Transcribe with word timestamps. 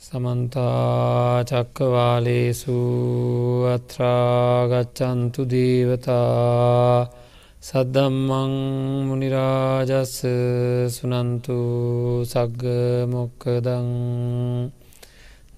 සමන්තා 0.00 1.44
චක්කවාලේසු 1.44 2.76
අත්‍රාගච්චන්තු 3.68 5.42
දේවතා 5.44 7.04
සද්දම්මං 7.62 8.54
මුනිරාජස්ස 9.06 10.14
සුනන්තු 10.88 11.58
සග්ග 12.24 12.64
මොක්කදං 13.12 13.90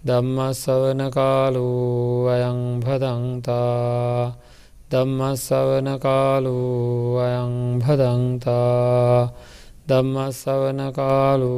දම්මස්සවන 0.02 1.02
කාලු 1.08 1.68
අයං 2.28 2.60
භදන්තා 2.82 4.34
දම්මස්සවන 4.90 5.88
කාලු 6.00 6.58
අයං 7.20 7.54
භදන්තා 7.78 9.30
ධම්මස්සවන 9.92 10.80
කාලු 10.90 11.52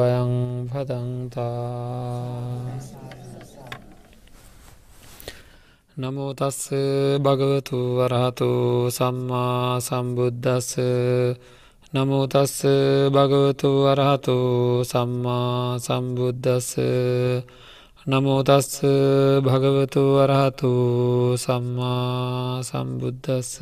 අයං 0.00 0.32
පදන්තා. 0.66 2.08
නමෝතස්ස 5.96 6.60
භගවතු 7.18 7.78
වරහතු 7.96 8.50
සම්මා 8.88 9.78
සම්බුද්ධස්ස 9.80 10.70
නමෝතස්ස 11.92 12.56
භගවතු 13.10 13.70
වරහතු 13.84 14.36
සම්මා 14.84 15.78
සම්බුද්ධස්ස 15.78 16.70
නමෝතස්ස 18.06 18.74
භගවතු 19.42 20.02
වරහතු 20.16 20.72
සම්මා 21.36 22.62
සම්බුද්ධස්ස 22.62 23.52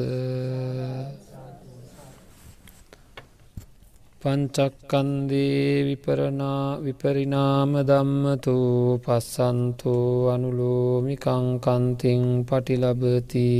පංචක්කන්දී 4.27 5.87
විපරණා 5.87 6.83
විපරිනාම 6.83 7.73
දම්මතු 7.87 8.55
පස්සන්තු 8.99 9.95
අනුලෝමිකංකන්තිං 10.35 12.23
පටිලබති. 12.43 13.51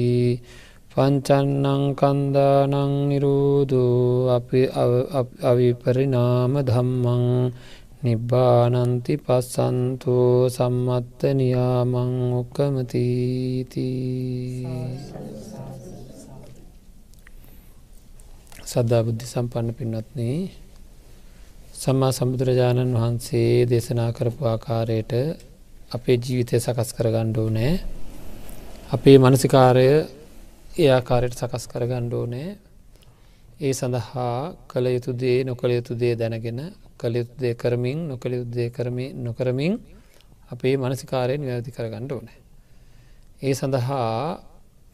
පංචන්නං 0.91 1.83
කන්දානං 1.95 2.75
නිරූදු 3.07 3.85
අපි 4.29 4.63
අවිපරිනාම 5.43 6.53
ධම්මං. 6.69 7.25
නිබ්බානන්ති 8.03 9.15
පස්සන්තු 9.19 10.17
සම්මත්ත 10.49 11.21
නියාමං 11.39 12.13
ඔක්කමතිීති 12.41 13.89
සද්ධා 18.67 19.03
බුද්ධ 19.07 19.25
සම්පන්න 19.25 19.69
පින්වත්න 19.79 20.21
සම්මා 21.77 22.13
සම්බුදුරජාණන් 22.13 22.95
වහන්සේ 22.95 23.67
දේශනා 23.67 24.11
කරපු 24.13 24.43
ආකාරයට 24.45 25.13
අපේ 25.93 26.17
ජීවිතය 26.19 26.57
සකස් 26.57 26.91
කර 26.97 27.09
ගණ්ඩෝ 27.09 27.49
නෑ 27.51 27.73
අපේ 28.91 29.17
මනසිකාරය 29.19 29.89
ඒ 30.77 30.89
ආකාරයට 30.91 31.37
සකස් 31.37 31.65
කර 31.69 31.85
ගණ්ඩෝ 31.87 32.25
නෑ 32.27 32.49
ඒ 33.61 33.73
සඳහා 33.73 34.33
කළ 34.67 34.87
යුතු 34.89 35.13
දේ 35.15 35.39
නොකළ 35.45 35.73
යුතු 35.73 35.95
දේ 35.95 36.15
දැනගෙන 36.15 36.61
කළ 36.99 37.15
යුතුදේ 37.15 37.55
කරමින් 37.55 38.01
නොකළ 38.07 38.35
යුද්දේ 38.35 38.69
කරමි 38.71 39.07
නොකරමින් 39.19 39.75
අපේ 40.51 40.75
මනසිකාරයෙන් 40.77 41.45
වැදි 41.45 41.71
කර 41.71 41.87
ගණ්ඩ 41.87 42.13
ඕනෑ. 42.13 42.41
ඒ 43.43 43.55
සඳහා 43.55 44.11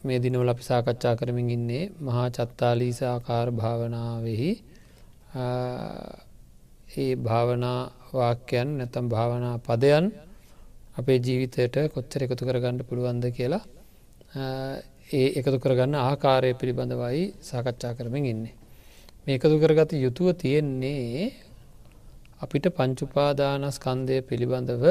මේ 0.03 0.19
දිනවල 0.19 0.49
අපි 0.49 0.63
සාකච්ඡා 0.63 1.15
කරමින් 1.15 1.49
ඉන්නේ 1.49 1.83
මහා 2.01 2.27
චත්තාලීස 2.31 2.99
ආකාර 3.05 3.47
භාවනාවෙහි 3.53 4.51
ඒ 6.93 7.15
භාවනා 7.17 7.79
වාක්‍යයන් 8.13 8.69
නැතම් 8.77 9.05
භාවනා 9.09 9.55
පදයන් 9.59 10.05
අපේ 10.95 11.17
ජීවිතයට 11.17 11.75
කොච්චර 11.93 12.21
එකතු 12.25 12.43
කරගන්න 12.45 12.79
පුළුවන්ද 12.83 13.25
කියලා 13.31 13.63
ඒ 15.11 15.27
එකතු 15.39 15.57
කරගන්න 15.59 15.95
ආකාරය 16.01 16.51
පිළිබඳවයි 16.53 17.23
සාකච්ඡා 17.41 17.93
කරමින් 17.93 18.25
ඉන්නේ. 18.25 18.55
මේ 19.23 19.35
එකතු 19.37 19.57
කරගත 19.57 19.91
යුතුව 19.95 20.27
තියෙන්නේ 20.35 21.33
අපිට 22.41 22.65
පංචුපාදානස්කන්දය 22.69 24.15
පිළිබඳව 24.21 24.83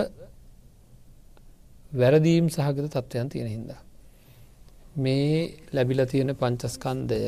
වැරදීම් 1.93 2.47
සහගත 2.49 2.87
තත්ත්වයන් 2.87 3.29
තියෙන 3.29 3.49
හින්දා. 3.49 3.81
මේ 4.95 5.35
ලැබිල 5.73 6.01
තියෙන 6.05 6.31
පංචස්කන්දය 6.35 7.21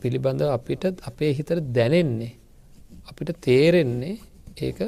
පිළිබඳ 0.00 0.40
අපිට 0.48 0.84
අපේ 1.02 1.32
හිතට 1.32 1.60
දැනෙන්නේ 1.70 2.34
අපිට 3.08 3.30
තේරෙන්නේ 3.40 4.16
ඒක 4.58 4.78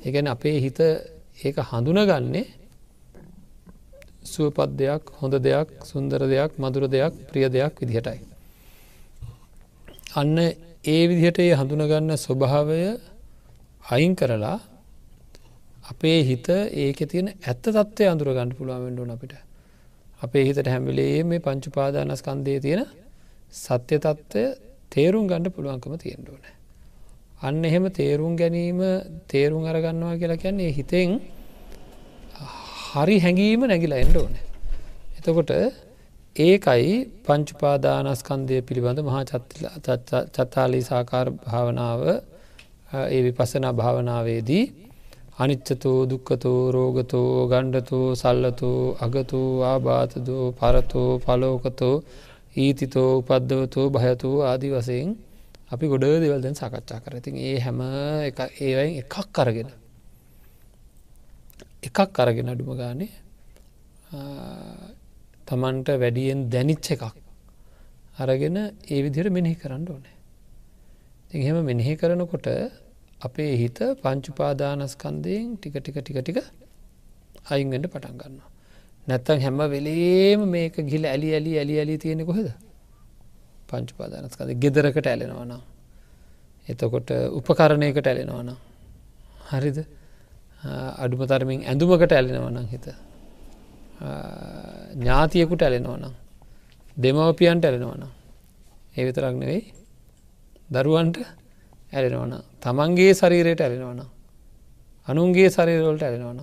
ඒගැන 0.00 0.28
අපේ 0.28 0.56
හිත 0.60 0.78
ඒක 1.38 1.56
හඳුනගන්නේ 1.62 2.44
සුවපත් 4.24 4.70
දෙයක් 4.74 5.02
හොඳ 5.12 5.34
දෙයක් 5.38 5.68
සුන්දර 5.82 6.20
දෙයක් 6.26 6.52
මදුර 6.58 6.84
දෙයක් 6.88 7.12
ප්‍රිය 7.28 7.46
දෙයක් 7.48 7.74
විදිහටයි. 7.80 8.20
අන්න 10.12 10.36
ඒ 10.84 11.02
විදිහට 11.08 11.38
ඒ 11.40 11.54
හඳුනගන්න 11.54 12.16
ස්වභාවය 12.18 12.80
අයින් 13.86 14.14
කරලා 14.14 14.58
අපේ 15.84 16.18
හිත 16.22 16.48
ඒක 16.76 16.98
තියෙන 17.04 17.28
ඇත්ත 17.42 17.64
තත්වය 17.66 18.04
අඳුරගන්න 18.06 18.50
පුළුවන් 18.52 18.84
වෙන්ඩුවන 18.84 19.10
අපිට 19.10 19.34
අපේ 20.20 20.44
හිතට 20.44 20.66
හැමිලේ 20.66 21.22
මේ 21.24 21.40
පංචුපාදානස්කන්දය 21.40 22.54
තියෙන 22.60 22.82
සත්‍ය 23.54 23.96
තත්ත්වය 23.98 24.44
තේරුම් 24.90 25.24
ගණඩ 25.26 25.54
පුළුවන්කම 25.54 25.94
තියෙන්ඩුවන. 25.98 26.53
අන්න 27.44 27.64
එහෙම 27.64 27.86
තේරුම් 27.92 28.34
ගැනීම 28.36 28.80
තේරුම් 29.28 29.64
අරගන්නවා 29.64 30.14
කියලා 30.16 30.38
කියන්නේ 30.38 30.70
හිතෙන් 30.72 31.10
හරි 32.86 33.16
හැඟීම 33.18 33.62
නැගිලා 33.64 34.00
එන්ඩ 34.04 34.16
ඕන. 34.16 34.34
එතකොට 35.18 35.50
ඒකයි 36.36 36.94
පංචුපාදානස්කන්දය 37.22 38.56
පිළිබඳ 38.62 39.00
මහා 39.02 39.22
චත්තාලී 40.28 40.84
සාකාර 40.84 41.26
භාවනාව 41.42 42.00
ඒ 43.06 43.20
විපසනා 43.22 43.72
භාවනාවේදී 43.72 44.64
අනිච්චතෝ 45.36 45.98
දුක්කතෝ 46.06 46.60
රෝගතෝ 46.70 47.30
ගණ්ඩතෝ 47.46 48.08
සල්ලතෝ 48.14 48.80
අගතෝ 49.00 49.50
ආබාතදෝ 49.64 50.46
පරතෝ 50.52 51.10
පලෝකතෝ 51.18 51.96
ඊතිතෝ 52.56 53.10
උපද්දවතෝ 53.18 53.86
භයතෝ 53.90 54.36
ආදි 54.44 54.68
වසයෙන් 54.70 55.08
අපි 55.74 55.86
ගොඩ 55.92 56.04
දෙවල්දෙන් 56.22 56.54
සකච්ඡා 56.54 57.02
කර 57.04 57.14
ඉතින් 57.20 57.36
ඒ 57.48 57.56
හැම 57.60 57.80
එක 58.28 58.38
ඒවයින් 58.60 58.94
එකක් 59.02 59.14
කරගෙන 59.36 59.70
එකක් 61.88 62.18
අරගෙන 62.22 62.48
අඩුම 62.52 62.70
ගානේ 62.80 63.12
තමන්ට 65.48 65.88
වැඩියෙන් 66.02 66.40
දැනිච්ච 66.52 66.88
එකක් 66.94 67.04
අරගෙන 68.18 68.56
ඒ 68.86 69.00
විදිහට 69.04 69.30
මෙනෙහි 69.30 69.56
කරන්න 69.56 69.84
ඕනේ. 69.88 70.16
ති 71.28 71.38
එහෙම 71.38 71.58
මෙනෙහි 71.64 71.94
කරනකොට 71.96 72.46
අපේ 73.20 73.52
හිත 73.56 73.78
පංචුපාදානස්කන්දයෙන් 74.02 75.56
ටික 75.56 75.76
ටික 75.78 75.96
ටික 76.00 76.18
ටික 76.20 76.38
අයින්ගෙන්ට 77.52 77.88
පටන් 77.88 78.16
ගන්නවා. 78.20 78.50
නැත්තන් 79.06 79.42
හැම 79.44 79.58
වෙලේම 79.74 80.40
මේක 80.48 80.76
ගිල 80.90 81.04
ඇලි 81.06 81.28
ඇලි 81.36 81.52
ඇලි 81.58 81.74
ඇලි 81.80 81.98
තියෙනෙ 81.98 82.24
කොහෙද? 82.24 82.48
පංචුපාදානස්කද 83.74 84.50
ගෙදරකට 84.56 85.06
ඇලෙනවනම්. 85.06 85.60
එතකොට 86.68 87.10
උපකරණයකට 87.32 88.06
ඇලෙනවනම්. 88.06 88.56
හරිද 89.50 89.78
අඩුම 90.98 91.22
තරමින් 91.26 91.64
ඇඳුමකට 91.64 92.12
ඇලෙනවනම් 92.12 92.66
හිත. 92.66 92.86
ඥාතියකුට 94.96 95.62
ඇලෙනවනම්. 95.62 96.12
දෙමවපියන්ට 96.96 97.64
ඇලෙනවනම්. 97.64 98.12
ඒ 98.92 99.04
විතරක් 99.04 99.34
නෙවෙයි 99.36 99.62
දරුවන්ට 100.70 101.16
ඇලෙනවන 101.92 102.34
තමන්ගේ 102.60 103.12
ශරීරයට 103.12 103.60
ඇලෙනවන 103.60 104.02
අනුන්ගේ 105.08 105.48
ශරීරවලට 105.50 106.02
ඇලෙනවන 106.02 106.40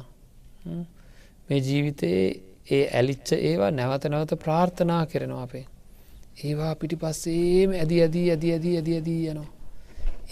මේ 1.47 1.59
ජීවිතයේ 1.59 2.25
ඒ 2.69 2.83
ඇලිච්ච 2.91 3.31
ඒවා 3.39 3.71
නැවත 3.71 4.05
නැවත 4.05 4.33
ප්‍රාර්ථනා 4.37 5.03
කරනවා 5.05 5.43
අපේ 5.43 5.65
ඒවා 6.37 6.75
පිටි 6.75 6.95
පස්සේම 6.95 7.71
ඇදි 7.73 8.01
ඇදී 8.01 8.29
ඇදි 8.29 8.53
ඇදී 8.53 8.75
ඇදි 8.77 8.93
ඇදී 8.93 9.29
යනවා. 9.29 9.49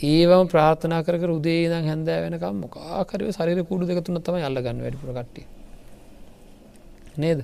ඒවම 0.04 0.48
ප්‍රාර්ථනා 0.48 1.04
කර 1.04 1.30
උදේ 1.30 1.70
දම් 1.70 1.86
හැඳෑ 1.86 2.20
වෙනකම් 2.26 2.56
මොකාකරව 2.56 3.32
සරිර 3.32 3.64
කුඩු 3.64 3.86
දෙකතුන 3.86 4.22
තම 4.22 4.36
අල්ලගන්න 4.42 4.82
වැඩිපුර 4.82 5.14
කට්ටිය. 5.14 5.46
නේද? 7.18 7.40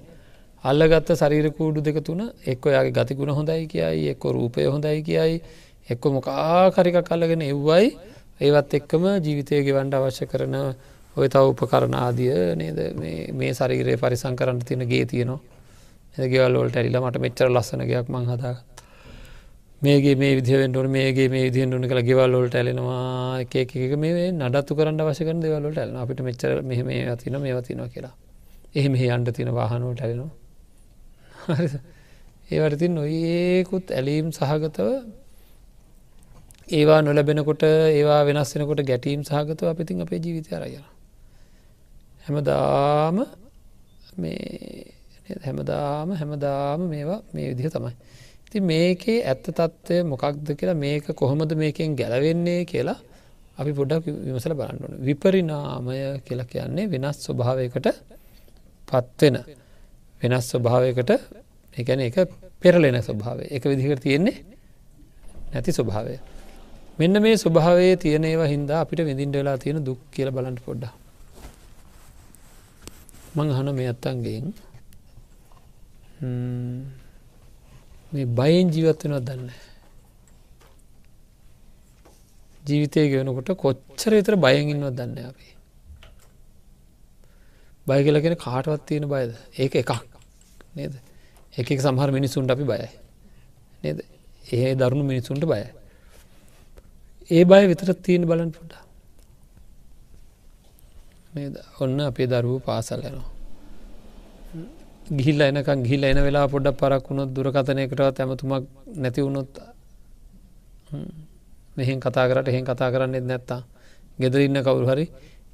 අල්ලගත්ත 0.64 1.10
සරීර 1.14 1.52
කූඩු 1.52 1.82
දෙක 1.82 2.04
තුන 2.04 2.22
එක්ක 2.46 2.64
යාගේ 2.66 2.92
ගතිගුණ 2.92 3.30
හොඳයි 3.30 3.68
කියයි 3.68 4.10
එක්ක 4.14 4.24
රූපය 4.28 4.66
හොඳයි 4.66 5.04
කියයි 5.04 5.42
එක්ක 5.90 6.04
මොකාකරික 6.08 6.98
කල්ලගෙන 7.04 7.42
එව්වයි 7.44 7.88
ඒවත් 8.42 8.74
එක්කම 8.74 9.04
ජීවිතය 9.20 9.62
ගෙවන්ඩ 9.62 9.94
අවශ්‍ය 9.94 10.26
කරන 10.26 10.56
ඔය 11.18 11.28
තව 11.30 11.44
උපකරණ 11.52 11.94
ආදිය 11.96 12.56
නේද? 12.56 12.80
මේ 13.34 13.54
සරීරයේ 13.54 13.98
පරිසං 13.98 14.36
කරන්න 14.36 14.60
තියෙන 14.60 14.88
ගේ 14.90 15.06
තියනවා. 15.06 15.40
එ 15.40 15.55
ගෙවල්ලෝට 16.16 16.78
ඇරිලා 16.78 17.02
මට 17.02 17.22
මෙච්චර 17.22 17.50
ලස්සනගයක් 17.50 18.10
මං 18.10 18.26
හදාගත් 18.26 18.76
මේගේ 19.82 20.16
මේ 20.16 20.36
විදිවෙන්ටට 20.36 20.90
මේගේ 20.90 21.28
මේ 21.30 21.44
විදිෙන් 21.48 21.74
ුණ 21.74 21.88
කළ 21.88 22.02
ගෙවල්ලොට 22.02 22.56
ඇලෙනවා. 22.56 23.40
එක 23.42 23.56
එක 23.56 23.98
මේ 23.98 24.32
නඩත්තු 24.32 24.76
කරන්න 24.76 25.02
වශකන 25.02 25.42
දෙවල්ලට 25.42 25.78
ඇලන 25.78 25.98
අපිට 25.98 26.22
මෙච්චර 26.22 26.62
මෙහම 26.64 26.88
තින 27.18 27.38
මේ 27.42 27.62
තිනවා 27.62 27.90
කියලා. 27.90 28.16
එහෙම 28.76 28.96
අන්ඩ 29.12 29.30
තින 29.32 29.52
වාහනුවට 29.54 30.02
ඇලෙනවා. 30.02 30.32
ඒවට 32.52 32.80
තින් 32.80 32.96
නොඒකුත් 32.96 33.92
ඇලීම් 33.92 34.32
සහගතව 34.32 34.90
ඒවා 36.70 37.02
නොලැබෙනකොට 37.02 37.64
ඒවා 37.64 38.22
වෙනස්සෙනකොට 38.26 38.82
ගැටීම් 38.82 39.24
සහගතව 39.24 39.68
අපිතින් 39.68 40.02
අපේ 40.02 40.20
ජීවිතය 40.20 40.56
අරගෙන 40.56 40.86
හැමදාම 42.26 43.26
මේ 44.18 44.95
හැමදාම 45.46 46.10
හැමදාම 46.12 46.80
මේවා 46.90 47.22
මේ 47.34 47.48
විදිහ 47.52 47.70
තමයි. 47.70 47.94
ති 48.52 48.58
මේකේ 48.62 49.20
ඇත්ත 49.24 49.46
තත්ත්වය 49.50 49.98
මොකක්ද 50.04 50.48
කියලා 50.52 50.78
මේක 50.78 51.06
කොහොමද 51.14 51.52
මේකෙන් 51.56 51.96
ගැලවෙන්නේ 51.96 52.62
කියලා 52.66 53.00
අපි 53.58 53.72
පොඩ්ඩක් 53.74 54.06
විමසල 54.26 54.54
බලන්නන 54.54 54.94
විපරිනාමය 55.00 55.98
කියලා 56.28 56.46
කියන්නේ 56.46 56.86
වෙනස් 56.88 57.18
ස්වභාවයකට 57.26 57.88
පත්වෙන 58.88 59.38
වෙනස් 60.22 60.46
ස්වභාවයකට 60.52 61.12
එකන 61.78 62.00
එක 62.02 62.18
පෙරලෙන 62.62 62.98
ස්වභාවය. 63.00 63.46
එක 63.50 63.64
විදිහට 63.64 64.02
තියෙන්නේ 64.02 64.38
නැති 65.52 65.72
ස්වභාවය. 65.72 66.16
මෙන්න 67.00 67.22
මේ 67.22 67.36
ස්වභාවයේ 67.36 67.96
තියනේවා 67.98 68.48
හින්දා 68.48 68.80
අපිට 68.82 69.02
විඳින්ට 69.02 69.36
වෙලා 69.36 69.58
තියෙන 69.58 69.84
දුක් 69.86 70.00
කියල 70.12 70.30
බලන්ට 70.32 70.62
පොඩ්ඩ 70.66 70.86
මං 73.36 73.48
අහන 73.52 73.70
මේ 73.76 73.90
අත්තන්ගෙන් 73.90 74.46
මේ 78.12 78.26
බයෙන් 78.32 78.70
ජීවත් 78.70 79.04
වෙනවත් 79.04 79.26
දන්න 79.26 79.50
ජීවිතය 82.64 83.10
ගෙවනකොට 83.10 83.58
කොච්චර 83.58 84.12
විතර 84.12 84.36
බයෙන් 84.38 84.70
ඉන්නවත් 84.70 84.96
දන්න 84.96 85.26
අපි. 85.26 85.48
බය 87.88 88.00
කියලගෙන 88.04 88.38
කාටවත් 88.38 88.86
තියෙන 88.88 89.06
බයද? 89.06 89.36
ඒක 89.56 89.76
එකක් 89.76 89.92
නේද? 90.76 90.94
එක 91.54 91.68
සමහර 91.80 92.12
මිනිසුන්ට 92.12 92.52
අපි 92.52 92.64
බයයි. 92.64 92.90
නේද? 93.84 94.00
ඒ 94.54 94.76
දරුණු 94.76 95.04
මිනිසුන්ට 95.04 95.46
බයයි. 95.46 95.68
ඒ 97.30 97.44
බය 97.44 97.68
විතර 97.68 97.94
තියෙන 97.96 98.26
බලන් 98.26 98.52
පොඩා 98.52 98.84
ඔන්න 101.80 102.00
අපේ 102.02 102.28
දරුවූ 102.28 102.60
පාසල් 102.60 103.02
යනවා. 103.02 103.35
ගිහිල්ල 105.08 105.42
එනකම් 105.42 105.84
ගිහිල්ල 105.84 106.04
එන 106.04 106.20
වෙලා 106.28 106.48
පොඩ්ඩක් 106.48 106.78
පරක් 106.78 107.10
වුණොත් 107.10 107.30
දුරකතනයකටවත් 107.30 108.20
ඇමතුමක් 108.20 108.66
නැති 108.96 109.22
වුණොත් 109.22 109.52
මෙහෙන් 111.78 112.00
කතා 112.00 112.26
කරට 112.30 112.48
එහෙන් 112.48 112.66
කතා 112.66 112.90
කරන්නෙත් 112.92 113.24
නැත්තා 113.24 113.62
ගෙදර 114.20 114.40
ඉන්න 114.40 114.58
කවුරු 114.64 114.88
හරි 114.90 115.06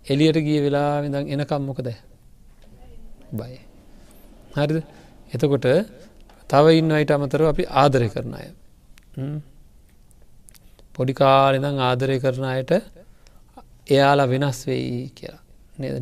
එලියට 0.05 0.39
ගිය 0.45 0.59
වෙලා 0.65 1.01
විඳං 1.03 1.27
එනකම් 1.27 1.61
මොකද? 1.61 1.87
බයි 3.31 3.57
හරිද? 4.55 4.83
එතකොට 5.33 5.67
තව 6.49 6.65
ඉන්න 6.79 6.91
අයිට 6.91 7.11
අමතරව 7.11 7.47
අපි 7.51 7.63
ආදරය 7.73 8.07
කරන 8.09 8.33
අය. 8.33 8.47
පොඩිකාලෙදං 10.95 11.77
ආදරය 11.89 12.17
කරන 12.23 12.45
අයට 12.45 12.71
එයාලා 13.89 14.31
වෙනස් 14.33 14.59
වෙයි 14.67 15.11
කියලා. 15.17 15.43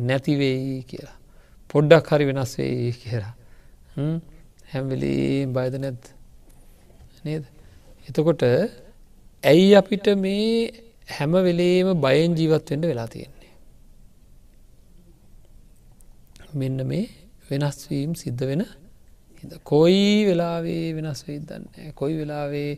නැතිවෙයි 0.08 0.80
කියලා. 0.84 1.16
පොඩ්ඩක් 1.70 2.06
හරි 2.12 2.24
වෙනස් 2.30 2.52
වෙයි 2.58 2.94
කියලා. 3.02 3.34
හැම්වෙලී 4.72 5.46
බයද 5.56 5.74
නැද්ද? 5.84 6.04
නේද? 7.24 7.44
එතකොට 8.08 8.42
ඇයි 9.42 9.68
අපිට 9.80 10.06
මේ 10.16 10.70
හැම 11.16 11.32
වෙලේම 11.48 11.88
බයෙන් 12.04 12.36
ජීවත්වෙන්ට 12.38 12.90
වෙලා 12.90 13.08
තියෙන්නේ? 13.08 13.52
මෙන්න 16.54 16.86
මේ 16.86 17.08
වෙනස්වීම් 17.50 18.14
සිද්ධ 18.14 18.44
වෙන 18.46 18.62
කොයි 19.64 20.24
වෙලාවේ 20.28 20.86
වෙනස් 20.96 21.22
වෙයිදන්න 21.26 21.64
කොයි 21.94 22.14
වෙලාවේ 22.20 22.72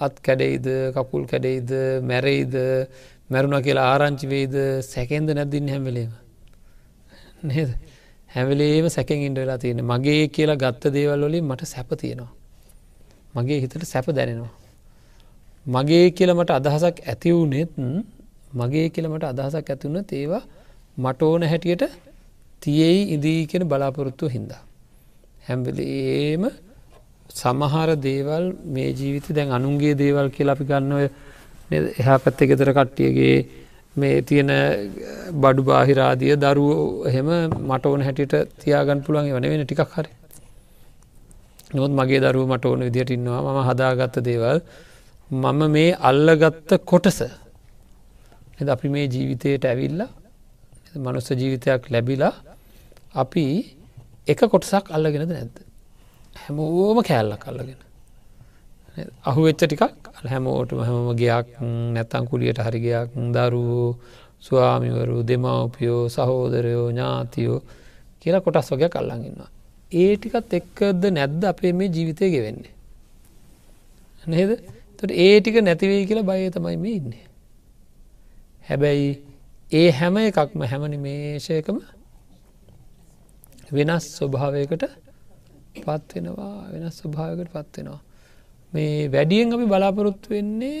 අත් 0.00 0.20
කැඩෙයිද 0.20 0.66
කකුල් 0.94 1.24
කැඩෙයිද 1.26 1.70
මැරෙයිද 2.02 2.54
මැරුණ 3.30 3.62
කියලා 3.66 3.88
ආරංචි 3.92 4.26
වෙයිද 4.28 4.56
සැකෙන්ද 4.84 5.28
නැද්දින්න 5.32 5.72
හැමලේම 5.74 6.12
නේද? 7.50 7.70
හැවලේම 8.36 8.86
සැකෙන් 8.88 9.22
ඉන්ඩ 9.22 9.38
වෙලා 9.38 9.58
තියෙන 9.58 9.80
මගේ 9.84 10.22
කියලා 10.28 10.56
ගත්ත 10.56 10.92
දේවල් 10.92 11.22
වලින් 11.22 11.44
මට 11.44 11.62
සැප 11.66 11.90
තියෙනවා. 11.94 12.32
මගේ 13.34 13.60
හිතට 13.62 13.84
සැප 13.84 14.06
දැනෙනවා. 14.10 14.54
මගේ 15.66 16.10
කියලමට 16.12 16.50
අදහසක් 16.50 16.96
ඇතිවුනෙත් 17.04 17.72
මගේ 18.52 18.86
කියලමට 18.90 19.24
අදහසක් 19.24 19.66
ඇතිවුණ 19.66 20.04
ඒවා 20.12 20.42
මට 20.98 21.22
ඕන 21.22 21.42
හැටියට 21.44 21.84
තියෙයි 22.62 23.02
ඉදී 23.14 23.40
කියෙන 23.46 23.64
බලාපොරොත්තු 23.64 24.28
හින්දා. 24.28 24.62
හැම්බලේම 25.46 26.44
සමහර 27.32 27.90
දේවල් 27.98 28.44
මේ 28.66 28.90
ජීවිත 28.92 29.26
දැන් 29.30 29.50
අනුන්ගේ 29.50 29.94
දේවල් 29.94 30.28
කියලා 30.30 30.54
අපි 30.54 30.64
ගන්නව 30.64 31.00
එහා 32.00 32.18
පැත්ත 32.18 32.40
ගෙතර 32.42 32.70
කට්ටියගේ 32.72 33.36
මේ 33.96 34.22
තියෙන 34.22 34.50
eh, 34.50 34.66
බඩු 35.42 35.62
බාහිරාදිය 35.68 36.34
දරුව 36.36 37.06
එහෙම 37.08 37.28
මට 37.68 37.84
ඕන 37.86 38.02
හැටියට 38.06 38.34
තියාගන් 38.62 39.00
පුළුවන් 39.04 39.32
වන 39.32 39.46
වෙන 39.52 39.64
ටිකක් 39.64 39.92
හරි. 39.96 40.10
නොත් 41.74 41.92
මගේ 41.98 42.20
දරුව 42.20 42.44
මට 42.52 42.64
ඕන 42.64 42.84
විදිහට 42.88 43.10
ඉන්නවා. 43.10 43.40
මම 43.46 43.60
හදාගත්ත 43.68 44.16
දේවල් 44.28 44.58
මම 45.30 45.60
මේ 45.70 45.90
අල්ලගත්ත 46.00 46.70
කොටස. 46.84 47.18
එ 48.60 48.70
අපි 48.74 48.88
මේ 48.88 49.06
ජීවිතයට 49.14 49.64
ඇවිල්ල 49.64 50.02
මනුස්ස 50.96 51.28
ජීවිතයක් 51.32 51.82
ලැබිලා 51.92 52.34
අපි 53.14 53.44
එක 54.26 54.40
කොටසක් 54.52 54.84
අල්ලගෙනද 54.96 55.30
නැද්ද? 55.30 55.56
හැමෝම 56.36 56.98
කෑල්ලක් 57.02 57.44
අල්ලගෙන. 57.50 57.85
අහු 59.24 59.40
වෙච්ච 59.42 59.60
ටිකක් 59.60 59.82
හැමෝටම 60.24 60.80
හැමම 60.80 61.08
ගයක් 61.14 61.48
නැත්තං 61.94 62.24
කුලියට 62.30 62.58
හරිගයක් 62.58 63.10
දරුවෝ 63.34 63.90
ස්වාමිවරු 64.42 65.18
දෙමවපියෝ 65.22 66.02
සහෝදරයෝ 66.08 66.88
ඥාතියෝ 66.90 67.60
කියලා 68.20 68.40
කොටස් 68.40 68.70
වගේ 68.72 68.88
කල්ලඟන්නවා. 68.88 69.50
ඒ 69.92 70.12
ටිකත් 70.16 70.54
එක්කද 70.54 71.02
නැද්ද 71.10 71.42
අපේ 71.44 71.72
මේ 71.72 71.88
ජීවිතය 71.88 72.30
ගෙවෙන්නේ. 72.30 72.74
නේද 74.26 74.50
තොට 74.98 75.12
ඒ 75.16 75.40
ටික 75.40 75.56
නැතිවේ 75.60 76.02
කියලා 76.06 76.28
බය 76.30 76.50
තමයි 76.50 76.76
මේ 76.76 76.96
ඉන්නේ. 77.00 77.26
හැබැයි 78.68 79.10
ඒ 79.72 79.90
හැම 79.90 80.16
එකක්ම 80.18 80.60
හැමනි 80.62 80.98
මේශයකම 80.98 81.78
වෙනස් 83.72 84.04
ස්වභාවයකට 84.16 84.84
පත්වෙනවා 85.76 86.54
වෙනස් 86.72 86.94
ස්වභාවකට 86.98 87.50
පත්වෙනවා. 87.54 88.00
මේ 88.72 89.08
වැඩියෙන් 89.08 89.52
අපි 89.52 89.66
බලාපොරොත්තු 89.66 90.28
වෙන්නේ 90.30 90.80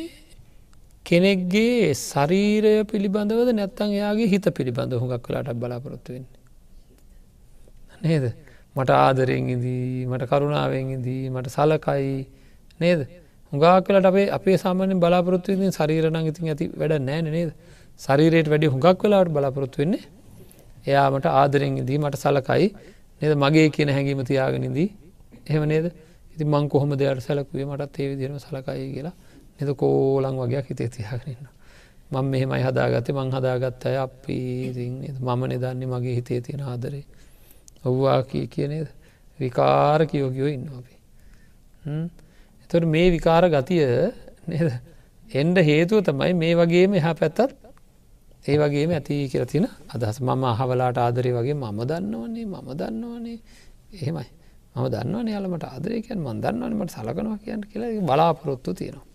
කෙනෙක්ගේ 1.06 1.94
ශරීරය 1.94 2.72
පිළිබඳවද 2.84 3.50
නැත්තන් 3.52 3.92
එයාගේ 3.92 4.28
හිත 4.28 4.46
පිළිබඳ 4.52 4.92
හොඟක් 4.94 5.22
කලාට 5.22 5.52
බලාපොරොත්තු 5.54 6.10
වෙන්න. 6.12 6.26
නේද? 8.02 8.24
මට 8.76 8.90
ආදරෙන් 8.92 9.46
ඉදී 9.48 10.06
මට 10.06 10.24
කරුණාවෙන් 10.24 10.90
ඉදී 10.96 11.30
මට 11.30 11.48
සලකයි. 11.48 12.26
නේද? 12.80 13.00
හුඟක් 13.52 13.86
කලට 13.86 14.06
අපේ 14.06 14.26
අපේ 14.30 14.56
සාමාන්‍ය 14.56 14.94
බලාපොරොත්තු 14.96 15.52
ඉතින් 15.52 15.72
ශරීරණ 15.72 16.26
ඉතින් 16.26 16.48
ඇති 16.48 16.66
වැඩ 16.74 16.98
නෑන 17.00 17.30
නේද? 17.30 17.50
ශරීරයට 17.98 18.48
වැඩි 18.48 18.66
හුඟක් 18.66 19.00
වෙලාට 19.00 19.30
බලාපොරොත්තු 19.30 19.82
වෙන්නේ 19.82 20.02
එයාමට 20.86 21.26
ආදරෙන් 21.32 21.78
ඉදී 21.78 21.98
මට 21.98 22.16
සලකයි. 22.16 22.66
නේද? 23.20 23.32
මගේ 23.36 23.68
කියන 23.70 23.90
හැඟීම 23.90 24.24
තියාගෙනදී 24.24 24.88
එහෙම 25.46 25.64
නේද? 25.66 25.86
ඉති 26.36 26.44
මං 26.44 26.68
කොහොම 26.68 26.90
දෙයට 27.00 27.20
සැලකුවේ? 27.24 27.64
මටත් 27.64 28.00
ඒ 28.00 28.08
විදිරම 28.12 28.38
සලකයි 28.38 28.92
කියලා. 28.94 29.14
නද? 29.60 29.70
කෝලං 29.82 30.36
වගේයක් 30.36 30.66
හිතේ 30.70 30.88
තියාගරන්න 30.96 31.48
මං 32.12 32.24
මෙහෙමයි 32.32 32.62
හදාගත්තේ. 32.66 33.16
මං 33.16 33.32
හදාගත්ත 33.32 33.86
අය 33.88 33.96
අපි 33.96 34.38
මම 35.20 35.42
නිදන්නේ 35.52 35.88
මගේ 35.88 36.14
හිතේ 36.18 36.40
තියෙන 36.40 36.62
ආදරේ. 36.62 37.04
ඔව්වා 37.84 38.20
කිය 38.22 38.46
කියනේද 38.46 38.88
විකාර 39.38 40.06
කියෝගියෝ 40.06 40.50
ඉන්න 40.56 40.68
අපි. 40.78 40.94
එතට 42.62 42.84
මේ 42.94 43.08
විකාර 43.16 43.48
ගතිය 43.48 43.84
නේද? 44.48 44.70
එන්ඩ 45.40 45.58
හේතුව 45.68 46.04
තමයි 46.04 46.32
මේ 46.42 46.54
වගේම 46.54 47.00
එහා 47.00 47.14
පැත්තත් 47.14 47.56
ඒ 48.44 48.56
වගේම 48.60 48.90
ඇති 48.92 49.14
කියරතින 49.32 49.66
අදහස්. 49.94 50.20
මම 50.20 50.44
අහවලාට 50.52 50.98
ආදරය 50.98 51.32
වගේ 51.38 51.56
මම 51.56 51.78
දන්නවන්නේ 51.90 52.46
මම 52.46 52.68
දන්නවනේ. 52.80 53.38
එහෙමයි. 53.94 54.35
මම 54.76 54.86
දන්නවන 54.92 55.28
යාලමට 55.32 55.64
ආදරයකයන් 55.64 56.18
මන් 56.20 56.40
දන්නවනට 56.44 56.92
සලකනවා 56.92 57.38
කියන්න 57.44 57.62
කියලා 57.70 58.00
බලාපොරොත්තු 58.08 58.74
තියෙනවා. 58.74 59.06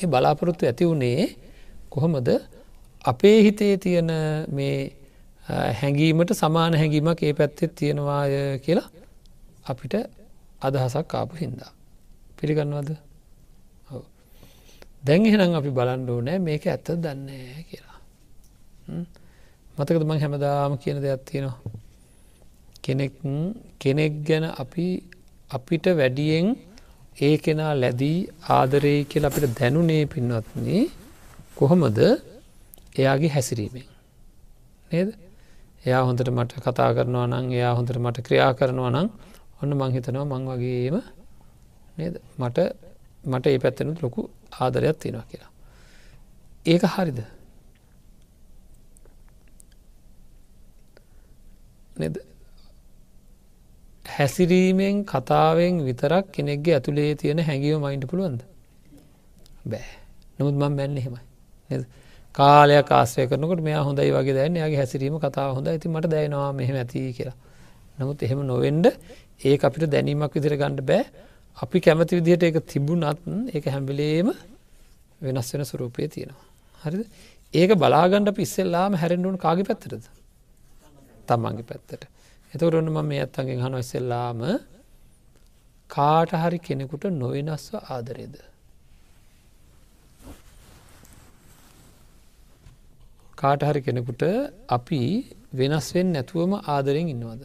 ඒ 0.00 0.06
බලාපොරොත්තු 0.06 0.66
ඇති 0.66 0.84
වුණේ 0.84 1.24
කොහොමද? 1.90 2.28
අපේ 3.04 3.38
හිතේ 3.42 3.76
තියෙන 3.76 4.10
මේ 4.48 4.76
හැඟීමට 5.80 6.30
සමාන 6.34 6.74
හැඟීමක් 6.74 7.22
ඒ 7.22 7.32
පැත්තෙත් 7.32 7.72
තියෙනවාය 7.74 8.58
කියලා 8.64 8.88
අපිට 9.64 9.94
අදහසක් 10.60 11.08
කාපු 11.08 11.34
හින්දා. 11.36 11.72
පිළිගන්නවද? 12.36 12.90
දැන් 15.06 15.26
එහෙනම් 15.26 15.54
අපි 15.54 15.70
බලන්න 15.70 16.10
ඕනෑ 16.10 16.38
මේක 16.38 16.66
ඇත්ත 16.66 16.88
දන්නේ 17.04 17.64
කියලා. 17.70 17.98
මතකද 19.76 20.04
මං 20.04 20.20
හැමදාම 20.20 20.76
කියන 20.78 21.00
දෙයක් 21.02 21.24
තියෙනවා? 21.30 21.83
කෙනෙක් 22.84 23.14
කෙනෙක් 23.82 24.12
ගැන 24.28 24.44
අපි 24.62 24.86
අපිට 25.50 25.86
වැඩියෙන් 26.00 26.46
ඒ 27.18 27.34
කෙනා 27.38 27.72
ලැදී 27.82 28.18
ආදරේ 28.50 28.98
කියල 29.10 29.24
අපිට 29.28 29.46
දැනුනේ 29.58 30.02
පින්වත්න 30.06 30.68
කොහොමද? 31.56 31.98
එයාගේ 32.98 33.30
හැසිරීමෙන්. 33.36 33.86
නේද? 34.90 35.08
එයා 35.86 36.02
හොඳට 36.08 36.30
මට 36.30 36.52
කතා 36.64 36.90
කරනවා 36.96 37.26
නං 37.32 37.46
එයා 37.52 37.74
හොඳට 37.78 37.98
මට 37.98 38.26
ක්‍රියා 38.26 38.52
කරනවා 38.58 38.90
නං 38.94 39.08
ඔන්න 39.60 39.72
මංහිතනවා 39.80 40.26
මං 40.30 40.44
වගේම 40.50 40.96
නේද? 41.98 42.14
මට 42.40 42.58
මට 43.24 43.44
ඒ 43.46 43.58
පැත්තනුත් 43.58 43.98
ලොකු 44.04 44.20
ආදරයක් 44.60 44.96
තියෙනවා 45.02 45.26
කියලා. 45.30 45.52
ඒක 46.66 46.82
හරිද 46.94 47.18
නද 52.00 52.16
හැසිරීමෙන් 54.16 55.04
කතාවෙන් 55.04 55.84
විතරක් 55.84 56.32
කෙනෙක්ගේ 56.32 56.74
ඇතුළේ 56.74 57.14
තියෙන 57.14 57.40
හැඟිව 57.40 57.78
මයින්ට 57.80 58.06
පුළුවන්ද? 58.10 58.40
බෑ. 59.66 59.86
නොමුත් 60.38 60.56
මං 60.60 60.76
බැන්න 60.76 60.98
එහෙමයි. 60.98 61.22
කාලයක් 62.34 62.88
ආශ්‍රය 62.90 63.26
කරනකට 63.26 63.62
මෙයා 63.62 63.82
හොඳයි 63.82 64.10
වගේ 64.10 64.34
දැන් 64.34 64.56
යාගේ 64.56 64.80
හැසිරීම 64.82 65.18
කතාව 65.18 65.50
හොඳ 65.56 65.66
ඇති 65.66 65.88
මට 65.88 66.10
දැනවා 66.14 66.52
මෙහෙම 66.52 66.76
ඇති 66.76 67.02
කියලා. 67.18 67.36
නමුත් 67.98 68.22
එහෙම 68.22 68.40
නොවෙන්ඩ 68.46 68.86
ඒ 69.44 69.56
අපිට 69.58 69.90
දැනීමක් 69.90 70.34
විදිර 70.34 70.56
ගණඩ 70.56 70.82
බෑ. 70.82 71.04
අපි 71.58 71.80
කැමති 71.80 72.18
විදිහට 72.18 72.42
ඒක 72.42 72.58
තිබුණත් 72.66 73.20
ඒක 73.54 73.64
හැම්බිලේම 73.66 74.32
වෙනස් 75.20 75.54
වෙන 75.54 75.64
ස්වරූපය 75.64 76.08
තියෙනවා. 76.08 76.42
හරිද? 76.84 77.06
ඒක 77.54 77.70
බලාගණ්ඩ 77.74 78.34
පිස්සෙල්ලාම 78.38 78.98
හැරෙන්ඩුවන් 79.02 79.38
කාගි 79.38 79.64
පැත්තරද 79.68 80.04
තමන්ගේ 81.28 81.68
පැත්තට. 81.70 82.02
එතකට 82.54 82.74
ඔන්න 82.74 82.88
ම 82.88 82.98
මේ 83.04 83.20
ඇත්තන්ගෙන් 83.20 83.62
හන 83.64 83.74
ඉස්සෙල්ලාම 83.80 84.42
කාට 85.90 86.30
හරි 86.32 86.58
කෙනෙකුට 86.60 87.04
නොවෙනස්ව 87.12 87.74
ආදරේද. 87.88 88.36
කාට 93.34 93.62
හරි 93.62 93.80
කෙනෙකුට 93.82 94.22
අපි 94.68 95.02
වෙනස්වෙන් 95.52 96.08
නැතුවම 96.12 96.52
ආදරෙන් 96.66 97.08
ඉන්නවද. 97.08 97.42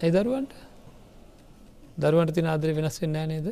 ඇයි 0.00 0.14
දරුවන්ට 0.14 0.52
දරුවන්ට 1.98 2.34
තින 2.34 2.46
ආදරය 2.46 2.72
වෙනස් 2.74 2.96
වෙන්න 3.02 3.18
නේද 3.28 3.46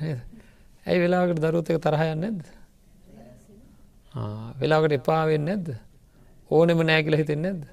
ඇයි 0.00 0.98
වෙලාකට 1.02 1.42
දරුවත 1.42 1.70
එක 1.70 1.82
තරහයන්න 1.84 2.22
නැද 2.22 2.40
වෙලාකට 4.60 4.92
එපාවෙන්න 4.92 5.44
නැද්ද? 5.44 5.74
ඕනෙම 6.50 6.80
නෑ 6.82 7.02
කියල 7.02 7.16
හිතෙන් 7.16 7.42
නැද්ද? 7.42 7.66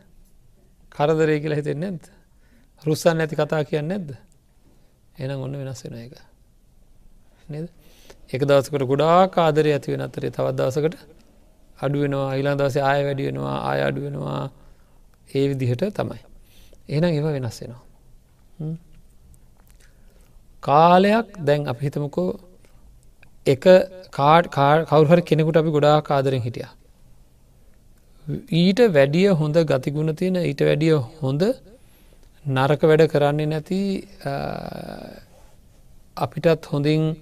කරදරය 0.89 1.39
කියලා 1.39 1.59
හිතෙන් 1.59 1.79
නැද්ද? 1.79 2.03
රුස්සන් 2.81 3.21
ඇති 3.21 3.35
කතා 3.35 3.63
කියන්න 3.63 3.87
නැද්ද? 3.87 4.15
එනම් 5.15 5.41
ඔන්න 5.41 5.57
වෙනස් 5.57 5.83
වෙන 5.85 5.97
එක 5.97 6.15
නද? 7.49 7.67
එක 8.29 8.41
දවසකට 8.41 8.87
ගොඩා 8.87 9.29
කාදරය 9.29 9.73
ඇති 9.73 9.93
වෙන 9.93 10.01
අතරේ 10.01 10.31
තවත් 10.31 10.57
දවසකට 10.57 10.97
අඩුවෙනවා 11.77 12.33
ඊලා 12.35 12.55
දවස 12.55 12.77
ආය 12.81 13.05
වැඩි 13.05 13.27
වෙනවා 13.29 13.57
ආය 13.69 13.79
අඩු 13.83 14.01
වෙනවා. 14.01 14.49
ඒ 15.29 15.45
විදිහට 15.49 15.83
තමයි. 15.93 16.21
එනම් 16.89 17.11
එව 17.11 17.25
වෙනස් 17.27 17.57
වෙනවා. 17.61 17.83
කාලයක් 20.63 21.27
දැන් 21.45 21.61
අපි 21.67 21.81
හිතමකෝ 21.85 22.29
එක 23.45 23.63
කාඩ් 24.11 24.45
කවුහර 24.85 25.21
කෙනෙකුට 25.21 25.57
අපි 25.57 25.69
ගොඩා 25.69 26.01
කාදරෙන් 26.01 26.41
හිටිය. 26.41 26.67
ඊට 28.53 28.79
වැඩිය 28.89 29.33
හොඳ 29.33 29.55
ගතිගුණ 29.65 30.15
තියෙන 30.15 30.35
ඊට 30.37 30.61
වැඩිය 30.61 30.95
හොඳ 31.19 31.41
නරක 32.45 32.81
වැඩ 32.83 33.07
කරන්නේ 33.07 33.45
නැති 33.47 33.79
අපිටත් 36.17 36.65
හොඳින් 36.65 37.15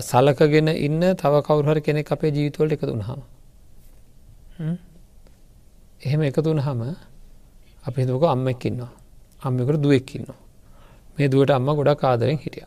සලකගෙන 0.00 0.68
ඉන්න 0.68 1.02
තව 1.14 1.42
කවුහර 1.42 1.80
කෙනෙක් 1.80 2.12
අපේ 2.12 2.30
ජීවිතවලට 2.30 2.72
එකතු 2.72 2.86
වුණහම. 2.88 3.20
එහෙම 6.00 6.20
එකතු 6.22 6.42
වුණහම 6.44 6.80
අපි 7.84 7.98
හිතක 8.02 8.24
අම්මෙක්කින්නවා 8.26 8.92
අම්මකට 9.42 9.82
දුවෙක්කින්නවා 9.82 10.38
මේ 11.16 11.28
දුවට 11.28 11.50
අම්ම 11.50 11.68
ගොඩා 11.72 11.96
කාදරෙන් 11.96 12.38
හිටිය 12.38 12.66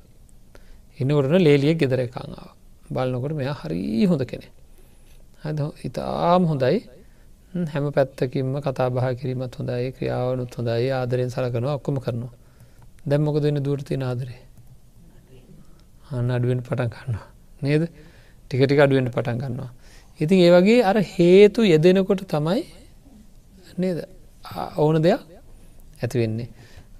එන්නකොටන 0.99 1.37
ලේලියෙක් 1.39 1.77
ගෙදර 1.77 1.99
එකංාව 1.99 2.49
බලනකොට 2.89 3.33
මෙයා 3.33 3.55
හරි 3.55 4.05
හොඳ 4.05 4.23
කෙනෙ 4.23 4.47
ඉතාම් 5.83 6.45
හොඳයි. 6.45 6.77
හැම 7.65 7.85
පැත්තකින්ම 7.91 8.55
කතා 8.61 8.89
බහ 8.89 9.05
කිරීමත් 9.19 9.55
හොඳයි 9.55 9.91
ක්‍රියාවනුත් 9.91 10.55
හොඳයි 10.55 10.89
ආදරෙන් 10.91 11.29
සලකනවා 11.29 11.75
ඔක්කොම 11.75 11.97
කරනවා. 11.97 12.33
දැම්මක 13.05 13.37
දෙන්න 13.41 13.59
දුරති 13.59 13.97
ආදරේ? 14.01 14.39
අන්න 16.11 16.31
අඩුවෙන් 16.31 16.61
පටන් 16.61 16.89
ගන්නවා. 16.89 17.27
නේද? 17.61 17.83
ටිකටික 18.45 18.79
අඩුවෙන් 18.79 19.09
පටන් 19.09 19.37
ගන්නවා. 19.37 19.71
ඉතින් 20.19 20.39
ඒ 20.39 20.51
වගේ 20.51 20.81
අර 20.81 20.97
හේතු 21.13 21.61
යෙදෙනකොට 21.63 22.21
තමයි 22.25 22.61
නේද? 23.77 23.99
ඕන 24.77 25.01
දෙයක් 25.01 25.21
ඇතිවෙන්නේ 26.03 26.49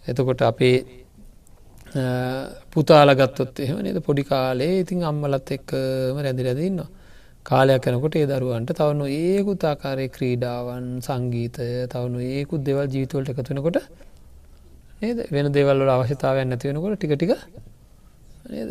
එතකොට 0.07 0.41
අපේ 0.41 1.02
පුතාලගත්තොත් 1.93 3.59
එහෙම 3.59 3.79
නද? 3.83 4.01
පොඩි 4.01 4.23
කාලේ 4.23 4.81
ඉතින් 4.81 5.03
අම්මලත් 5.03 5.51
එක්කම 5.51 6.17
රැඳි 6.17 6.43
රැදන්න 6.43 6.79
කාලයක් 7.45 7.85
යනකොට 7.87 8.15
ඒ 8.15 8.25
දරුවන්ට 8.25 8.73
තවනු 8.73 9.05
ඒකුත් 9.05 9.63
ආකාරය 9.63 10.07
ක්‍රීඩාවන් 10.09 10.87
සංගීතය 11.01 11.67
තවනු 11.93 12.19
ඒකුත් 12.29 12.63
දෙවල් 12.63 12.87
ජීවිතවලට 12.87 13.29
එකතුනකොට 13.33 13.77
නේද? 15.01 15.17
වෙන 15.29 15.51
දෙවල්ල 15.51 15.85
අවශ්‍යතාවයන් 15.87 16.49
නැතිවෙනකොට 16.49 16.97
ටික 16.97 17.13
ටික 17.13 17.31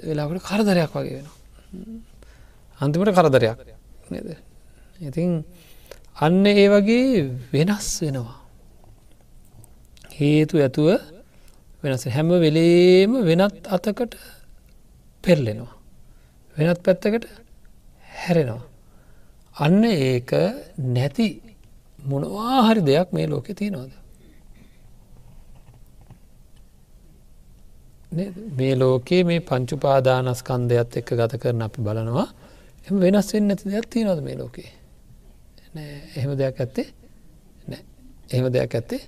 වෙලාකට 0.03 0.43
කරදරයක් 0.43 0.93
වගේ 0.97 1.15
වෙන 1.19 1.29
අන්තිමට 2.81 3.15
කරදරයක් 3.15 3.59
නේද? 4.11 4.29
ඉතින් 5.01 5.45
අන්න 6.19 6.47
ඒ 6.47 6.69
වගේ 6.69 7.31
වෙනස් 7.53 7.89
වෙනවා. 8.03 8.39
හේතු 10.13 10.59
ඇතුව 10.59 11.12
වෙනස 11.83 12.05
හැම 12.07 12.29
වෙලේම 12.45 13.13
වෙනත් 13.29 13.67
අතකට 13.69 14.13
පෙරලෙනවා. 15.25 15.75
වෙනත් 16.57 16.83
පැත්තකට 16.85 17.25
හැරෙනවා. 18.17 18.63
අන්න 19.57 19.85
ඒක 19.85 20.31
නැති 20.97 21.27
මොනවාහරි 22.05 22.81
දෙයක් 22.83 23.09
මේ 23.13 23.27
ලෝකෙ 23.27 23.55
තියෙනවාද. 23.55 23.93
මේ 28.57 28.75
ලෝකයේ 28.77 29.25
මේ 29.25 29.41
පංචුපාදානස්කන්දයක්ත් 29.41 30.97
එක්ක 31.01 31.11
ගත 31.19 31.41
කරන 31.43 31.63
අපි 31.63 31.81
බලනවා 31.81 32.29
එම 32.87 32.97
වෙනස් 33.01 33.29
වෙන්න 33.35 33.49
නැති 33.49 33.71
දෙයක් 33.73 33.87
තියෙනවද 33.93 34.21
මේ 34.23 34.37
ලෝකේ 34.37 34.71
එහෙම 36.17 36.33
දෙයක් 36.37 36.61
ඇත්තේ 36.61 36.87
එහෙම 38.31 38.47
දෙයක් 38.53 38.75
ඇත්තේ 38.75 39.01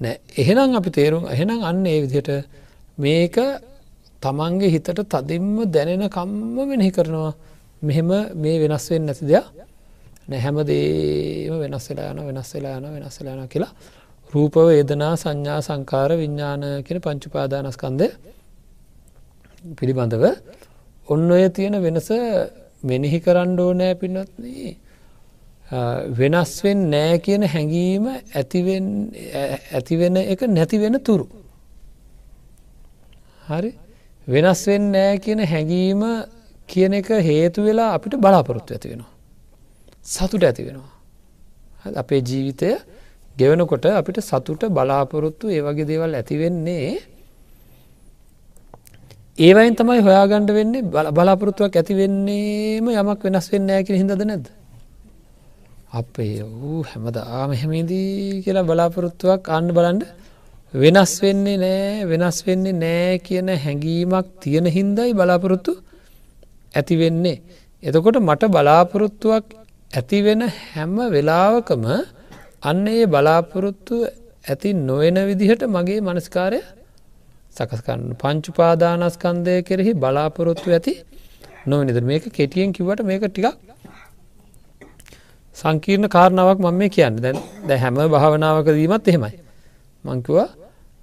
නෑ. 0.00 0.16
එහෙනම් 0.36 0.76
අපි 0.76 0.90
තේරුම් 0.90 1.24
එහෙනම් 1.26 1.60
අන්න 1.62 1.86
ඒ 1.86 1.98
විදිහට 2.04 2.30
මේක 2.98 3.36
තමන්ගේ 4.22 4.72
හිතට 4.74 4.88
තදින්ම 5.12 5.56
දැනෙන 5.74 6.04
කම්ම 6.08 6.56
වෙනෙහි 6.70 6.90
කරනවා. 6.90 7.32
මෙහෙම 7.82 8.10
මේ 8.34 8.56
වෙනස් 8.62 8.86
වෙන් 8.90 9.06
නැති 9.06 9.24
දෙයක් 9.26 9.46
නැහැමදේම 10.30 11.54
වෙනස් 11.62 11.84
වෙලා 11.90 12.10
යන 12.12 12.20
වෙනස් 12.28 12.50
වෙලා 12.54 12.74
යන 12.78 12.86
වෙනස් 12.94 13.16
වෙලා 13.20 13.34
යන 13.36 13.48
කියලා. 13.48 13.72
රූපව 14.32 14.56
ඒදනා 14.70 15.14
සංඥා 15.16 15.60
සංකාර 15.62 16.10
විඤ්ඥාන 16.20 16.62
කියෙන 16.86 17.00
පංචුපාදානස්කන්ද 17.00 18.02
පිළිබඳව 19.78 20.24
ඔන්න 21.08 21.30
ඔය 21.30 21.44
තියෙන 21.56 21.76
වෙනස 21.82 22.08
මෙනෙහි 22.82 23.18
කරණ්ඩෝ 23.24 23.70
නෑ 23.72 23.94
පින්නත්න්නේ 24.00 24.76
වෙනස්වෙන් 25.70 26.90
නෑ 26.90 27.18
කියන 27.18 27.42
හැඟීම 27.44 28.04
ඇතිවෙන 28.34 30.16
එක 30.16 30.40
නැතිවෙන 30.48 30.96
තුරු. 31.00 31.26
හරි 33.48 33.72
වෙනස්වෙන් 34.28 34.92
නෑ 34.92 35.18
කියන 35.18 35.40
හැඟීම 35.44 36.02
කියන 36.68 36.92
එක 36.94 37.08
හේතු 37.22 37.62
වෙලා 37.62 37.92
අපිට 37.96 38.16
බලාපොරොත්තු 38.16 38.74
ඇති 38.74 38.88
වෙනවා. 38.88 39.12
සතුට 40.04 40.42
ඇති 40.42 40.62
වෙනවා. 40.68 40.92
අපේ 41.96 42.20
ජීවිතය 42.20 42.70
ගෙවනකොට 43.36 43.84
අපිට 43.86 44.18
සතුට 44.20 44.62
බලාපොරොත්තු 44.70 45.50
ඒ 45.50 45.60
වගේ 45.60 45.86
දේවල් 45.86 46.14
ඇතිවෙන්නේ 46.14 46.96
ඒවයින් 49.38 49.76
තමයි 49.76 50.00
හොයාගණ්ඩ 50.00 50.50
වෙන්නේ 50.50 50.82
බලාපොරොත්තුවක් 51.16 51.76
ඇතිවෙන්නේම 51.76 52.88
යමක් 52.88 53.20
වෙනස් 53.26 53.46
වෙන්න 53.52 53.68
නෑ 53.68 53.84
කියෙන 53.84 54.00
හිදද 54.02 54.24
නැද. 54.24 54.48
අපේ 55.90 56.42
වූ 56.54 56.80
හැමදාම 56.84 57.52
එහෙමේදී 57.52 58.42
කියලා 58.44 58.64
බලාපොරොත්තුවක් 58.64 59.48
අන්න 59.48 59.68
බලන්ඩ 59.70 60.02
වෙනස් 60.74 61.12
වෙන්නේ 61.22 61.56
නෑ 61.56 62.04
වෙනස් 62.04 62.38
වෙන්නේ 62.46 62.74
නෑ 62.74 63.14
කියන 63.20 63.48
හැඟීමක් 63.56 64.26
තියෙන 64.42 64.66
හින්දයි 64.68 65.14
බලාපොරොත්තු 65.14 65.72
ඇති 66.74 66.94
වෙන්නේ. 66.96 67.36
එතකොට 67.82 68.18
මට 68.20 68.42
බලාපොරොත්තුවක් 68.48 69.46
ඇතිවෙන 69.90 70.42
හැම 70.64 70.94
වෙලාවකම 71.08 71.84
අන්න 72.62 72.84
ඒ 72.88 73.06
බලාපොරොත්තු 73.06 73.94
ඇති 74.44 74.74
නොවෙන 74.80 75.18
විදිහට 75.28 75.62
මගේ 75.68 76.00
මනස්කාරය 76.00 76.60
සකස්කන්න 77.56 78.04
පංචුපාදානස්කන්දය 78.16 79.54
කෙරෙහි 79.62 79.92
බලාපොරොත්තු 79.96 80.68
ඇති 80.70 80.94
නොවනිද 81.66 81.98
මේක 82.02 82.24
කෙටියෙන් 82.30 82.70
කිවට 82.72 83.02
මේක 83.02 83.24
ටිකක් 83.26 83.67
සංකීර්ණ 85.60 86.08
කාරණාවක් 86.08 86.58
මම 86.60 86.76
මේ 86.80 86.90
කියන්න. 86.96 87.16
දැන් 87.24 87.36
ද 87.66 87.70
හැම 87.82 87.94
භාවනාවක 88.14 88.68
දීමත් 88.76 89.08
එහෙමයි. 89.08 89.34
මංකිවා 90.04 90.48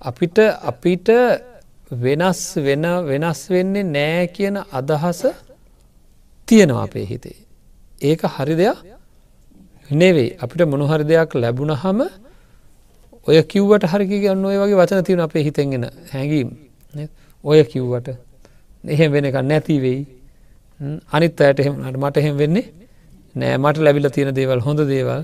අපිට 0.02 0.38
අපිට 0.70 1.08
වෙනස් 1.94 2.42
වෙන 2.58 2.86
වෙනස් 3.10 3.40
වෙන්නේ 3.50 3.84
නෑ 3.86 4.28
කියන 4.36 4.56
අදහස 4.72 5.22
තියෙනවා 6.48 6.84
අපේ 6.88 7.06
හිතේ. 7.06 7.38
ඒක 8.02 8.22
හරි 8.36 8.56
දෙයක් 8.56 8.78
නෙවෙයි. 9.92 10.30
අපිට 10.44 10.62
මොනහරි 10.66 11.04
දෙයක් 11.04 11.30
ලැබුණ 11.36 11.74
හම 11.74 12.00
ඔය 13.28 13.38
කිව්වට 13.44 13.84
හරිකි 13.92 14.18
ගන්න 14.24 14.46
ඔය 14.46 14.58
වගේ 14.62 14.78
වචන 14.82 15.04
තියෙන 15.04 15.22
අපේ 15.28 15.44
හිතෙන්ගෙන 15.44 15.86
හැඟීම්. 16.14 16.50
ඔය 17.44 17.60
කිව්වට. 17.64 18.08
එහෙම 18.84 19.10
වෙන 19.12 19.26
එක 19.26 19.38
නැතිවෙයි 19.44 20.02
අනිත් 21.12 21.42
අයට 21.42 21.60
එහෙමට 21.60 21.98
මට 21.98 22.18
එහෙම 22.18 22.36
වෙන්නේ 22.38 22.66
නෑ 23.36 23.58
මට 23.58 23.78
ලැබිල 23.80 24.08
තියෙන 24.10 24.32
දේවල් 24.34 24.60
හොඳ 24.60 24.82
දේවල් 24.88 25.24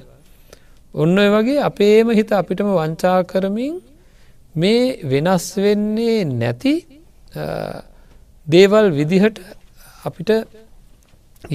ඔන්න 0.93 1.17
ඔය 1.17 1.29
වගේ 1.29 1.59
අපේම 1.61 2.09
හිත 2.11 2.31
අපිටම 2.31 2.69
වංචා 2.71 3.19
කරමින් 3.23 3.75
මේ 4.55 4.81
වෙනස් 5.03 5.45
වෙන්නේ 5.57 6.17
නැති 6.33 6.73
දේවල් 8.47 8.91
විදිහට 8.91 9.39
අපිට 10.03 10.31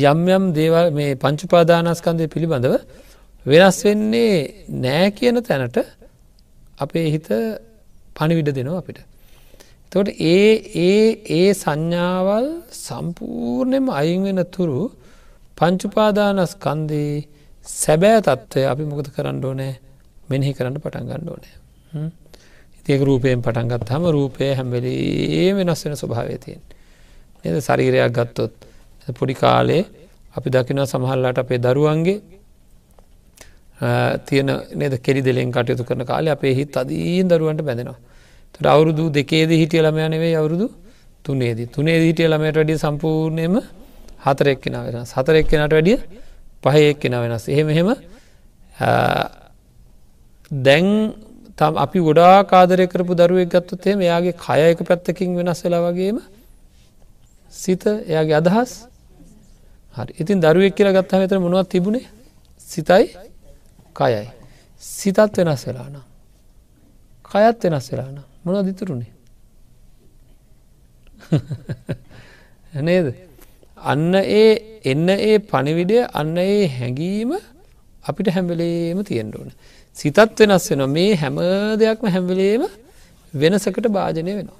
යම් 0.05 0.21
යම් 0.29 0.45
දේවල් 0.53 0.87
මේ 0.93 1.15
පංචුපාදානස්කන්දය 1.17 2.27
පිළිබඳව 2.29 2.75
වෙනස් 3.47 3.79
වෙන්නේ 3.85 4.65
නෑ 4.85 5.11
කියන 5.11 5.43
තැනට 5.43 5.77
අපේ 6.79 7.07
හිත 7.11 7.29
පණිවිඩ 8.17 8.51
දෙනවා 8.51 8.79
අපිට. 8.79 8.99
තොට 9.93 10.09
ඒ 10.09 10.51
ඒ 10.83 11.05
ඒ 11.31 11.49
සංඥාවල් 11.55 12.47
සම්පූර්ණයම 12.77 13.87
අයින් 13.91 14.25
වෙන 14.25 14.41
තුරු 14.47 14.81
පංචුපාදානස්කන්දේ 15.59 17.13
සැබෑ 17.75 18.21
තත්ත්වය 18.21 18.63
අපි 18.73 18.85
මොකද 18.85 19.09
කරන්න 19.15 19.43
ඕනෑ 19.45 19.73
මෙනෙහි 20.31 20.53
කරන්න 20.55 20.81
පටන් 20.85 21.07
ගන්න 21.09 21.29
ඕනෑ. 21.29 21.55
ඉතික 22.79 23.03
රූපයෙන් 23.03 23.43
පටන්ගත් 23.43 23.91
හම 23.91 24.05
රූපය 24.17 24.49
හැම්වෙලේ 24.55 25.51
වෙනස් 25.59 25.85
වෙන 25.85 25.97
ස්වභාවය 25.97 26.39
තියෙන්. 26.39 26.63
එද 27.45 27.57
ශරීරයක් 27.61 28.13
ගත්තොත් 28.13 28.53
පොඩි 29.19 29.35
කාලේ 29.35 29.83
අපි 30.37 30.49
දකින 30.51 30.83
සමහල්ලාට 30.85 31.39
අපේ 31.39 31.59
දරුවන්ගේ 31.59 32.19
තියෙන 34.27 34.51
නද 34.79 34.95
කෙරි 34.99 35.23
දෙලෙන් 35.23 35.51
කටයුතු 35.51 35.85
කරන 35.85 36.05
කාලේ 36.05 36.33
අපේ 36.33 36.55
හිත් 36.55 36.77
අදීන් 36.77 37.29
දරුවන්ට 37.29 37.63
බැඳෙනවා. 37.63 37.99
තට 38.55 38.67
අවුරුදු 38.67 39.05
දෙකේද 39.11 39.51
හිටිය 39.63 39.83
ළමය 39.83 40.09
නෙවේ 40.09 40.35
අවුරුදු 40.37 40.69
තුනේදී 41.25 41.69
තුනේ 41.69 41.99
හිටිය 42.03 42.29
ළමයට 42.29 42.57
වැඩිය 42.57 42.79
සම්පූර්ණයම 42.79 43.57
හතරෙක් 44.27 44.59
කෙන 44.61 44.75
වෙනස්. 44.87 45.11
හතරෙක් 45.13 45.47
කෙනට 45.49 45.73
වැඩිය 45.73 45.99
පහයෙක් 46.63 46.97
කෙන 47.01 47.15
වෙනස්. 47.15 47.45
එහෙම 47.49 47.69
එහෙම 47.69 47.89
දැන් 50.51 50.87
තම් 51.57 51.75
අපි 51.77 51.99
ගොඩා 52.01 52.45
කාදරය 52.45 52.87
කරපු 52.87 53.13
දරුවෙක් 53.15 53.49
ගත්තොත් 53.49 53.87
එහෙම 53.87 54.01
එයාගේ 54.01 54.35
කය 54.37 54.61
එක 54.73 54.81
පැත්තකින් 54.83 55.31
වෙනස් 55.39 55.61
වෙලා 55.65 55.83
වගේම 55.87 56.19
සිත 57.53 57.83
එයාගේ 57.87 58.37
අදහස් 58.41 58.73
හරි. 59.97 60.13
ඉතින් 60.21 60.39
දරුවෙක් 60.41 60.73
කියලා 60.77 60.97
ගත්තා 60.97 61.21
මෙතර 61.21 61.39
මොනවත් 61.39 61.69
තිබුණේ? 61.73 62.07
සිතයි 62.61 63.05
කයයි. 63.97 64.27
සිතත් 64.83 65.19
වෙනස් 65.39 65.63
වෙලා 65.69 65.89
නම්. 65.89 66.05
කයත් 67.25 67.61
වෙනස් 67.65 67.87
වෙලා 67.93 68.11
නම්. 68.11 68.27
මොන 68.45 68.67
දිතුරුණේ 68.67 69.17
නේද? 72.81 73.26
අන්න 73.79 74.15
ඒ 74.15 74.81
එන්න 74.85 75.09
ඒ 75.11 75.39
පණිවිඩය 75.41 75.99
අන්න 76.13 76.37
ඒ 76.39 76.67
හැඟීම 76.69 77.33
අපිට 78.05 78.29
හැම්වෙලේම 78.29 79.05
තියෙන්ට 79.05 79.37
ඕන. 79.37 79.51
සිතත් 79.97 80.19
වෙනස් 80.41 80.71
වෙන 80.71 80.83
මේ 80.91 81.15
හැම 81.15 81.37
දෙයක්ම 81.79 82.07
හැම්වෙලේම 82.09 82.65
වෙනසකට 83.35 83.87
භාජනය 83.89 84.33
වෙනවා. 84.33 84.59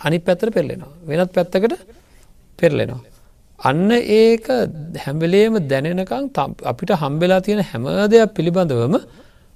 අනි 0.00 0.18
පැත්තර 0.18 0.50
පෙරලෙනවා. 0.50 0.92
වෙනත් 1.06 1.32
පැත්තකට 1.32 1.74
පෙරලෙනවා. 2.58 3.02
අන්න 3.58 3.90
ඒක 3.90 4.46
හැම්වෙලේම 4.96 5.54
දැනෙනකං 5.68 6.30
අපිට 6.64 6.90
හම්බෙලා 6.92 7.40
තියෙන 7.40 7.62
හැම 7.62 7.84
දෙයක් 8.10 8.34
පිළිබඳවම 8.34 8.94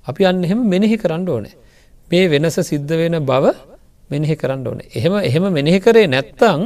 අපි 0.07 0.22
අන්න 0.24 0.44
එහෙම 0.44 0.61
මෙනෙහි 0.64 0.96
කරන්න 0.96 1.29
ඕනේ. 1.29 1.55
මේ 2.11 2.29
වෙනස 2.29 2.57
සිද්ධ 2.62 2.92
වෙන 2.92 3.16
බව 3.22 3.44
මෙනෙහි 4.11 4.35
කරන්න 4.37 4.66
ඕන. 4.66 4.81
එහෙම 4.90 5.14
එහෙම 5.20 5.44
මෙනෙහි 5.53 5.81
කරේ 5.81 6.07
නැත්තං 6.07 6.62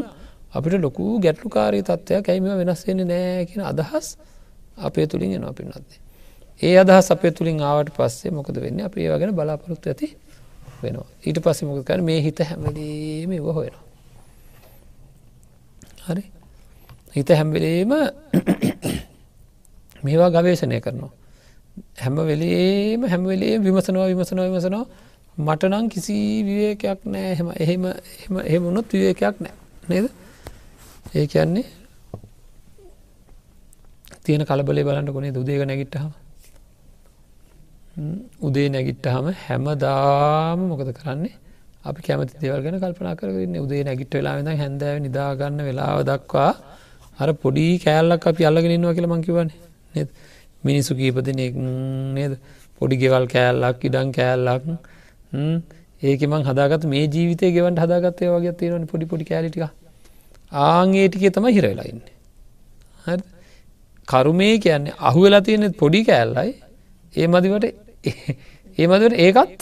අපිට 0.53 0.81
ලොකු 0.81 1.03
ගැටලු 1.21 1.49
කාරී 1.49 1.83
තත්ත්වයක් 1.83 2.29
ඇයිම 2.29 2.47
වෙනස්වෙන්නේ 2.61 3.07
නෑ 3.07 3.45
කියෙන 3.47 3.65
අදහස් 3.65 4.07
අපේ 4.79 5.07
තුළින් 5.07 5.33
එනවා 5.33 5.53
පින්නත්න්නේ 5.53 6.03
ඒ 6.61 6.75
අදහස් 6.79 7.07
අපේ 7.11 7.31
තුළින් 7.31 7.59
ආවට 7.61 7.89
පස්සේ 7.93 8.31
මොකද 8.31 8.57
වෙන්න? 8.57 8.81
අප 8.81 8.95
ඒ 8.97 9.09
වගෙන 9.11 9.35
බලාපොරොත්තු 9.35 9.89
ඇති 9.89 10.09
වෙනවා. 10.83 11.09
ඊට 11.27 11.39
පස්සේ 11.41 11.67
මොකද 11.69 11.83
කර 11.85 12.01
මේ 12.01 12.21
හිත 12.21 12.39
හැමලීම 12.41 13.33
ඉව 13.33 13.47
හොයෙනවා. 13.49 13.87
හරි? 16.07 16.25
හිත 17.15 17.29
හැම්වෙලේම 17.31 17.93
මේවා 20.05 20.31
ගවේශණය 20.31 20.81
කරනවා. 20.81 21.13
හැම 21.99 22.17
වෙලේම 22.23 23.01
හැමවෙලේ 23.07 23.55
විමසනවා 23.59 24.07
විමසනවා 24.07 24.47
විමසනවා. 24.47 24.87
මට 25.39 25.63
නම් 25.65 25.87
කිසි 25.89 26.17
විවේකයක් 26.47 27.01
නෑ 27.07 27.33
එහෙම 27.33 27.49
එහෙම 27.57 27.85
එහෙමුණොත් 28.43 28.87
විවේකයක් 28.89 29.37
නෑ 29.41 29.55
නේද? 29.89 30.07
ඒ 31.07 31.27
කියන්නේ 31.27 31.67
තියෙන 34.25 34.45
කලබලේ 34.47 34.85
බලන්න 34.85 35.13
කොනේ 35.13 35.33
උදේක 35.35 35.63
නැගිට්ටහම. 35.67 36.11
උදේ 38.41 38.69
නැගිට්ටහම 38.69 39.27
හැමදාම 39.45 40.59
මොකද 40.71 40.91
කරන්නේ? 40.99 41.35
අපි 41.85 42.01
කැමති 42.07 42.41
දේවල් 42.43 42.63
ගැන 42.65 42.79
කල්පනා 42.83 43.15
කරන්න 43.21 43.57
උදේ 43.65 43.83
නැගිට 43.89 44.15
වෙලා 44.15 44.37
ද 44.41 44.57
හැඳව 44.63 44.85
නිදාගන්න 45.07 45.61
වෙලාව 45.69 45.99
දක්වා 46.11 46.53
අර 47.21 47.29
පොඩි 47.43 47.67
කෑල්ලක් 47.85 48.25
අපි 48.31 48.49
අල්ලගෙනන්නවා 48.49 48.97
කියල 48.97 49.09
මංකිවන්නේ 49.13 49.59
නෙ 49.95 50.03
මිනිසු 50.65 50.93
කීපදනෙක් 51.01 51.55
නේද? 52.17 52.33
පොඩි 52.79 52.97
ගෙවල් 53.03 53.27
කෑල්ලක් 53.35 53.85
ඉඩන් 53.89 54.09
කෑල්ලක් 54.19 54.65
ඒක 56.03 56.21
මං 56.31 56.43
හදාගත් 56.49 56.83
මේ 56.93 57.05
ජීවිතය 57.15 57.47
ගෙවට 57.57 57.85
හදාගත්තය 57.85 58.33
වගේ 58.35 58.59
තියෙනවන 58.61 58.91
පොඩි 58.93 59.11
පොඩි 59.13 59.31
කෑලිටික 59.31 59.82
ආංගේ 60.53 61.07
ටිකේ 61.09 61.31
තම 61.31 61.47
හිරවෙලාඉන්න 61.49 62.01
කරුමේ 64.09 64.55
කියන්නේ 64.59 64.95
අහු 65.01 65.21
වෙලා 65.23 65.41
තියෙනෙත් 65.41 65.77
පොඩි 65.77 66.05
කෑල්ලයි 66.05 66.53
ඒ 67.15 67.27
මදිවට 67.27 67.65
ඒ 68.79 68.87
මදිවට 68.87 69.17
ඒකත් 69.19 69.61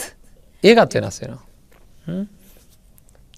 ඒකත් 0.63 0.93
වෙනස් 0.95 1.17
වෙනවා. 1.21 1.43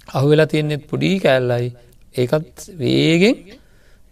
අහු 0.09 0.27
වෙලා 0.29 0.47
තියෙනෙත් 0.47 0.83
පොඩි 0.87 1.11
කෑල්ලයි 1.19 1.69
ඒකත් 2.15 2.55
වේගෙන් 2.79 3.37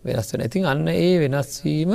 වෙනස් 0.04 0.34
වෙන 0.34 0.46
ඉතින් 0.46 0.66
අන්න 0.66 0.88
ඒ 0.90 1.14
වෙනස්වීම 1.24 1.92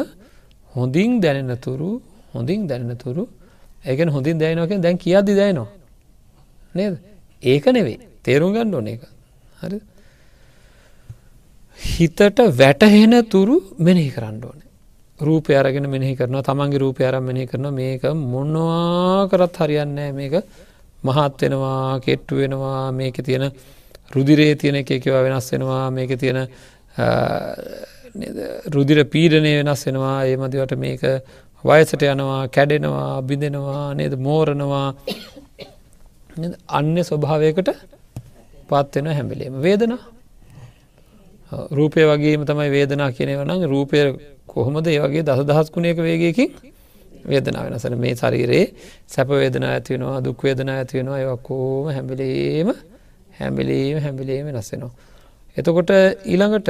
හොඳින් 0.72 1.20
දැනෙන 1.20 1.58
තුරු 1.58 1.90
හොඳින් 2.34 2.68
දැනෙන 2.68 2.98
තුරු 2.98 3.28
ඒකන 3.84 4.08
හොඳින් 4.08 4.40
දැනනකෙන් 4.40 4.82
දැන් 4.82 4.98
කියද්දි 4.98 5.32
දැනවා 5.34 5.68
නේද? 6.74 6.94
ඒක 7.42 7.66
නෙවේ 7.68 7.98
තේරුම් 8.24 8.50
ගන්න 8.52 8.74
ඕන 8.74 8.88
එක 8.88 9.02
හරි 9.60 9.78
හිතට 11.78 12.38
වැටහෙන 12.60 13.14
තුරු 13.32 13.56
මෙනෙහි 13.78 14.10
කරන්න 14.10 14.44
ඕන. 14.44 14.60
රූපය 15.20 15.54
අරගෙන 15.54 15.88
මෙනෙහි 15.90 16.16
කරනවා 16.16 16.42
තමන්ගේ 16.42 16.80
රූපය 16.84 17.02
අරම් 17.04 17.24
මෙනෙහි 17.24 17.46
කරන 17.46 17.66
මේක 17.74 18.02
මොනවා 18.34 19.28
කරත් 19.30 19.56
හරියන්නෑ 19.56 20.12
මේක 20.12 20.34
මහත් 21.04 21.40
වෙනවා 21.42 22.00
කෙට්ටු 22.00 22.36
වෙනවා. 22.36 22.92
මේක 22.92 23.16
තියෙන 23.26 23.52
රුදිරේ 24.14 24.54
තියෙන 24.56 24.76
එක 24.76 24.90
එකවා 24.90 25.22
වෙනස් 25.26 25.52
වෙනවා. 25.52 25.90
මේක 25.90 26.18
තියෙන 26.18 26.48
රුදිර 28.74 28.98
පීඩනය 29.04 29.52
වෙනස් 29.60 29.86
වෙනවා. 29.86 30.24
ඒ 30.24 30.36
මදිවට 30.36 30.76
මේක 30.78 31.02
වයසට 31.64 32.02
යනවා 32.02 32.48
කැඩෙනවා 32.48 33.22
බිඳෙනවා 33.22 33.94
නේද 33.94 34.14
මෝරනවා. 34.26 34.88
අන්‍ය 36.68 37.00
ස්වභාවයකට 37.08 37.70
පත්වෙන 38.68 39.08
හැමිලේම 39.16 39.54
වේදනා 39.64 40.02
රූපය 41.52 42.02
වගේම 42.02 42.42
තමයි 42.44 42.70
වේදනා 42.70 43.10
කියනව 43.10 43.42
නම් 43.42 43.62
රූපය 43.66 43.98
කොහොමද 44.46 44.86
ඒ 44.86 44.98
වගේ 44.98 45.22
දස 45.22 45.40
දහස් 45.42 45.68
කුණයක 45.70 45.98
වේගයකින් 45.98 46.50
වේදනා 47.24 47.62
වෙනසන 47.64 47.94
මේ 47.96 48.14
ශරීරයේ 48.14 48.66
සැප 49.06 49.28
වේදනා 49.30 49.70
ඇතිවෙනවා 49.70 50.20
දුක් 50.20 50.42
වේදනා 50.42 50.76
ඇතිවෙනවා 50.76 51.18
ඒවක්කෝම 51.18 51.86
හැමිලීම 51.88 52.68
හැමිලීම 53.32 53.98
හැමිලීම 53.98 54.46
වෙනස්සෙනවා. 54.46 54.90
එතකොට 55.56 55.90
ඊළඟට 56.24 56.68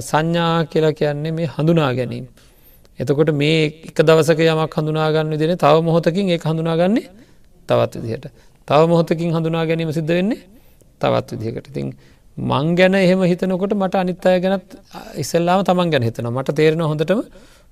සංඥා 0.00 0.66
කියලා 0.66 0.92
කියන්නේ 0.94 1.32
මේ 1.32 1.48
හඳුනා 1.48 1.90
ගැනීම. 1.94 2.26
එතකොට 2.98 3.30
මේ 3.32 3.64
එක 3.86 3.98
දවසක 4.00 4.40
යමක් 4.44 4.74
හඳුනාගන්න 4.74 5.34
දෙන 5.36 5.56
තව 5.56 5.74
මොහොතකින් 5.82 6.26
ඒ 6.28 6.42
හඳුනාගන්නේ 6.44 7.06
තවත් 7.68 7.92
විදිහට. 7.96 8.26
තව 8.68 8.80
මොහොතකින් 8.88 9.30
හඳුනා 9.30 9.64
ගැනීම 9.64 9.92
සිද්ධ 9.92 10.10
වෙන්නේ 10.10 10.40
තවත් 11.00 11.28
විදිහකට 11.34 11.68
තින් 11.72 11.94
මං 12.38 12.74
ගැන 12.74 12.94
එහෙම 12.94 13.22
හිතනකොට 13.22 13.74
මට 13.74 13.94
අනිත් 13.96 14.26
අය 14.26 14.40
ගැනත් 14.40 14.74
ඉස්සල්ලාම 15.16 15.64
තමන් 15.64 15.90
ගැන 15.90 16.02
හිතන 16.02 16.28
මට 16.28 16.54
තේරෙන 16.54 16.80
හොඳටම 16.82 17.22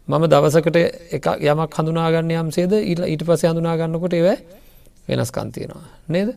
මම 0.08 0.24
දවසකට 0.26 0.76
එක 1.12 1.26
යමක් 1.44 1.72
හඳුනාගන්න 1.72 2.30
යම්සේද 2.32 2.72
ඉල් 2.84 3.02
ඊට 3.04 3.22
පස 3.24 3.44
හඳුනාගන්නකොට 3.44 4.14
ඒව 4.14 4.28
වෙනස්කන්තියනවා 5.08 5.84
නේද? 6.08 6.34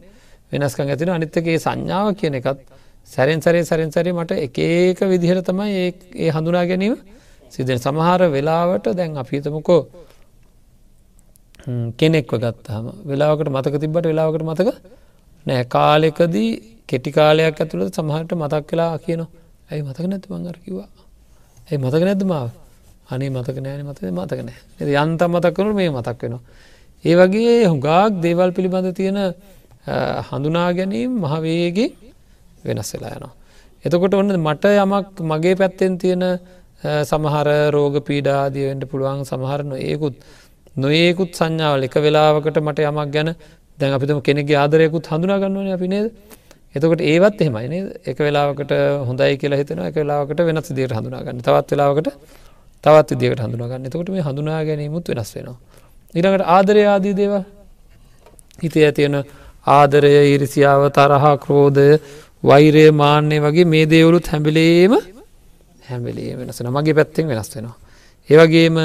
වෙනස්කන් 0.52 0.90
ඇතින 0.90 1.10
අනිත්තගේ 1.10 1.58
සංඥාව 1.58 2.14
කියන 2.16 2.36
එකත් 2.36 2.62
සැරෙන් 3.08 3.42
සරේ 3.42 3.64
සැරෙන් 3.64 3.92
සරේ 3.92 4.14
මට 4.14 4.38
එකඒක 4.40 5.00
විදිහට 5.06 5.46
තමයි 5.46 5.94
ඒ 6.16 6.30
හඳුනා 6.30 6.66
ගැනීම 6.66 6.96
සිදෙන 7.52 7.80
සමහර 7.80 8.30
වෙලාවට 8.30 8.94
දැන් 8.94 9.18
අපිතමකෝ 9.18 9.82
කෙනෙක්ව 11.96 12.34
ගත්තහම 12.36 12.86
වෙලාවකට 13.06 13.50
මතක 13.50 13.76
තිබට 13.80 14.06
වෙලාවකට 14.06 14.44
මතක 14.44 14.70
නෑ 15.46 15.64
කාලෙකදී 15.68 16.52
කෙටි 16.90 17.12
කාලයක් 17.18 17.62
ඇතුළට 17.62 17.98
සමහට 17.98 18.32
මතක් 18.42 18.64
කලා 18.70 18.94
කියන 19.06 19.22
ඇයි 19.70 19.84
මතක 19.88 20.06
නැති 20.12 20.28
මංගර 20.34 20.58
කිවා 20.66 20.90
ඇයි 21.68 21.80
මතක 21.84 22.02
නැද්ද 22.08 22.24
මාව? 22.32 22.50
අනේ 23.10 23.30
මතක 23.30 23.58
නෑන 23.66 23.82
මතක 23.88 24.12
මතක 24.12 24.40
නෑ 24.48 24.94
යන්තම් 25.04 25.32
මතක් 25.36 25.56
කනු 25.56 25.74
මේ 25.74 25.90
මතක් 25.90 26.22
වෙනවා. 26.24 26.42
ඒ 27.06 27.16
වගේ 27.16 27.56
හුඟාක් 27.72 28.22
දේවල් 28.24 28.52
පිළිබඳ 28.58 28.90
තියෙන 29.00 29.20
හඳුනා 30.30 30.70
ගැනීම් 30.74 31.12
මහවේගේ 31.24 31.90
වෙනස් 32.66 32.92
වෙලා 32.94 33.14
යනවා. 33.18 33.34
එතකොට 33.86 34.14
ඔන්න 34.14 34.36
මට 34.38 34.66
යමක් 34.78 35.22
මගේ 35.24 35.56
පැත්තෙන් 35.56 35.94
තියෙන 35.98 36.24
සමහර 37.04 37.48
රෝග 37.72 37.96
පීඩාදියවෙන්ට 38.08 38.84
පුළුවන් 38.92 39.24
සමහරන 39.26 39.72
ඒකුත් 39.82 40.16
නොඒකුත් 40.78 41.32
සංඥාවල 41.36 41.88
එක 41.88 41.96
වෙලාවකට 41.98 42.60
මට 42.60 42.80
යමක් 42.90 43.10
ගැන 43.16 43.30
දැන් 43.78 43.94
අපිතම 43.94 44.20
කෙනෙගේ 44.22 44.58
ආදරයකුත් 44.58 45.06
හඳුනාගන්නවන 45.08 45.72
අපි 45.78 45.88
නේද? 45.88 46.08
එතකොට 46.76 47.02
ඒවත් 47.04 47.42
එහෙමයි 47.42 47.68
නේද? 47.68 47.88
එක 48.06 48.18
වෙලාවකට 48.20 48.72
හොඳයි 49.04 49.38
කියලා 49.38 49.60
හිතන 49.62 49.82
එක 49.82 49.96
වෙලාවකට 49.96 50.40
වෙනස් 50.42 50.70
දියට 50.72 50.94
හඳුනාගන්න 50.94 51.42
තවත් 51.42 51.70
වෙලාවකට 51.72 52.10
තවත් 52.84 53.10
විදිකට 53.14 53.42
හඳුනාගන්න 53.42 53.86
එතකොට 53.86 54.10
මේ 54.10 54.22
හඳුනා 54.22 54.62
ගැනීමුත් 54.64 55.06
වෙනස් 55.08 55.32
වෙනවා. 55.36 55.58
ඉරකට 56.16 56.44
ආදරය 56.48 56.84
ආදී 56.86 57.14
දේව 57.16 57.34
හිතේ 58.60 58.86
ඇතියෙන 58.86 59.18
ආදරය 59.68 60.14
ඉරිසියාව 60.34 60.84
තරහා 60.92 61.36
ක්‍රෝධය 61.38 61.88
වෛරය 62.44 62.86
මාන්‍යය 62.94 63.40
වගේ 63.40 63.66
මේ 63.66 63.86
දේවලුත් 63.88 64.28
හැඹිලේම 64.28 64.94
හැමිලේ 65.84 66.38
වෙනසන 66.38 66.70
මගේ 66.70 66.94
පැත්තෙන් 66.94 67.28
වෙනස් 67.28 67.50
වෙනවා. 67.50 67.76
ඒවගේම 68.30 68.78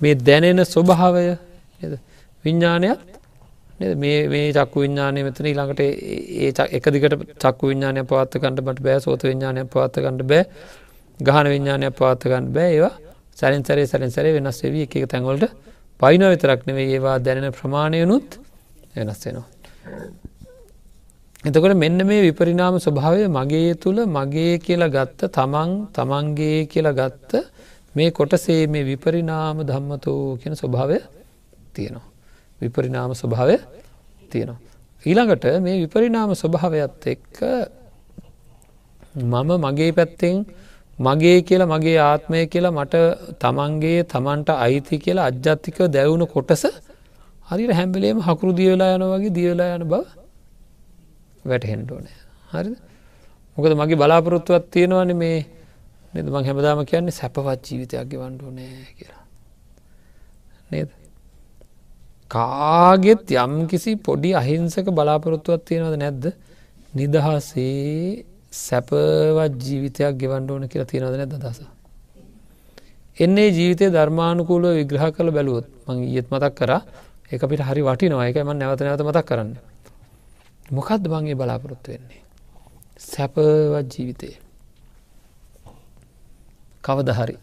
මේ 0.00 0.14
දැනෙන 0.20 0.60
ස්වභාවය 0.66 1.24
විඤ්ඥානයක් 2.44 3.13
මේ 3.96 4.52
චක්කු 4.52 4.76
විඤ්ඥානය 4.80 5.24
මෙතන 5.26 5.46
ඊළඟට 5.46 5.80
ඒ 5.80 6.50
එක 6.70 6.86
දිකට 6.90 7.14
චක්කු 7.38 7.70
විඤ්ඥානය 7.70 8.04
පවත්තකන්නට 8.04 8.62
බට 8.62 8.86
බෑ 8.86 9.00
සෝත 9.00 9.22
විඤ්ඥානය 9.22 9.64
පවත්තකන්නට 9.66 10.26
බෑ 10.26 10.44
ගහන 11.20 11.46
විඤ්ඥානය 11.46 11.90
පවත්තකන්න 11.92 12.52
බෑ 12.52 12.70
ඒවා 12.72 12.94
සැරින් 13.36 13.62
සැරේ 13.62 13.86
සැරින් 13.86 14.10
සැරේ 14.10 14.34
වෙනස් 14.34 14.60
වෙවී 14.62 14.84
එක 14.84 14.94
තැන්වලට 15.06 15.48
පයිනව 16.00 16.28
විතරක් 16.30 16.60
නෙවේ 16.66 16.86
ඒවා 16.90 17.16
දැනෙන 17.18 17.52
ප්‍රමාණයනුත් 17.52 18.38
වෙනස් 18.96 19.20
වෙනවා. 19.24 19.48
එතකොට 21.44 21.76
මෙන්න 21.76 21.98
මේ 22.02 22.22
විපරිනාම 22.22 22.76
ස්වභාවය 22.78 23.26
මගේ 23.30 23.74
තුළ 23.76 24.00
මගේ 24.08 24.54
කියලා 24.58 24.88
ගත්ත 24.88 25.30
තමන් 25.30 25.70
තමන්ගේ 25.92 26.58
කියලා 26.66 26.94
ගත්ත 26.94 27.32
මේ 27.94 28.10
කොටසේ 28.10 28.62
මේ 28.66 28.84
විපරිනාම 28.84 29.60
ධම්මතෝ 29.62 30.20
කියන 30.36 30.54
ස්වභාවය 30.54 30.98
තියෙනවා. 31.74 32.13
විපරිනාම 32.60 33.10
ස්වභාවය 33.12 33.56
තියෙනවා. 34.32 34.58
ඊළඟට 35.06 35.44
මේ 35.60 35.76
විපරිනාම 35.82 36.30
ස්වභාවයත් 36.34 37.06
එක්ක 37.06 37.38
මම 39.22 39.50
මගේ 39.64 39.90
පැත්තෙන් 39.92 40.36
මගේ 40.98 41.38
කියලා 41.42 41.68
මගේ 41.68 41.98
ආත්මය 42.00 42.46
කියලා 42.46 42.70
මට 42.70 42.94
තමන්ගේ 43.38 44.00
තමන්ට 44.04 44.48
අයිති 44.56 44.98
කියලා 44.98 45.28
අජ්ජත්තික 45.30 45.78
දැවුණු 45.88 46.26
කොටස 46.26 46.64
හරිර 47.48 47.70
හැම්බලේම 47.72 48.18
හකුරු 48.20 48.52
දියවෙලා 48.52 48.90
යන 48.96 49.04
වගේ 49.04 49.34
දියවෙලා 49.38 49.70
යන 49.76 49.84
බව 49.84 50.02
වැටහෙන්ඩෝනෑ 51.44 52.18
හරි 52.52 52.72
මොකද 53.56 53.72
මගේ 53.74 53.96
බලාපොරොත්තුවත් 53.96 54.64
තියෙනවන 54.72 55.12
මේ 55.16 55.38
නද? 56.14 56.26
මං 56.30 56.44
හැමදාම 56.46 56.80
කියන්නේ 56.86 57.10
සැපවත් 57.12 57.62
ජීවිතයක් 57.66 58.06
ගෙවන්ඩෝ 58.10 58.50
නෑ 58.50 58.86
කියලා. 58.98 59.24
නේද? 60.70 60.90
කාගෙත් 62.30 63.30
යම් 63.34 63.54
කිසි 63.66 63.96
පොඩි 63.98 64.30
අහිංසක 64.34 64.86
බලාපොරොත්තුවත් 64.90 65.64
තියෙනවද 65.64 65.96
නැද්ද 65.96 66.24
නිදහසේ 66.94 68.24
සැපවත් 68.56 69.60
ජීවිතයක් 69.60 70.14
ගෙවන්ඩ 70.16 70.50
ඕන 70.50 70.68
කියලා 70.68 70.90
තියෙනවද 70.90 71.16
නැද 71.16 71.36
දස 71.36 71.60
එන්නේ 73.16 73.48
ජීවිතය 73.50 73.90
ධර්මානුකූලව 73.90 74.74
විග්‍රහ 74.78 75.06
කළ 75.10 75.30
බැලුවොත් 75.30 75.66
මං 75.86 76.02
ඒත් 76.08 76.26
මතක් 76.28 76.54
කර 76.54 76.72
එක 77.30 77.42
පිට 77.44 77.62
හරි 77.62 77.82
වටිනවා 77.82 78.26
එකම 78.30 78.50
නැවත 78.54 78.80
නැවත 78.80 79.02
මතක් 79.02 79.26
කරන්න 79.26 79.54
මොකක්ද 80.70 81.04
බංගේ 81.04 81.34
බලාපොරොත්තු 81.34 81.90
වෙන්නේ. 81.90 82.22
සැපවත් 82.98 83.92
ජීවිතය. 83.92 84.36
කවද 86.84 87.08
හරි. 87.10 87.36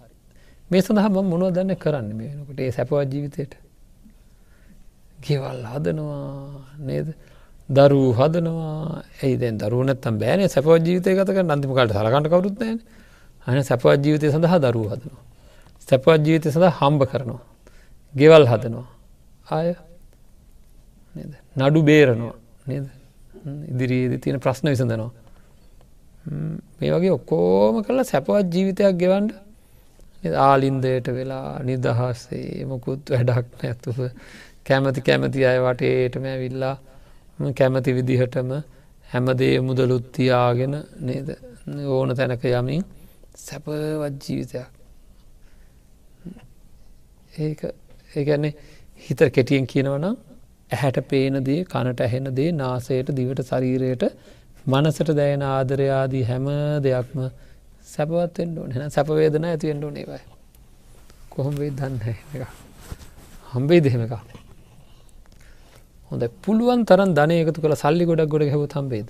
මේ 0.69 0.81
සඳහා 0.81 1.09
ම 1.09 1.17
මොනුව 1.23 1.53
දන්න 1.53 1.75
කරන්න 1.75 2.07
මේ 2.11 2.29
වෙනකොට 2.29 2.59
ඒ 2.59 2.71
සැපවත් 2.71 3.13
ජීවිතයට. 3.13 3.53
ගෙවල් 5.25 5.59
හදනවා 5.71 6.25
නේද. 6.79 7.07
දරු 7.69 8.01
හදනවා 8.19 9.03
ඇයි 9.21 9.35
දැන් 9.41 9.55
දරුවනත්තම් 9.57 10.15
බෑන 10.21 10.41
සැපවත් 10.49 10.81
ජීවිතය 10.87 11.15
ගතක 11.17 11.37
නන්තිමකට 11.43 11.93
සලකට 11.93 12.27
කවරුත්නෑන 12.33 12.79
අන 13.47 13.63
සැපවත් 13.63 14.01
ජීවිතය 14.05 14.27
සඳහා 14.33 14.59
දරුව 14.65 14.87
හදනවා. 14.93 15.21
සැපවත් 15.87 16.21
ජීවිතය 16.25 16.49
සඳහා 16.51 16.73
හම්බ 16.79 17.01
කරනවා. 17.11 17.41
ගෙවල් 18.13 18.45
හදනවා. 18.51 18.87
ආය 19.47 19.69
නඩු 21.59 21.79
බේරනවා 21.83 22.35
නේද 22.67 22.85
ඉදිරියේද 23.71 24.21
තියෙන 24.23 24.39
ප්‍රශ්න 24.39 24.67
විසඳනවා. 24.69 25.11
මේ 26.79 26.91
වගේ 26.93 27.13
ඔක්කෝම 27.17 27.75
කරලා 27.85 28.05
සැපවත් 28.05 28.53
ජීවිතයක් 28.53 28.95
ගෙවන්ඩ 29.01 29.31
ආලින්දයට 30.39 31.07
වෙලා 31.09 31.49
නිදහස්සේ 31.63 32.65
මොකුත් 32.65 33.09
වැඩක් 33.13 33.47
නැතුව 33.61 33.99
කැමති 34.71 35.01
කැමති 35.03 35.45
අය 35.45 35.59
වටේටම 35.61 36.25
ඇවිල්ලා 36.27 36.75
කැමති 37.53 37.95
විදිහටම 37.97 38.51
හැමදේ 39.07 39.55
මුදලුත්තියාගෙන 39.61 40.75
නේද? 41.01 41.29
ඕන 41.89 42.15
තැනක 42.15 42.43
යමින් 42.51 42.83
සැපවත් 43.37 44.23
ජීවිතයක්. 44.23 44.67
ඒ 47.33 47.55
ඒගැන්නේ 48.13 48.53
හිත 49.01 49.21
කෙටියෙන් 49.29 49.67
කියනවනම් 49.67 50.15
ඇහැට 50.69 50.99
පේන 51.05 51.39
දේ 51.45 51.63
කනට 51.65 52.01
ඇහෙන 52.01 52.35
දේ 52.35 52.51
නාසයට 52.53 53.09
දිවට 53.11 53.41
ශරීරයට 53.43 54.03
මනසට 54.65 55.15
දැයන 55.15 55.43
ආදරයාදී 55.43 56.23
හැම 56.23 56.45
දෙයක්ම 56.83 57.19
සැපවත්ෙන් 57.85 58.57
ඕන. 58.57 58.71
හෙන 58.71 58.91
සැපවේදන 58.91 59.45
ඇතිවෙන්ඩ 59.45 59.97
ඒවයි. 59.97 60.21
කොහොම 61.29 61.55
වේ 61.55 61.71
දන්න 61.71 61.99
එක 62.05 62.47
හම්බේ 63.51 63.81
දෙහෙම 63.81 64.01
එක 64.01 64.40
හොඳ 66.11 66.23
පුළුවන් 66.43 66.85
තරන් 66.85 67.13
ධනය 67.13 67.35
එකතු 67.43 67.59
කළ 67.61 67.75
සල්ලි 67.75 68.05
ගොඩක් 68.05 68.31
ගොඩ 68.33 68.43
හැව 68.53 68.63
හම්බේද 68.69 69.07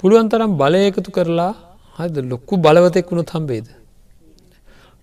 පුළුවන් 0.00 0.28
තරම් 0.28 0.56
බලය 0.56 0.82
එකතු 0.90 1.10
කරලා 1.10 1.52
හද 1.98 2.26
ලොක්කු 2.32 2.54
බලවතෙක් 2.56 3.06
වුණු 3.10 3.24
හම්බේද 3.30 3.66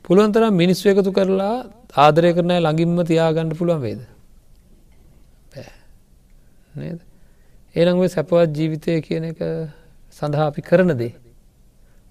පුළුවන් 0.05 0.31
තරම් 0.31 0.53
මිනිස්ව 0.53 0.85
එකතු 0.93 1.11
කරලා 1.11 1.55
ආදරය 1.95 2.31
කරනය 2.33 2.57
ළඟින්ම 2.57 2.99
තියාගන්න 3.05 3.55
පුළුවන් 3.55 3.81
වේද 3.81 4.01
නේද? 6.75 6.99
ඒළඟේ 7.75 8.09
සැපවත් 8.09 8.53
ජීවිතය 8.53 9.01
කියන 9.01 9.31
එක 9.31 9.39
සඳහා 10.11 10.47
අපි 10.51 10.61
කරන 10.61 10.91
දේ. 10.97 11.13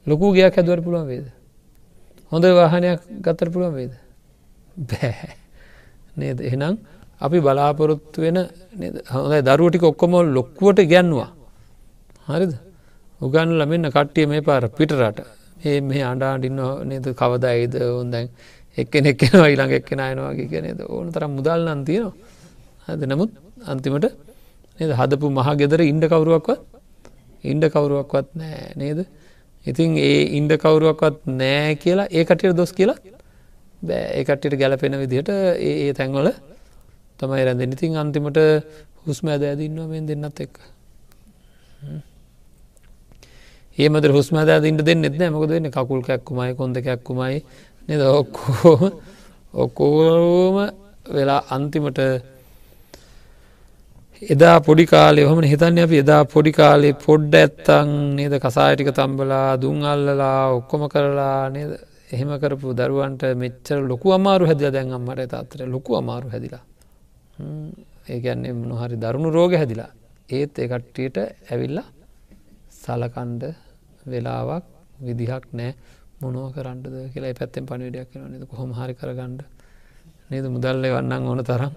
ලොකු 0.07 0.33
ගයක් 0.33 0.55
හැදුවට 0.55 0.85
පුළුවන් 0.85 1.07
වේද 1.07 1.27
හොඳ 2.33 2.45
වාහනයක් 2.53 3.01
ගත්තර 3.25 3.49
පුළුවන් 3.51 3.75
වේද 3.75 3.93
බෑ. 4.77 5.35
නේද? 6.17 6.41
එහෙනම් 6.41 6.75
අපි 7.21 7.39
බලාපොරොත්තු 7.41 8.19
වෙන 8.25 8.39
හොඳ 9.13 9.35
දරුවටික 9.49 9.85
ඔක්කොම 9.91 10.13
ලොක්කුවට 10.37 10.81
ගැන්නවා 10.93 11.31
හරිද? 12.29 12.53
උගන්න 13.21 13.51
ලමෙන්න්න 13.61 13.91
කට්ටිය 13.91 14.27
මේ 14.27 14.43
පාර 14.43 14.65
පිටරට. 14.69 15.19
ඒ 15.65 15.81
මේ 15.81 16.03
අඩාඩින්න 16.03 16.61
නේද? 16.91 17.07
කවදයිද? 17.21 17.75
ඔොන්දැන් 17.91 18.29
එක්කෙන 18.79 19.07
එක්කෙනවා 19.13 19.49
ඊළඟ 19.51 19.75
එක්කෙන 19.79 20.01
අයනවාගේ 20.01 20.49
කියනද 20.53 20.81
ඕන 20.89 21.13
තරම් 21.15 21.33
මුදල් 21.39 21.69
නන්තියනවා 21.75 22.15
හද 22.89 23.03
නමුත් 23.13 23.31
අන්තිමට 23.65 24.09
නද? 24.79 24.91
හදපු 25.01 25.27
මහ 25.31 25.49
ගෙදර 25.61 25.81
ඉන්ඩ 25.83 26.05
කවරුවක්වත් 26.13 26.61
ඉන්ඩ 27.45 27.65
කවරුවක්වත් 27.75 28.29
නෑ 28.41 28.67
නේද? 28.83 29.01
ඉතින් 29.67 29.97
ඒ 30.09 30.21
ඉන්ඩ 30.39 30.53
කවරුවක්වත් 30.65 31.17
නෑ 31.41 31.79
කියලා 31.85 32.09
ඒ 32.11 32.25
කටියට 32.29 32.59
දොස් 32.61 32.73
කියලා 32.79 32.99
බෑ. 33.83 34.05
ඒ 34.19 34.25
කට්ටියට 34.29 34.61
ගැලපෙන 34.61 34.99
විදිහට 35.03 35.33
ඒ 35.71 35.93
තැන්වල 35.99 36.29
තමයි 37.19 37.45
රැඳ 37.47 37.63
ඉතින් 37.67 37.97
අන්තිමට 38.03 38.39
හුස්ම 39.07 39.27
ඇද 39.29 39.43
ඇදන්නවා 39.43 39.89
මෙ 39.93 40.01
දෙන්නත් 40.11 40.41
එක්ක. 40.45 40.57
ඒමද 43.79 44.07
හුස්මද 44.17 44.51
ඉට 44.71 44.83
දෙන්න 44.89 45.05
එත්න 45.05 45.25
මොකද 45.33 45.51
වෙන්න? 45.55 45.71
කකුල් 45.71 46.01
කැක්කුමයි 46.09 46.55
කොඳ 46.61 46.77
කැක්කුමයි 46.87 47.43
නද? 47.89 48.03
ඔක්කෝම 48.21 48.83
ඔක්කෝම 49.55 50.57
වෙලා 51.17 51.43
අන්තිමට 51.57 52.01
එදා 54.23 54.61
පොඩි 54.61 54.87
කාලය 54.93 55.27
හොම 55.29 55.43
හිතන්න 55.53 55.79
අපි. 55.85 55.97
එදා 56.05 56.23
පොඩි 56.25 56.53
කාලේ 56.53 56.95
පොඩ්ඩ 57.07 57.35
ඇත්තං 57.35 57.91
නේද? 58.17 58.35
කසායටික 58.45 58.91
තම්බලා 58.99 59.61
දුන් 59.61 59.85
අල්ලලා 59.85 60.57
ඔක්කොම 60.59 60.89
කරලා 60.89 61.51
නේද? 61.57 61.77
එහෙම 62.15 62.31
කරපු 62.43 62.73
දරුවන්ට 62.81 63.23
මෙච්චර 63.43 63.79
ලොකු 63.91 64.17
අමාරු 64.19 64.49
හැදිල 64.49 64.73
දැන් 64.73 64.97
අම්මට 64.99 65.29
තාත්තර 65.35 65.69
ලොකු 65.75 66.01
අමාරු 66.01 66.33
හැදිලා. 66.35 66.65
ඒගැන්නේ 68.09 68.53
මොනහරි 68.63 68.97
දරුණු 69.05 69.31
රෝග 69.31 69.53
හැදිලා 69.61 69.91
ඒත් 70.31 70.59
එකට්ටියට 70.59 71.19
ඇවිල්ලා 71.53 71.87
සලකන්ඩ 72.77 73.43
වෙලාවක් 74.07 74.65
විදිහක් 75.07 75.47
නෑ. 75.53 75.73
මොනුව 76.23 76.55
කරන්නද 76.55 76.87
කියලා 77.13 77.35
පැත්තෙන් 77.41 77.67
පණවිඩයක් 77.69 78.09
කන 78.13 78.23
නද? 78.31 78.45
කොහොම 78.51 78.71
හරි 78.79 78.95
කරගන්නඩ 78.95 79.43
නේද? 80.31 80.47
මුදල්ලේ 80.55 80.93
වන්නන් 80.95 81.29
ඕන 81.31 81.43
තරම්. 81.45 81.73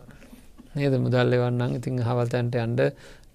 නේද? 0.76 0.93
මුදල්ල 1.06 1.34
වන්නන් 1.43 1.76
ඉතින් 1.80 2.00
හවල්තැන්ට 2.08 2.56
අන්ඩ 2.65 2.82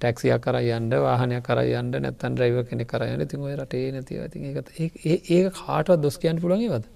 ටැක්සියක් 0.00 0.40
කර 0.44 0.56
යන්ඩ 0.60 0.94
වාහනය 1.06 1.36
කර 1.48 1.60
යන්න 1.64 1.92
නැත්තන් 2.04 2.38
්‍රයිව 2.40 2.56
කෙනෙ 2.70 2.84
කරයන්න 2.84 3.26
තින් 3.28 3.44
ඔය 3.46 3.54
රටේ 3.60 3.92
නැතිව 3.94 4.22
ති 4.32 4.88
ඒක 5.36 5.60
කාටවත් 5.60 6.00
දොස් 6.04 6.18
කියන්න 6.22 6.40
පුළන්ගේවද 6.42 6.88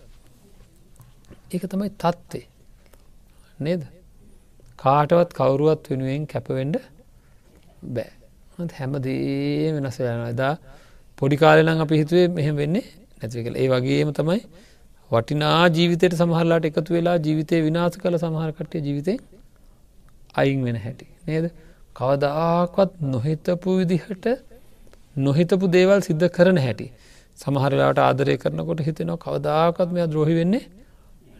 ඒක 1.52 1.64
තමයි 1.72 1.90
තත්වේ 2.02 2.44
නේද? 3.60 3.82
කාටවත් 4.78 5.30
කවුරුවත් 5.32 5.90
වෙනුවෙන් 5.90 6.22
කැපවෙන්ඩ 6.26 6.76
බෑ. 7.88 8.10
හැමදේ 8.74 9.72
වෙනස 9.74 9.98
යන 10.02 10.24
එදා 10.26 10.54
පොඩි 11.18 11.36
කාලෙනම් 11.36 11.80
අපි 11.80 12.00
හිතුවේ 12.02 12.26
මෙහෙම 12.30 12.56
වෙන්නේ 12.56 12.86
නැතිව 13.18 13.40
කළ 13.46 13.56
ඒ 13.56 13.68
වගේම 13.68 14.10
තමයි 14.12 14.40
වටිනා 15.10 15.62
ජීවිතයට 15.70 16.14
සමහරලාට 16.14 16.68
එකතු 16.70 16.90
වෙලා 16.90 17.16
ජීවිතය 17.18 17.62
විනාස 17.66 17.94
කළ 17.96 18.18
සමහරකට්ටය 18.18 18.84
ජීවිතය 18.86 19.14
අයින් 20.34 20.60
වෙන 20.64 20.76
හැටි. 20.76 21.06
නේද? 21.26 21.46
කවදාකවත් 21.96 22.90
නොහිතපු 23.06 23.70
විදිහට 23.80 24.26
නොහිතපු 25.18 25.64
දේවල් 25.68 26.00
සිද්ධ 26.02 26.26
කරන 26.30 26.58
හැටි. 26.58 26.88
සමහරලාට 27.38 27.98
ආදරය 28.00 28.34
කරනකොට 28.36 28.80
හිතෙනවා 28.80 29.18
කවදාකත් 29.18 29.88
මෙයා 29.94 30.10
ද්‍රෝහි 30.12 30.34
වෙන්නේ 30.40 30.64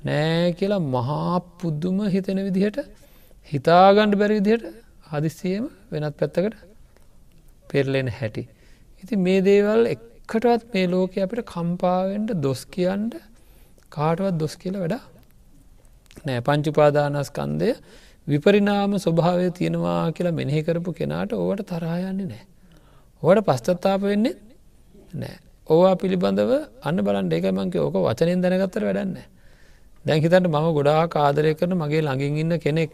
නෑ 0.05 0.49
කියලා 0.53 0.83
මහා 0.89 1.37
පුද්දුම 1.61 1.99
හිතෙන 2.09 2.39
විදිහට 2.47 2.79
හිතාගණ්ඩ 3.51 4.19
බැරි 4.21 4.41
විදිහට 4.41 4.67
හදිස්සියම 5.11 5.69
වෙනත් 5.91 6.17
පැත්තකට 6.17 6.59
පෙරලෙන 7.69 8.11
හැටි 8.11 8.45
ඉති 9.03 9.15
මේ 9.19 9.41
දේවල් 9.43 9.83
එක්කටවත් 9.87 10.67
මේ 10.75 10.87
ලෝක 10.87 11.17
අපිට 11.19 11.47
කම්පාවෙන්ට 11.47 12.35
දොස් 12.41 12.63
කියන්ට 12.67 13.15
කාටවත් 13.93 14.37
දොස් 14.37 14.55
කියල 14.57 14.77
වැඩ 14.77 14.99
නෑ 16.27 16.41
පංචුපාදානස්කන්දය 16.41 17.71
විපරිනාම 18.27 18.93
ස්වභාවය 18.97 19.49
තියෙනවා 19.51 20.13
කියලා 20.13 20.33
මෙනෙහි 20.33 20.61
කරපු 20.63 20.93
කෙනාට 20.93 21.33
ඕවට 21.33 21.63
තරහයන්නේ 21.67 22.27
නෑ. 22.27 22.45
ඕට 23.23 23.41
පස්තත්තාප 23.47 24.03
වෙන්නේ 24.03 24.35
නෑ. 25.15 25.37
ඕවා 25.67 25.95
පිළිබඳව 25.97 26.53
අන්න 26.83 26.99
බලන් 27.07 27.31
ඒකමංගේ 27.33 27.81
ඕක 27.81 27.97
වචනෙන් 27.99 28.43
දැනගත්තර 28.45 28.85
වැඩන්න. 28.89 29.17
දැන් 30.09 30.21
හිතට 30.23 30.37
මම 30.43 30.67
ගොඩා 30.77 31.01
කාදරය 31.09 31.53
කරන 31.55 31.73
මගේ 31.77 32.03
ළඟින් 32.03 32.37
ඉන්න 32.43 32.53
කෙනෙක් 32.59 32.91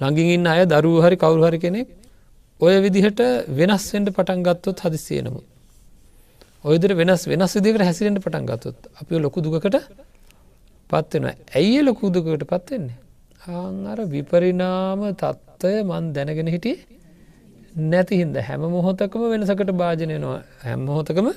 ළඟින් 0.00 0.28
ඉන්න 0.34 0.46
අය 0.46 0.60
දරුව 0.66 0.96
හරි 1.04 1.16
කවුරු 1.16 1.42
හරි 1.48 1.58
කෙනෙක් 1.58 1.88
ඔය 2.60 2.74
විදිහට 2.84 3.20
වෙනස්වෙන්ට 3.50 4.08
පටන් 4.16 4.40
ගත්තොත් 4.42 4.78
හදිසියනමු. 4.84 5.40
ඔයදර 6.64 6.90
වෙනස් 6.94 7.22
වෙනස් 7.26 7.52
විදිකට 7.56 7.82
හැසිරෙන්ට 7.82 8.20
පටන් 8.20 8.44
ගත්තොත් 8.50 8.78
අපි 9.00 9.18
ලොකු 9.18 9.38
දුකට 9.40 9.76
පත්වෙන 10.90 11.26
ඇයි 11.54 11.80
ලොකු 11.82 12.04
දුකට 12.10 12.44
පත්වෙන්නේ. 12.44 12.96
අර 13.86 13.98
විපරිනාම 14.06 15.00
තත්ත්වය 15.14 15.74
මන් 15.82 16.04
දැනගෙන 16.14 16.48
හිටිය 16.48 16.76
නැති 17.84 18.14
හින්ද 18.20 18.36
හැම 18.40 18.62
මොහොතකම 18.68 19.22
වෙනසකට 19.32 19.70
භාජනයනවා 19.74 20.38
හැම 20.62 20.80
මොහොතකම 20.82 21.28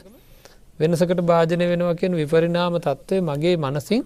වෙනසකට 0.80 1.22
භාජනය 1.24 1.65
වෙනවා 1.72 1.96
කියන 1.96 2.13
විපරිනාම 2.13 2.76
තත්ත්වය 2.80 3.22
මගේ 3.22 3.56
මනසින් 3.58 4.04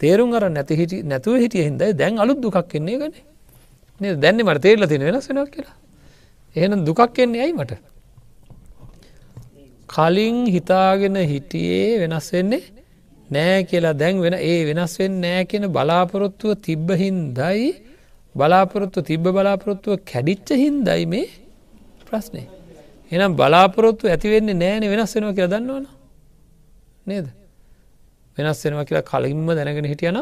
තේරුම් 0.00 0.32
අර 0.32 0.44
නැති 0.50 0.74
හිටි 0.74 0.96
නැතුව 1.02 1.36
හිටිය 1.42 1.64
හින්දයි 1.68 1.92
දැන් 1.94 2.18
අලුත් 2.18 2.38
දුකක් 2.38 2.58
කෙන්නේ 2.68 2.98
ගන 3.00 3.12
දැන්නේ 4.00 4.44
මට 4.44 4.62
තේරල 4.62 4.86
තින 4.86 5.02
වෙනස් 5.02 5.28
වෙනක් 5.28 5.50
කියලා. 5.50 5.76
එහෙනම් 6.56 6.84
දුකක් 6.84 7.18
එන්නේ 7.18 7.42
ඇයි 7.44 7.54
මට? 7.54 7.72
කලින් 9.88 10.36
හිතාගෙන 10.46 11.16
හිටියේ 11.24 12.00
වෙනස් 12.02 12.28
වෙන්නේ 12.32 12.62
නෑ 13.28 13.58
කියලා. 13.64 13.94
දැන් 13.94 14.22
වෙන 14.24 14.36
ඒ 14.42 14.58
වෙනස් 14.64 14.94
වෙන් 15.00 15.20
නෑ 15.20 15.44
කියන 15.44 15.66
බලාපොරොත්තුව 15.68 16.56
තිබ්බහින්දයි 16.66 17.68
බලාපොරොත්තු 18.34 19.00
තිබ්බ 19.02 19.24
බලාපොරොත්තුව 19.28 20.00
කැඩිච්ච 20.04 20.48
හින්දයි 20.56 21.04
මේ 21.06 21.28
ප්‍රශ්නය 22.06 22.44
එනම් 23.12 23.32
බලාපොරොත්තු 23.36 24.04
ඇතිවෙන්නේ 24.08 24.60
නෑන 24.62 24.84
වෙනස් 24.92 25.14
වෙනවා 25.16 25.36
කියලා 25.36 25.52
දන්නවන. 25.54 25.86
නේද 27.06 27.26
වෙනස් 28.38 28.60
වෙනවා 28.64 28.84
කියලා 28.84 29.08
කලින්ම 29.12 29.48
දැනගෙන 29.50 29.90
හිටියනම් 29.92 30.18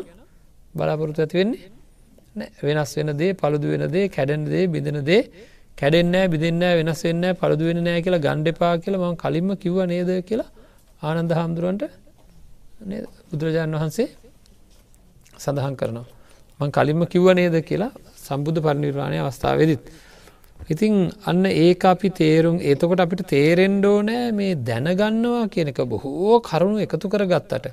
බලාපොරොත්තු 0.74 1.20
ඇතිවෙන්නේ 1.24 2.48
වෙනස් 2.62 2.90
වෙන 2.96 3.10
දේ 3.18 3.32
පළුදු 3.34 3.68
වෙන 3.74 3.84
දේ 3.92 4.06
කැඩෙන 4.08 4.42
දේ 4.44 4.64
බිඳන 4.66 4.98
දේ 5.04 5.22
කැඩෙන්නෑ 5.78 6.26
බිඳන්න 6.28 6.64
වෙනස් 6.80 7.00
වෙන්න 7.04 7.24
පළුදු 7.40 7.64
වෙන 7.70 7.80
නෑ 7.84 8.00
කියලා 8.04 8.24
ගණ්ඩපා 8.26 8.74
කියලා 8.84 9.12
ම 9.12 9.16
කලින්ම 9.16 9.48
කිව්ව 9.56 9.78
නේද 9.86 10.10
කියලා 10.28 10.50
ආනන්ද 11.02 11.30
හාමුදුරුවන්ට 11.30 11.84
බුදුරජාණන් 13.30 13.76
වහන්සේ 13.76 14.08
සඳහන් 15.36 15.74
කරනවා. 15.76 16.06
මං 16.60 16.70
කලින්ම 16.70 17.00
කිව්ව 17.06 17.28
නේද 17.34 17.56
කියලා 17.62 17.92
සම්බුද්ධ 18.18 18.60
පරිනිර්වාණය 18.60 19.18
අවස්ථාවවෙදිත්. 19.20 19.82
ඉතිං 20.66 21.12
අන්න 21.24 21.46
ඒ 21.46 21.74
අපි 21.74 22.10
තේරුම් 22.10 22.58
ඒතකොට 22.60 23.00
අපිට 23.00 23.26
තේරෙන්ඩෝ 23.26 24.02
නෑ 24.02 24.32
මේ 24.32 24.54
දැනගන්නවා 24.56 25.48
කියනක 25.48 25.80
බොහෝ 25.84 26.40
කරුණු 26.40 26.78
එකතු 26.78 27.08
කර 27.08 27.24
ගත්තට. 27.24 27.72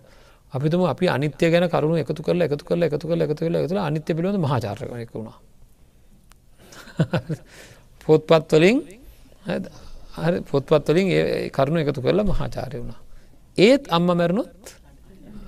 අපිතුම 0.53 0.85
අපි 0.85 1.07
අනිත්‍ය 1.07 1.51
ගැන 1.51 1.69
කරුණු 1.69 1.97
එකතු 1.97 2.23
කරල 2.23 2.41
එකතු 2.41 2.65
කරල 2.65 2.83
එකතු 2.83 3.07
කරල 3.07 3.21
එකතු 3.21 3.35
කරල 3.35 3.55
එකතුල 3.55 3.79
අනිත්‍ය 3.79 4.13
පිළිබඳ 4.13 4.39
මහාචාරකයෙක 4.39 5.11
වුණා. 5.13 5.37
පොත්පත්වලින් 8.05 8.77
පොත්පත්වලින් 10.43 11.07
ඒ 11.09 11.49
කරුණු 11.49 11.79
එකතු 11.79 12.01
කරලා 12.01 12.23
මහාචාරය 12.23 12.79
වුණා. 12.79 13.01
ඒත් 13.57 13.83
අම්ම 13.89 14.07
මැරණොත් 14.07 14.75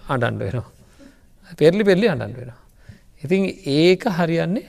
අඩන්ඩ 0.09 0.39
වෙනවා. 0.39 0.69
පෙරලි 1.57 1.83
පෙරලි 1.83 2.07
අඩන්ඩ 2.07 2.35
වෙනවා. 2.35 2.61
ඉතින් 3.23 3.41
ඒක 3.77 4.03
හරියන්නේ 4.09 4.67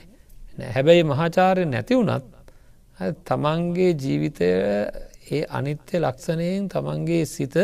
හැබැයි 0.71 1.03
මහාචාරය 1.03 1.65
නැති 1.65 1.95
වුණත් 1.95 2.38
තමන්ගේ 2.99 3.91
ජීවිතය 3.95 4.49
ඒ 5.31 5.41
අනිත්‍ය 5.49 5.95
ලක්ෂණයෙන් 5.99 6.67
තමන්ගේ 6.67 7.25
සිත 7.25 7.55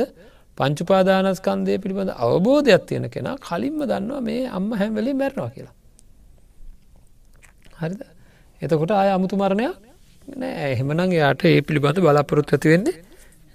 පංචුපාදානස්කන්දය 0.57 1.73
පිළිබඳ 1.83 2.11
අවබෝධයක් 2.17 2.83
තියෙන 2.89 3.07
කෙනා 3.09 3.35
කලින්ම 3.39 3.79
දන්නවා 3.83 4.21
මේ 4.21 4.43
අම්ම 4.49 4.69
හැම්වලි 4.71 5.13
මැරණවා 5.13 5.51
කියලා. 5.55 5.75
හරිද? 7.81 8.01
එතකොට 8.61 8.91
අය 8.93 9.09
අමුතු 9.17 9.35
මරණයක් 9.35 9.75
නෑ. 10.33 10.71
එහෙමනං 10.71 11.11
යාට 11.13 11.43
ඒ 11.45 11.59
පිළිබඳ 11.61 11.99
බලාපොරොත් 11.99 12.55
ඇති 12.55 12.71
වෙන්නේ 12.73 12.95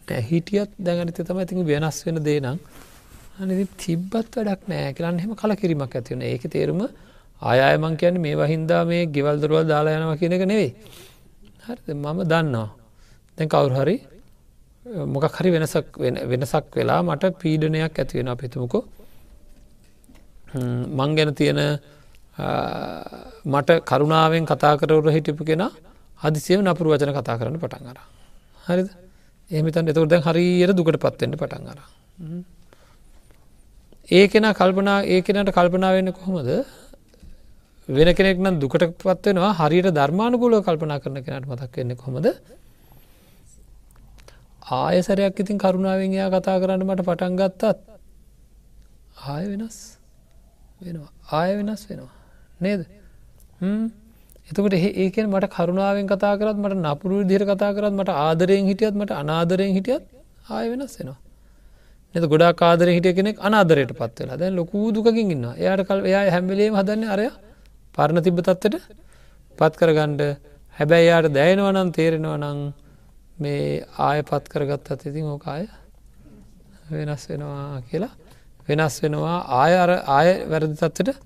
නෑ. 0.08 0.22
හිටියත් 0.30 0.70
දැඟනත 0.78 1.20
තම 1.28 1.40
ඉතින් 1.44 1.64
වෙනස් 1.70 2.04
වෙන 2.06 2.20
දේ 2.22 2.40
නම් 2.40 2.58
අනි 3.40 3.64
තිබ්බත් 3.82 4.36
වැඩක් 4.36 4.68
නෑ. 4.70 4.92
කියලන්න 4.96 5.22
හෙම 5.24 5.32
කල 5.34 5.56
කිරීමක් 5.62 5.96
ඇතිවන 5.96 6.26
ඒක 6.28 6.44
තේරුම 6.54 6.82
ආයමං 7.42 7.96
කියන්න 7.96 8.20
මේ 8.20 8.36
වහින්දා 8.36 8.82
මේ 8.84 9.06
ගෙවල් 9.14 9.40
දරුවල් 9.42 9.64
දාලා 9.72 9.96
යනවා 9.98 10.20
කියන 10.20 10.36
එක 10.36 10.44
නෙවෙයි. 10.52 10.72
හරි 11.72 11.94
මම 11.94 12.18
දන්නවා. 12.24 12.68
දැන් 13.38 13.48
කවුරු 13.48 13.74
හරි 13.80 13.96
මොකක් 15.06 15.36
හරි 15.36 15.50
වෙනසක් 15.50 15.86
වෙනසක් 16.24 16.64
වෙලා 16.76 17.00
මට 17.02 17.32
පීඩනයක් 17.40 17.94
ඇතිවෙන 17.94 18.28
අපිතුමකෝ 18.28 18.82
මං 20.90 21.10
ගැන 21.16 21.34
තියෙන 21.34 21.60
මට 23.46 23.70
කරුණාවෙන් 23.82 24.44
කතා 24.46 24.74
කරවර 24.76 25.10
හිටිපු 25.10 25.44
කෙන 25.44 25.62
හදිසියව 26.20 26.60
නපුරු 26.62 26.92
වචන 26.92 27.12
කතා 27.12 27.38
කරන්න 27.38 27.58
පටන් 27.58 27.86
අර. 27.86 27.98
හරිද? 28.66 28.88
එහමිතන් 29.50 29.88
එතකට 29.88 30.08
දැන් 30.08 30.22
හරියට 30.22 30.72
දුකට 30.72 30.98
පත්වෙන්ට 30.98 31.36
පටන් 31.36 31.68
අර. 31.68 31.78
ඒ 34.08 34.28
කෙන 34.28 34.46
කල්පනා 34.52 34.98
ඒ 35.04 35.20
කෙනට 35.22 35.50
කල්පනාවෙන්න 35.50 36.12
කොහොමද? 36.12 36.50
වෙන 37.90 38.08
කෙනෙක් 38.14 38.38
නම් 38.38 38.56
දුකට 38.62 38.84
පත්වෙනවා 39.00 39.52
හරියට 39.60 39.90
ධර්මානුකූල 39.92 40.54
කල්පනා 40.62 40.98
කරන 41.02 41.18
කෙනට 41.24 41.46
මතක් 41.46 41.74
වෙන්න 41.76 41.96
කොමද 41.96 42.26
ආයසරයක් 44.72 45.40
ඉතින් 45.42 45.58
කරුණාවෙන් 45.58 46.12
එයා 46.12 46.30
කතා 46.30 46.58
කරන්න 46.62 46.84
මට 46.86 47.06
පටන් 47.08 47.34
ගත්තත් 47.36 47.62
ආය 49.26 49.44
වෙනස් 49.46 49.78
වෙනවා. 50.80 51.10
ආය 51.30 51.50
වෙනස් 51.56 51.82
වෙනවා. 51.88 52.12
නේද? 52.60 52.80
එතකට 54.48 54.74
ඒකෙන් 54.96 55.26
මට 55.26 55.50
කරුණාවෙන් 55.50 56.06
කතා 56.06 56.34
කරත් 56.36 56.56
මට 56.56 56.78
නපුරු 56.84 57.24
දිර 57.24 57.42
කතා 57.44 57.72
කරත් 57.72 57.92
මට 57.92 58.16
ආදරයෙන් 58.18 58.70
හිටියත් 58.70 58.94
මට 58.94 59.10
අනාදරයෙන් 59.14 59.74
හිටියත් 59.74 60.02
ආය 60.48 60.66
වෙනස් 60.70 60.94
වෙනවා. 60.98 61.18
එත 62.14 62.24
ගොඩා 62.24 62.52
කාදර 62.54 62.88
හිටිය 62.88 63.14
කෙනෙක් 63.14 63.36
අනාදරයට 63.40 63.92
පත්වෙලා 63.94 64.38
දැන් 64.38 64.54
ලොකූ 64.54 64.88
දුකින් 64.92 65.26
ඉන්න 65.26 65.46
එයාට 65.52 65.86
කල් 65.88 66.00
එයා 66.04 66.24
හැම්බලේම 66.30 66.74
හදන්න 66.74 67.08
අරය 67.08 67.26
පරණ 67.94 68.24
තිබ 68.26 68.38
තත්වට 68.40 68.76
පත් 69.58 69.72
කරගණ්ඩ 69.80 70.22
හැබැයි 70.78 71.10
යාට 71.10 71.28
දැයනවනම් 71.36 71.90
තේරෙනවා 71.96 72.38
නං 72.38 72.60
මේ 73.42 73.64
ආය 73.98 74.20
පත් 74.22 74.44
කරගත් 74.52 74.92
අත් 74.92 75.02
ඉතින් 75.08 75.26
ඕකාය 75.32 75.64
වෙනස් 76.90 77.24
වෙනවා 77.30 77.82
කියලා. 77.90 78.12
වෙනස් 78.68 78.96
වෙනවා 79.02 79.36
ආය 79.60 79.72
අර 79.82 79.90
ආය 80.16 80.28
වැරදි 80.52 80.76
තත්වට 80.80 81.18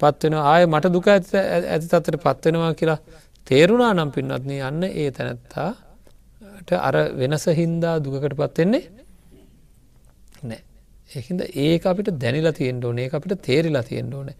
පත්වෙන 0.00 0.36
ආය 0.42 0.62
මට 0.66 0.92
දුක 0.96 1.08
ඇති 1.08 1.86
තත්වට 1.86 2.22
පත්වෙනවා 2.24 2.72
කියලා 2.80 2.98
තේරුණා 3.46 3.92
නම් 3.94 4.10
පින්නත්න 4.16 4.50
යන්න 4.58 4.82
ඒ 4.90 5.08
තැනැත්තාට 5.16 6.70
අර 6.88 6.96
වෙනස 7.20 7.46
හින්දා 7.60 7.96
දුකට 8.04 8.36
පත්වෙන්නේ 8.40 8.84
නෑ. 10.48 10.60
ඒහින්ද 11.10 11.40
ඒක 11.66 11.86
අපිට 11.92 12.10
දැනිලා 12.22 12.54
තියෙන්ට 12.60 12.84
ඕන. 12.84 12.98
ඒ 12.98 13.10
අපිට 13.18 13.42
තේරිලා 13.48 13.84
තියෙන්ට 13.90 14.14
ඕන. 14.14 14.30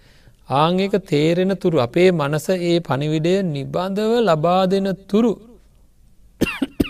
ආංඒක 0.48 0.92
තේරෙන 1.07 1.57
තුරු 1.57 1.78
අපේ 1.78 2.11
මනස 2.12 2.48
ඒ 2.50 2.80
පනිවිඩය 2.80 3.42
නිබන්ධව 3.42 4.12
ලබා 4.20 4.66
දෙන 4.66 4.96
තුරු. 5.09 5.33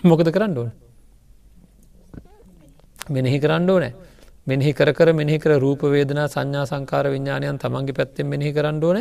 මොකද 0.04 0.28
කරන්න 0.32 0.58
ඕන? 0.58 0.72
මෙනෙහි 3.10 3.38
කරන්න 3.38 3.70
ඕනෑ. 3.70 3.92
මෙනෙහි 4.46 4.72
කර 4.72 4.92
කර 4.92 5.12
මෙහි 5.12 5.38
කර 5.38 5.58
රූපවේදනා 5.58 6.28
සංඥා 6.28 6.66
සංකාර 6.66 7.06
විඤ්ඥානයන් 7.06 7.58
තමන්ගේ 7.58 7.94
පැත්තෙන් 7.94 8.26
මෙහි 8.26 8.52
කරන්න 8.52 8.82
ඕන. 8.82 8.98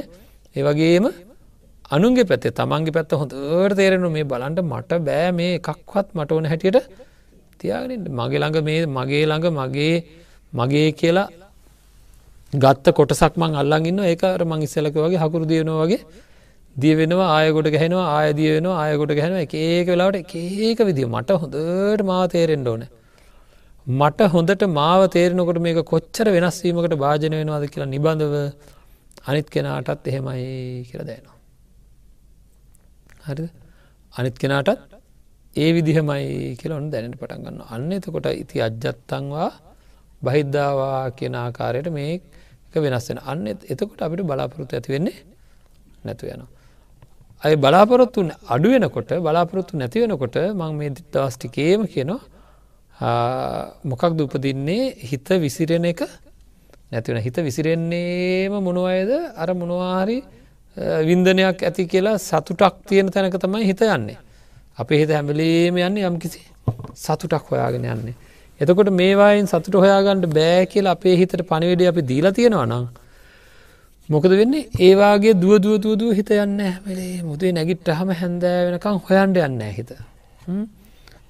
ඒවගේම 0.55 1.05
අනුන්ගේ 1.91 2.23
පැත්තේ 2.23 2.51
තමන්ගේ 2.51 2.93
පැත්ත 2.93 3.11
හොඳට 3.11 3.75
තේරෙනු 3.75 4.09
මේ 4.09 4.23
බලන්ට 4.23 4.61
මට 4.63 5.01
බෑ 5.01 5.31
මේ 5.31 5.55
එකක්වත් 5.55 6.13
මට 6.13 6.31
ඕන 6.31 6.45
හැටියට 6.45 6.87
තියාගෙන 7.59 8.05
මගේ 8.11 8.39
ළඟ 8.39 8.63
මේ 8.63 8.85
මගේ 8.87 9.25
ළඟ 9.25 9.57
මගේ 9.59 9.95
මගේ 10.53 10.91
කියලා 10.91 11.27
ගත්ත 12.53 12.93
කොටසක් 12.93 13.37
මං 13.37 13.55
අල්ලන් 13.61 13.85
ඉන්න 13.85 13.99
ඒකර 14.03 14.41
මං 14.45 14.65
ඉස්සලක 14.67 14.95
වගේ 14.95 15.21
හකුරු 15.23 15.45
දියනවා 15.45 15.85
වගේ. 15.85 16.01
දිය 16.75 16.95
වෙනවා 16.95 17.29
ආයකොට 17.37 17.69
ගැහෙනවා 17.75 18.07
ආයදිය 18.17 18.49
වෙනවා 18.55 18.81
ආයකොට 18.83 19.13
ගැහෙන 19.17 19.37
එක 19.45 19.53
ඒක 19.55 19.87
වෙලාවට 19.87 20.35
ඒක 20.35 20.79
විදිිය. 20.89 21.07
මට 21.07 21.39
හොඳට 21.41 22.05
මා 22.05 22.27
තේරෙන්ඩ 22.27 22.67
ඕන. 22.67 22.83
මට 23.87 24.29
හොඳට 24.31 24.63
මාව 24.69 25.01
තේරෙනකොට 25.09 25.59
මේක 25.59 25.79
කොච්චර 25.85 26.27
වෙනස්වීමකට 26.29 26.95
භාජන 26.97 27.33
වෙනවාද 27.33 27.65
කියලා 27.67 27.91
නිබඳව 27.93 28.35
අනිත් 29.25 29.47
කෙනාටත් 29.49 30.07
එහෙමයි 30.07 30.85
කියල 30.87 31.01
දෑනවා 31.03 31.37
හරි 33.27 33.47
අනිත් 34.13 34.35
කෙනාටත් 34.37 34.79
ඒ 35.55 35.69
විදිහමයි 35.75 36.55
කියලොන් 36.59 36.87
දැනට 36.91 37.17
පටන් 37.19 37.43
ගන්න 37.43 37.59
අන්න 37.69 37.91
එතකොට 37.91 38.27
ඉති 38.33 38.61
අජ්ජත්තංවා 38.61 39.49
බහිද්ධවා 40.21 41.11
කියන 41.11 41.35
ආකාරයට 41.35 41.89
මේ 41.91 42.21
වෙනස් 42.75 43.07
වෙන 43.09 43.19
අන්න 43.25 43.47
එතකොට 43.47 44.01
අපිට 44.01 44.25
බලාපොරොත්තු 44.29 44.75
ඇති 44.75 44.93
වෙන්නේ 44.93 45.17
නැතු 46.05 46.25
යනවා. 46.25 46.49
අය 47.43 47.55
බලාපොරොත්තු 47.55 48.19
අඩුවෙනකොට 48.47 49.09
බලාපොරොත්තු 49.25 49.77
නැතිවෙනකොට 49.77 50.35
මං 50.59 50.71
මේ 50.79 50.91
දස්ටිකේම 51.13 51.81
කියනවා 51.87 52.21
මොකක් 53.83 54.03
දුපදින්නේ 54.17 54.83
හිත 55.09 55.27
විසිරෙන 55.43 55.85
එක 55.85 56.01
නැතිවෙන 56.91 57.21
හිත 57.21 57.37
විසිරෙන්නේම 57.47 58.53
මොනවයද 58.63 59.11
අර 59.35 59.49
මොනවාහරි 59.53 60.17
වින්දනයක් 61.07 61.63
ඇති 61.63 61.87
කියලා 61.87 62.17
සතුටක් 62.19 62.75
තියෙන 62.87 63.11
තැනක 63.11 63.35
තමයි 63.37 63.65
හිත 63.65 63.81
යන්නේ. 63.81 64.17
අපේ 64.77 64.99
හිත 65.01 65.11
හැමලේම 65.11 65.77
යන්න 65.77 65.97
යම් 65.99 66.15
කිසි 66.19 66.41
සතුටක් 66.95 67.49
හොයාගෙන 67.51 67.85
යන්නේ. 67.85 68.15
එතකොට 68.63 68.89
මේවායින් 68.99 69.47
සතුට 69.51 69.75
හොයාගන්නට 69.83 70.27
බෑ 70.35 70.67
කියලා 70.73 70.95
අපේ 70.97 71.15
හිතට 71.21 71.41
පණවිඩ 71.49 71.81
අපි 71.91 72.01
දීලා 72.11 72.33
තියෙනවා 72.37 72.67
නම් 72.67 72.85
මොකද 74.09 74.33
වෙන්නේ? 74.41 74.67
ඒවාගේ 74.87 75.33
දුව 75.41 75.55
දුව 75.63 75.75
දුව 75.83 75.95
දුව 76.01 76.11
හිත 76.19 76.29
යන්න 76.35 76.61
මලේ 76.85 77.23
මුදේ 77.23 77.51
නැගිට 77.57 77.87
හම 77.97 78.09
හැන්දෑ 78.21 78.63
වෙනකං 78.69 78.99
හොයන්ට 79.07 79.37
යන්න 79.47 79.61
හිත. 79.77 79.91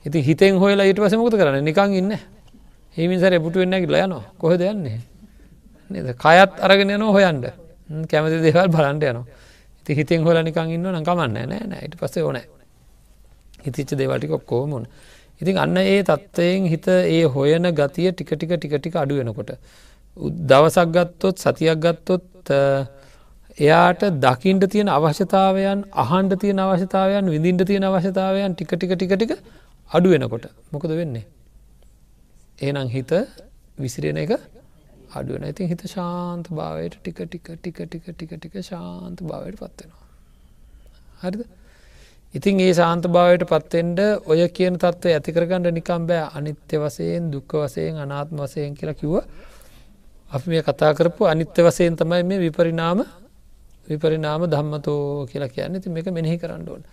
ඉති 0.05 0.23
හිතෙන් 0.27 0.59
හොයලා 0.63 0.87
ඊට 0.89 1.01
පස 1.03 1.15
මොකද 1.21 1.37
කරන්න? 1.39 1.63
නිකං 1.69 1.93
ඉන්න. 1.99 2.13
හිමිසර 2.97 3.39
පුට 3.45 3.55
වෙන්න 3.55 3.77
ගිල 3.83 3.95
යනවා. 3.99 4.23
කොහ 4.39 4.57
දෙයන්නේ 4.57 4.99
නද? 5.89 6.09
කයත් 6.23 6.59
අරගෙන 6.65 6.95
යනෝ 6.97 7.11
හොයන්ට 7.15 7.45
කැමති 8.09 8.41
දෙවල් 8.45 8.67
බලන්ට 8.75 9.03
යනවා. 9.11 9.25
ඉති 9.81 9.95
හිතෙන් 9.99 10.27
හොල 10.27 10.43
නිකං 10.43 10.75
ඉන්න 10.75 10.91
නකමන්න 10.99 11.33
නෑ 11.33 11.65
නෑ. 11.71 11.81
ඊට 11.85 11.97
පස්සේ 12.01 12.23
ඕනෑ. 12.23 12.45
හිතිච්ච 13.65 13.95
දේවටික 13.99 14.31
ඔක්කෝමුණ 14.37 14.85
ඉතින් 15.43 15.57
අන්න 15.57 15.77
ඒ 15.77 16.01
තත්ත්වයෙන් 16.03 16.69
හිත 16.73 16.87
ඒ 16.89 17.23
හොයන 17.29 17.69
ගතිය 17.73 18.11
ටික 18.11 18.33
ටික 18.33 18.53
ටික 18.55 18.75
ටික 18.77 18.95
අඩු 18.95 19.19
වෙනකොට. 19.19 19.51
දවසක් 20.47 20.87
ගත්තොත් 20.95 21.35
සතියක් 21.39 21.79
ගත්තොත් 21.79 22.53
එයාට 23.57 24.03
දකිින්ට 24.19 24.65
තියෙන 24.69 24.89
අවශ්‍යතාවයන් 24.89 25.85
අහන්ඩ 25.95 26.39
තියෙන 26.39 26.59
අවශ්‍යතාවයන් 26.59 27.29
විඳින්ට 27.29 27.65
තියෙන 27.65 27.83
අවශ්‍යතාවයන් 27.83 28.55
ටික 28.55 28.73
ටික 28.73 28.93
ටික 28.95 29.13
ටික 29.13 29.31
අඩු 29.91 30.09
වෙනකොට 30.09 30.45
මොකද 30.71 30.91
වෙන්නේ. 30.91 31.25
ඒනම් 32.59 32.89
හිත 32.89 33.11
විසිරෙන 33.77 34.17
එක 34.17 34.31
අඩුවන 35.11 35.45
ඉතින් 35.45 35.67
හිත 35.67 35.83
ශාන්ත 35.87 36.47
භාවයට 36.51 36.95
ටික 36.99 37.19
ටික 37.23 37.49
ටික 37.55 37.77
ටික 37.83 38.05
ටික 38.09 38.31
ටික 38.35 38.55
ශාන්ත 38.63 39.17
භාවයට 39.23 39.57
පත්වෙනවා. 39.57 40.03
හරිද? 41.21 41.43
ඉතින් 42.33 42.59
ඒ 42.59 42.73
සාන්ත 42.73 43.05
භාවයට 43.07 43.43
පත්තෙන්ට 43.45 43.99
ඔය 44.25 44.41
කියන 44.49 44.77
තත්ව 44.77 45.11
ඇතිකරගන්නඩ 45.11 45.69
නිකම් 45.71 46.07
බෑ. 46.07 46.29
අනිත්‍ය 46.33 46.77
වසයෙන් 46.77 47.31
දුක්ක 47.31 47.51
වසයෙන් 47.55 47.97
අනාත්ම 47.97 48.37
වසයෙන් 48.37 48.73
කියලා 48.73 48.95
කිව්ව 48.95 49.21
අපි 50.31 50.49
මේ 50.49 50.63
කතා 50.63 50.93
කරපු 50.93 51.25
අනිත්‍ය 51.25 51.61
වසයෙන් 51.61 51.95
තමයි 51.95 52.23
මේ 52.23 52.39
විපරිනාම 52.39 53.05
විපරිනාම 53.87 54.47
ධම්මතෝ 54.47 55.27
කියලා 55.27 55.49
කියන්න. 55.49 55.81
ති 55.81 55.89
මේක 55.89 56.07
මෙනෙහි 56.09 56.37
කරන්න 56.37 56.67
ඕන. 56.67 56.83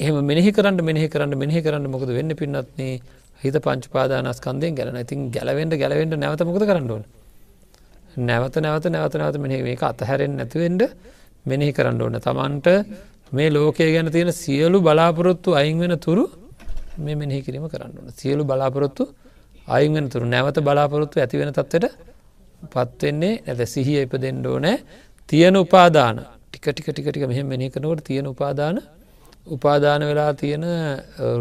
එහම 0.00 0.16
මෙහි 0.22 0.50
කරන්න 0.52 0.84
මෙහි 0.84 1.08
කරන්න 1.08 1.38
මෙහි 1.38 1.62
කරන්න 1.62 1.86
මොකද 1.88 2.10
වෙන්න 2.10 2.34
පින්නත්න්නේ 2.34 3.00
හිත 3.40 3.56
පංචපාදානස්කන්දයෙන් 3.60 4.74
ගැලන 4.74 4.96
ඉතින් 4.96 5.30
ගැලවෙන්ට 5.30 5.74
ගැලවෙන්ට 5.74 6.16
නැවත 6.16 6.42
මොකද 6.42 6.64
කරන්න 6.64 6.90
ඕන? 6.90 7.04
නැවත 8.18 8.56
නැවත 8.58 8.86
නැවත 8.88 9.14
නැවත 9.14 9.38
මෙහි 9.38 9.62
මේක 9.62 9.82
අතහැරෙන් 9.84 10.36
නැතිවෙන්ඩ 10.36 10.82
මෙනෙහි 11.46 11.72
කරන්න 11.72 12.02
ඕන. 12.02 12.18
තමන්ට 12.18 12.66
මේ 13.32 13.50
ලෝකය 13.50 13.92
ගැන 13.92 14.10
තියෙන 14.12 14.32
සියලු 14.32 14.78
බලාපොරොත්තු 14.80 15.54
අයින් 15.54 15.78
වෙන 15.78 15.98
තුරු 15.98 16.24
මේ 16.98 17.14
මෙනෙහි 17.14 17.42
කිරීම 17.42 17.66
කරන්න 17.68 18.12
සියලු 18.12 18.44
බලාපොරොත්තු 18.44 19.04
අයින් 19.68 19.94
වෙන 19.94 20.08
තුරු. 20.08 20.24
නැවත 20.26 20.58
බලාපොරොත්තු 20.60 21.20
ඇති 21.20 21.38
වෙන 21.38 21.50
තත්වට 21.52 21.86
පත්වෙන්නේ 22.72 23.42
නැත 23.46 23.60
සිහිය 23.68 24.02
ඉප 24.06 24.12
දෙෙන්ඩෝ 24.14 24.58
නෑ 24.58 24.76
තියෙන 25.28 25.56
උපාදාන. 25.56 26.16
ටික 26.50 26.66
ටික 26.66 26.86
ටික 26.86 27.06
ටික 27.10 27.26
මෙහෙම 27.26 27.46
මෙහි 27.46 27.70
කනකොට 27.70 28.04
තියෙන 28.04 28.26
උපාදාන. 28.26 28.76
උපාදාන 29.46 30.00
වෙලා 30.08 30.32
තියෙන 30.34 30.64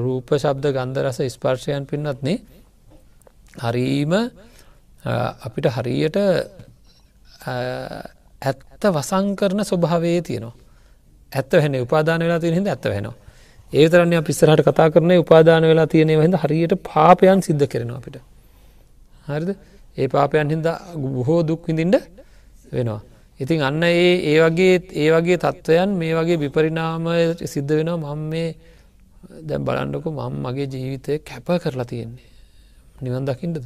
රූප 0.04 0.30
ශබ්ද 0.34 0.65
ගන්ධ 0.76 1.00
රස 1.06 1.19
ස්පර්ශයන් 1.36 1.84
පින්නත්නේ 1.86 2.38
හරීම 3.63 4.13
අපිට 5.45 5.65
හරියට 5.76 6.17
ඇත්ත 8.41 8.84
වසං 8.95 9.26
කරන 9.39 9.62
ස්වභාවේ 9.63 10.19
තියෙනවා. 10.21 10.64
ඇත්ත 11.36 11.54
හැන 11.56 11.76
උපාදාන 11.78 12.20
වෙලා 12.20 12.39
තියෙන 12.39 12.55
හිද 12.59 12.68
ඇත්ත 12.68 12.86
වෙනවා. 12.86 13.16
ඒතරන්න 13.74 14.24
පිස්සරහට 14.24 14.62
කතා 14.68 14.88
කරන 14.89 15.12
උපාදාන 15.18 15.64
වෙලා 15.64 15.88
තියෙනව 15.88 16.22
හිද 16.26 16.36
හරියට 16.43 16.74
පාපයන් 16.84 17.39
සිද්ධ 17.41 17.66
කරනවා 17.68 17.97
අපිට. 17.97 18.18
හරිද? 19.28 19.49
ඒ 19.97 20.07
පාපයන් 20.07 20.49
හින්ද 20.49 20.68
බොහෝ 21.16 21.41
දුක් 21.43 21.62
විඳින්ට 21.68 21.95
වෙනවා. 22.72 23.01
ඉතින් 23.39 23.59
අන්න 23.62 23.84
ඒ 23.84 24.14
ඒ 24.26 24.38
වගේ 24.41 24.76
ඒ 24.95 25.09
වගේ 25.12 25.38
තත්ත්වයන් 25.38 25.89
මේ 25.99 26.14
වගේ 26.14 26.38
විපරිනාමය 26.38 27.18
සිද්ධ 27.45 27.74
වෙනවා. 27.80 28.16
මං 28.16 28.22
මේ 28.32 28.47
දැම් 29.47 29.62
බලන්ඩකු 29.64 30.09
මං 30.12 30.34
මගේ 30.43 30.68
ජීවිතය 30.74 31.14
කැප 31.22 31.47
කරලා 31.64 31.86
තියෙන්නේ. 31.86 32.30
නිවන් 33.01 33.26
දකිින්ටද 33.26 33.66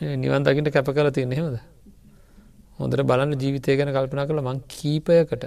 නිවන් 0.00 0.44
දකිට 0.44 0.68
කැප 0.70 0.88
කරලා 0.88 1.10
තියෙන 1.10 1.32
හෙමද 1.32 1.58
හොඳට 2.78 3.02
බලන්න 3.10 3.32
ජීවිතය 3.42 3.76
ගැන 3.78 3.90
කල්පනා 3.96 4.26
කළ 4.28 4.40
මං 4.42 4.60
කීපයකට 4.74 5.44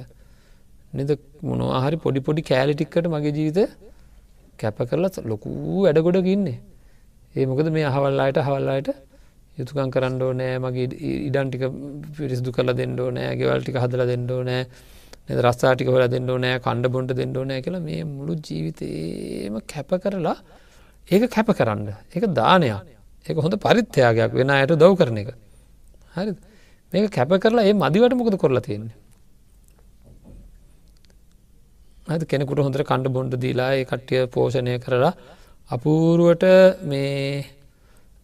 නිද 0.93 1.11
මොනවාහරි 1.49 1.97
පොඩි 2.05 2.25
පොඩි 2.27 2.41
කෑලිටික්කට 2.43 3.07
මගේ 3.13 3.33
ජීවිත 3.37 3.59
කැප 4.59 4.79
කරලා 4.89 5.23
ලොකූ 5.31 5.83
වැඩගොඩ 5.85 6.27
ඉන්නේ. 6.35 6.59
ඒ 7.35 7.45
මොකද 7.45 7.67
මේ 7.77 7.85
අහවල්ලායට 7.91 8.39
හවල්ලායට 8.47 8.89
යුතුකන් 9.57 9.91
කරන්නඩෝ 9.95 10.31
නෑ 10.33 10.57
මගේ 10.65 10.87
ඉඩන්ටික 11.27 11.63
පිරිසිදු 12.17 12.51
කරලා 12.57 12.79
දෙන්නඩෝ 12.81 13.09
නෑ 13.17 13.35
ගෙවල්ටික 13.39 13.77
හදල 13.83 14.03
දෙන්නඩෝ 14.11 14.41
නෑ 14.49 14.61
රස්සාටික 15.45 15.91
හොල 15.93 16.03
දෙන්නඩෝ 16.15 16.37
නෑ 16.45 16.59
කණ්ඩ 16.65 16.93
බොන්ට 16.95 17.13
දෙන්නඩෝ 17.21 17.45
නෑ 17.49 17.61
කියලා 17.65 17.83
මේ 17.89 18.01
මුළු 18.15 18.35
ජීවිතේම 18.47 19.57
කැප 19.73 19.91
කරලා 20.03 20.37
ඒක 21.07 21.29
කැප 21.29 21.49
කරන්න. 21.53 21.87
ඒක 22.15 22.25
දානයක්. 22.33 22.87
ඒක 23.25 23.37
හොඳ 23.37 23.55
පරිත්‍යයාගයක් 23.57 24.33
වෙන 24.33 24.49
අයට 24.51 24.75
දව් 24.75 24.93
කරන 24.97 25.17
එක. 25.17 25.29
හරි 26.15 26.31
මේක 26.93 27.11
කැප 27.11 27.31
කරලා 27.37 27.65
ඒ 27.65 27.73
මදිවට 27.75 28.15
මොකද 28.15 28.37
කරලා 28.37 28.61
තියෙන්නේ? 28.61 28.97
ඇ 32.07 32.25
කෙනෙකුට 32.25 32.59
හොඳට 32.59 32.83
කණ්ඩ 32.83 33.13
බොන්ඩ 33.13 33.37
දීලා 33.37 33.71
ඒ 33.75 33.85
කට්ටිය 33.85 34.27
පෝෂණය 34.27 34.75
කරලා 34.79 35.13
අපූරුවට 35.69 36.43
මේ 36.83 37.45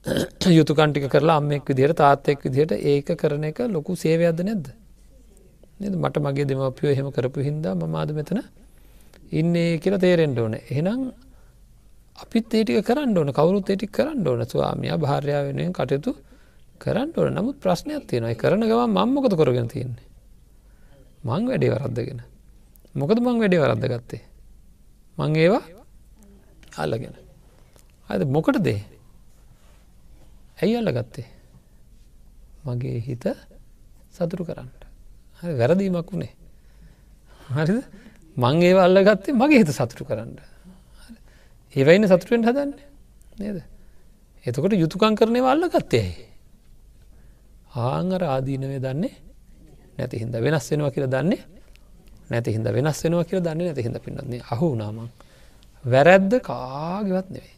යුතුකන්ටික 0.58 1.08
කරලා 1.10 1.38
අම්මෙක් 1.42 1.64
විදිහට 1.66 1.98
තාත්තෙක් 1.98 2.44
විදිහට 2.46 2.74
ඒක 2.86 3.08
කරන 3.16 3.48
එක 3.50 3.60
ලොකු 3.70 3.96
සේවයක්ද 3.96 4.44
නැද්ද? 4.44 4.68
මට 5.80 6.18
මගේ 6.20 6.46
දෙමපියෝ 6.46 6.92
එහෙම 6.92 7.10
කරපු 7.12 7.40
හින්දා 7.42 7.76
මමාද 7.76 8.12
මෙතන 8.12 8.40
ඉන්නේ 9.32 9.78
කියලා 9.78 10.00
තේරෙන්ට 10.00 10.40
ඕන. 10.40 10.56
එහෙනම් 10.56 11.02
අපිත් 12.16 12.54
ඒටික 12.54 12.86
කරන්න 12.86 13.18
ඕන. 13.18 13.32
කවරුත් 13.32 13.70
ඒටික් 13.70 13.92
කරන්න 13.92 14.28
ඕන. 14.28 14.42
ස්වාමිය 14.46 14.92
භාර්යාව 14.98 15.46
වෙනුවෙන් 15.50 15.74
කටයුතු 15.74 16.12
කරන්න 16.80 17.14
ඕන. 17.18 17.34
නමුත් 17.34 17.58
ප්‍රශ්නයක් 17.64 18.08
තියෙනයි 18.10 18.36
කරන 18.36 18.64
ගම 18.64 18.98
මංමොකද 18.98 19.34
කරගෙන 19.40 19.68
තියන්නේ? 19.68 20.08
මං 21.24 21.48
වැඩේ 21.50 21.74
වරද්දගෙන. 21.74 22.22
මොකද 22.96 23.20
මං 23.22 23.40
වැඩේ 23.42 23.64
වරද්ද 23.64 23.86
ගත්තේ 23.94 24.22
මං 25.18 25.36
ඒවා 25.36 25.64
අල්ලගෙන. 26.78 27.16
අද 28.10 28.22
මොකට 28.26 28.60
දේ 28.64 28.82
ඇයි 30.62 30.78
අල්ල 30.80 30.92
ගත්තේ 30.94 31.28
මගේ 32.66 33.00
හිත 33.02 33.26
සතුරු 34.12 34.46
කරන්න. 34.46 34.70
වැරදීමක් 35.60 36.12
වුණේ. 36.12 36.34
හරිද? 37.50 37.84
මං 38.38 38.62
ඒව 38.62 38.78
අල්ල 38.80 39.02
ගත්තේ 39.04 39.34
මගේ 39.34 39.64
හිත 39.64 39.74
සතුරු 39.74 40.06
කරන්න. 40.06 40.38
ඒවයින්න 41.76 42.08
සතුරුවෙන් 42.08 42.48
හදන්න 42.48 42.72
නේද? 43.40 43.62
එතකොට 44.46 44.74
යුතුකං 44.74 45.18
කරනය 45.18 45.42
අල්ල 45.44 45.68
ගත්තයයි 45.68 46.28
ආංගර 47.86 48.22
ආදීනවේ 48.34 48.82
දන්නේ 48.86 49.16
නැති 49.98 50.16
හිද 50.22 50.36
වෙනස් 50.46 50.66
වෙනවා 50.72 50.92
කියල 50.96 51.08
දන්නේ 51.16 51.42
නැති 52.32 52.50
හිද 52.56 52.68
වෙනස් 52.78 53.00
වෙනවා 53.04 53.26
කියල 53.30 53.42
දන්නේ 53.48 53.68
නැති 53.68 53.86
හිද 53.88 53.98
පින්නන්නේ 54.06 54.42
අහු 54.54 54.70
නාමං 54.82 55.10
වැරැද්ද 55.86 56.34
කාගවත් 56.50 57.28
නෙවෙයි. 57.36 57.56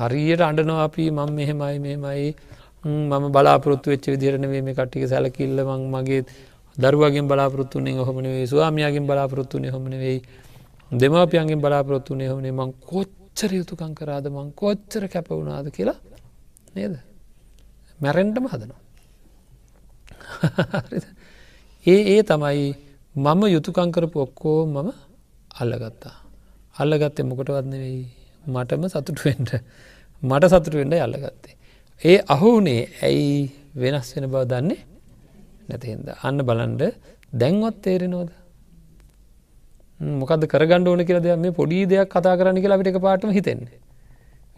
හරියට 0.00 0.42
අඩනවා 0.48 0.84
අපි 0.88 1.04
මං 1.18 1.30
මෙහෙමයි 1.38 1.78
මෙමයි 1.86 2.30
මම 2.84 3.24
බලාපොරොත්තු 3.34 3.90
වෙච්ච 3.92 4.06
විදිරනවේ 4.12 4.62
මේ 4.66 4.76
කට්ටික 4.78 5.04
සැලකිල්ල. 5.12 5.58
මං 5.70 5.82
මගේ 5.94 6.22
දරුවගෙන් 6.76 7.26
බලාපොරොත්තුන්නේ 7.30 8.04
හොමනේ 8.08 8.46
ස්වාමයාගෙන් 8.52 9.04
බලාපොරොත්තුනේ 9.10 9.72
හොමන 9.74 9.94
වෙයි 10.04 10.18
දෙමාපියන්ගෙන් 11.00 11.60
බලාපොරොත්තුනේ 11.64 12.28
හොනේ 12.32 12.54
මං 12.60 12.70
කොච්චර 12.90 13.50
යුතුකං 13.58 13.92
කරාද 13.98 14.26
මං 14.36 14.48
කොච්චර 14.62 15.02
කැපවුණාද 15.12 15.66
කියලා 15.76 15.98
නේද? 16.76 16.94
මැරෙන්ටම 18.00 18.46
හදනවා. 18.52 18.80
ඒ 21.86 22.00
ඒ 22.14 22.22
තමයි 22.22 22.66
මම 23.16 23.42
යුතුකංකරපු 23.54 24.16
ඔක්කෝ 24.26 24.60
මම 24.66 24.88
අල්ලගත්තා. 25.60 26.16
අල්ලගත්තේ 26.76 27.28
මොකටවත් 27.30 27.66
නෙවෙයි. 27.72 28.02
මටම 28.46 28.84
සතුටුවෙන්ට 28.92 29.50
මට 30.22 30.44
සතුටුවෙන්ට 30.52 30.94
අල්ලගත්තේ. 31.06 31.54
ඒ 32.02 32.18
අහුනේ 32.34 32.82
ඇයි 33.02 33.52
වෙනස් 33.74 34.08
වෙන 34.14 34.26
බව 34.32 34.42
දන්නේ 34.52 34.80
නැතිහින්ද 35.68 36.08
අන්න 36.26 36.38
බලන්ඩ 36.48 36.82
දැන්වත් 37.32 37.76
තේරෙනෝද 37.84 38.30
මොකද 40.00 40.44
කරගන්න 40.52 40.88
ඕන 40.88 41.04
කියලා 41.08 41.24
දෙයක් 41.26 41.40
මේ 41.44 41.56
පොඩි 41.60 41.84
දෙයක් 41.92 42.08
කතා 42.14 42.34
කරන්න 42.38 42.60
කියලා 42.62 42.78
අපිට 42.78 42.90
එක 42.92 42.98
පාටම 43.06 43.32
හිතෙන්නේ. 43.38 43.78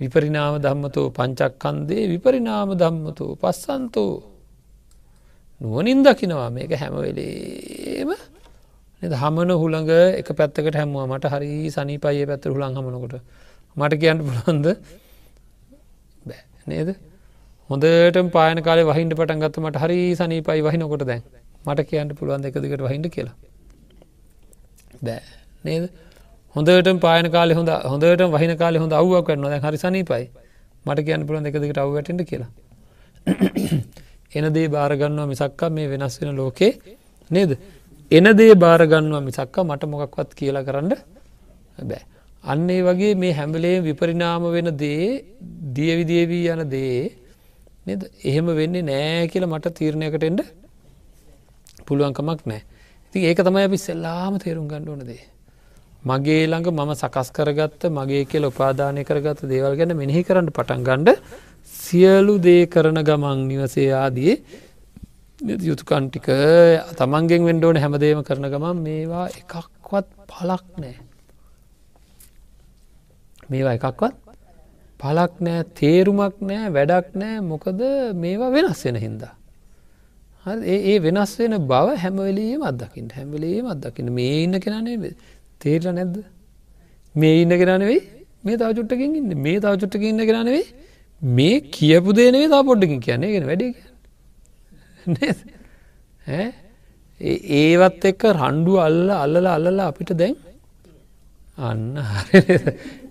විපරිනාම 0.03 0.55
ධම්මතෝ 0.65 1.07
පංචක්කන්දේ 1.11 2.05
විපරිනාම 2.13 2.71
ධම්මතෝ 2.75 3.31
පස්සන්තෝ. 3.37 4.13
නුවනින් 5.61 6.03
දකිනවා 6.03 6.51
මේක 6.51 6.73
හැමවෙලේම 6.83 8.11
හමන 9.03 9.51
හුළඟ 9.53 9.93
එක 10.21 10.29
පැත්තකට 10.33 10.77
හැමුව 10.77 11.07
මට 11.09 11.33
හරි 11.35 11.53
සනිපයේ 11.71 12.27
පැත්තර 12.27 12.51
හුළන් 12.51 12.77
හමනකොට. 12.77 13.15
මට 13.77 13.95
කියන්න 14.01 14.21
පුළන්ද 14.21 14.67
බෑ. 16.27 16.43
නේද? 16.67 16.91
හොඳට 17.71 18.19
පායන 18.33 18.63
කාලේ 18.63 18.85
වහින්ට 18.85 19.15
පටන් 19.15 19.43
ගත්ත 19.43 19.57
මට 19.59 19.83
හරි 19.83 19.99
සනීපයි 20.15 20.61
වහිනකොට 20.63 21.05
දැන්. 21.07 21.23
මට 21.67 21.89
කියන්න 21.89 22.15
පුළුවන් 22.15 22.45
එක 22.45 22.59
දිකට 22.59 22.83
වහිට 22.83 23.09
කියලා? 23.15 23.37
බෑ. 25.03 25.23
නේද? 25.65 25.85
හොඳට 26.55 27.01
පායන 27.01 27.27
කාලෙ 27.31 27.55
හොඳ 27.55 27.71
හොඳට 27.85 28.23
වහින 28.35 28.53
කාලෙ 28.57 28.79
හොඳ 28.79 28.93
අව්වක් 28.93 29.25
කරන්න 29.27 29.53
දැ 29.53 29.61
හරි 29.61 29.79
සනීපයි. 29.79 30.25
මට 30.87 31.05
කියන්න 31.07 31.27
පුළුවන් 31.27 31.47
එක 31.47 31.57
දිකට 31.57 31.79
අව්වටට 31.79 32.23
කියලා. 32.29 32.51
එන 34.37 34.47
දේ 34.53 34.69
භාරගන්නවා 34.69 35.27
මිසක්කා 35.27 35.71
මේ 35.71 35.89
වෙනස් 35.89 36.21
වෙන 36.21 36.37
ලෝකේ 36.37 36.73
නේද? 37.31 37.57
එන 38.11 38.27
දේ 38.37 38.55
භාරගන්නවා 38.57 39.23
මිසක්කා 39.23 39.65
මට 39.65 39.89
මොකක්වත් 39.89 40.31
කියලා 40.35 40.65
කරන්න 40.65 40.93
බෑ. 41.83 42.03
අන්න 42.45 42.69
ඒ 42.69 42.81
වගේ 42.83 43.15
මේ 43.17 43.33
හැම්බලේ 43.33 43.77
විපරිනාම 43.81 44.45
වෙන 44.53 44.71
දේ 44.77 45.25
දියවිදියවී 45.77 46.45
යන 46.55 46.65
දේ 46.69 47.03
නද? 47.89 48.03
එහෙම 48.23 48.47
වෙන්නේ 48.53 48.85
නෑ 48.85 49.29
කියල 49.29 49.47
මට 49.47 49.77
තීරණයකට 49.79 50.29
එන්ඩ 50.31 50.45
පුළුවන්කමක් 51.87 52.41
නෑ. 52.47 52.63
ති 53.15 53.25
ඒක 53.25 53.41
තමයි 53.41 53.69
අපි 53.69 53.79
සෙල්ලාම 53.81 54.37
තේරුම් 54.39 54.69
ගණ්ඩ 54.69 54.93
ඕනදේ 54.93 55.23
මගේ 56.03 56.47
ළඟ 56.47 56.69
මම 56.73 56.93
සකස් 56.95 57.29
කරගත්ත 57.31 57.83
මගේ 57.91 58.25
කියල 58.25 58.45
උපාදානය 58.45 59.03
කරගත්ත 59.05 59.43
දේවල් 59.47 59.77
ගැන 59.77 59.95
මෙනෙහි 59.97 60.23
කරන්න 60.25 60.51
පටන් 60.51 60.83
ගණ්ඩ 60.83 61.19
සියලු 61.73 62.35
දේ 62.39 62.67
කරන 62.67 62.99
ගමන් 63.09 63.47
නිවසේ 63.51 63.91
ආදී 63.95 64.35
යුතුකන්ටික 65.69 66.29
තමන්ගෙන් 66.99 67.47
වෙන්ඩෝන 67.49 67.77
හැමදේම 67.77 68.23
කරන 68.23 68.47
ගමන් 68.53 68.83
මේවා 68.87 69.27
එකක්වත් 69.41 70.09
පලක් 70.31 70.65
නෑ 70.83 70.97
මේවා 73.51 73.75
එකක්වත් 73.79 74.17
පලක් 75.01 75.33
නෑ 75.41 75.63
තේරුමක් 75.79 76.43
නෑ 76.51 76.73
වැඩක් 76.77 77.15
නෑ 77.23 77.39
මොකද 77.53 77.81
මේවා 78.25 78.51
වෙනස් 78.57 78.83
වෙන 78.87 78.99
හින්දා. 79.05 79.35
ඒ 80.75 80.97
වෙනස් 80.99 81.33
වෙන 81.39 81.55
බව 81.71 81.87
හැමවෙලීම 82.03 82.63
අදකින් 82.71 83.09
හැමලීම 83.17 83.71
අදකින්න 83.75 84.11
මේ 84.19 84.43
ඉන්න 84.45 84.59
කෙනනේ 84.65 85.15
තේරල 85.63 85.89
නැද්ද? 85.99 86.17
මේ 87.15 87.35
ඉන්න 87.43 87.55
කෙනනෙවෙයි 87.61 88.01
මේ 88.45 88.57
තව 88.57 88.71
චුට්ටකින් 88.79 89.19
ඉන්න. 89.21 89.31
මේ 89.47 89.59
තව 89.61 89.75
චුට්ටක 89.83 90.05
ඉන්න 90.11 90.25
කෙනනෙවෙයි 90.31 90.65
මේ 91.23 91.61
කියපු 91.77 92.17
දේනේ 92.19 92.49
තා 92.49 92.63
පොඩ්ඩකින් 92.63 93.01
කියන්නේ. 93.01 93.33
ගෙන 93.35 93.47
වැඩ 93.51 93.63
ඒවත් 97.61 98.05
එක්ක 98.11 98.23
රණ්ඩු 98.39 98.73
අල්ල 98.87 99.11
අල්ලල 99.17 99.47
අල්ලලා 99.57 99.89
අපිට 99.93 100.13
දැන් 100.21 100.37
අන්න 101.59 101.83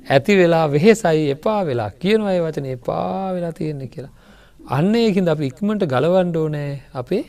ඇති 0.10 0.34
වෙලා 0.39 0.66
වෙහෙසයි 0.74 1.30
එපා 1.36 1.60
වෙලා 1.70 1.91
කියනවයි 2.02 2.39
වචන 2.45 2.68
එපා 2.78 3.34
වෙලා 3.36 3.54
තියෙන්නේ 3.60 3.93
කියලා. 3.93 4.14
අන්න 4.78 4.91
ඒකින්ද 4.95 5.32
අප 5.34 5.41
ඉක්මට 5.49 5.88
ගලවන්ඩ 5.93 6.36
ඕනෑ 6.36 6.74
අපේ 6.93 7.24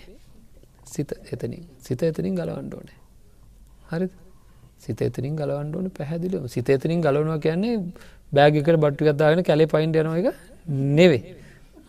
සිත 0.87 1.12
එතනින්. 1.33 1.64
සිත 1.79 2.03
එතනින් 2.03 2.35
ගලවන්ඩ 2.35 2.75
ඕනෑ. 2.75 2.99
හරි 4.83 4.87
සිත 4.87 5.01
එතනින් 5.01 5.37
ගලවන්ඩ 5.37 5.76
ඕන 5.76 5.91
පැහැදිලිම 5.91 6.49
සිත 6.49 6.68
එතනින් 6.68 7.01
ගලවනවා 7.01 7.39
කියන්නේ 7.39 7.74
බෑගිකට 8.33 8.78
බට්ටිගත්දාගෙන 8.85 9.45
කැලේ 9.45 9.66
පයින්ට 9.66 9.97
යන 9.97 10.09
එක 10.20 10.35
නෙවේ. 10.99 11.22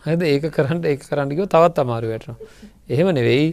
හද 0.04 0.22
ඒක 0.22 0.44
කරන්නට 0.52 0.84
ඒ 0.84 0.96
කරන්නකව 0.96 1.46
තවත් 1.46 1.78
අමාරු 1.78 2.08
වැටනවා. 2.08 2.36
එහෙම 2.88 3.08
නෙවෙයි 3.18 3.46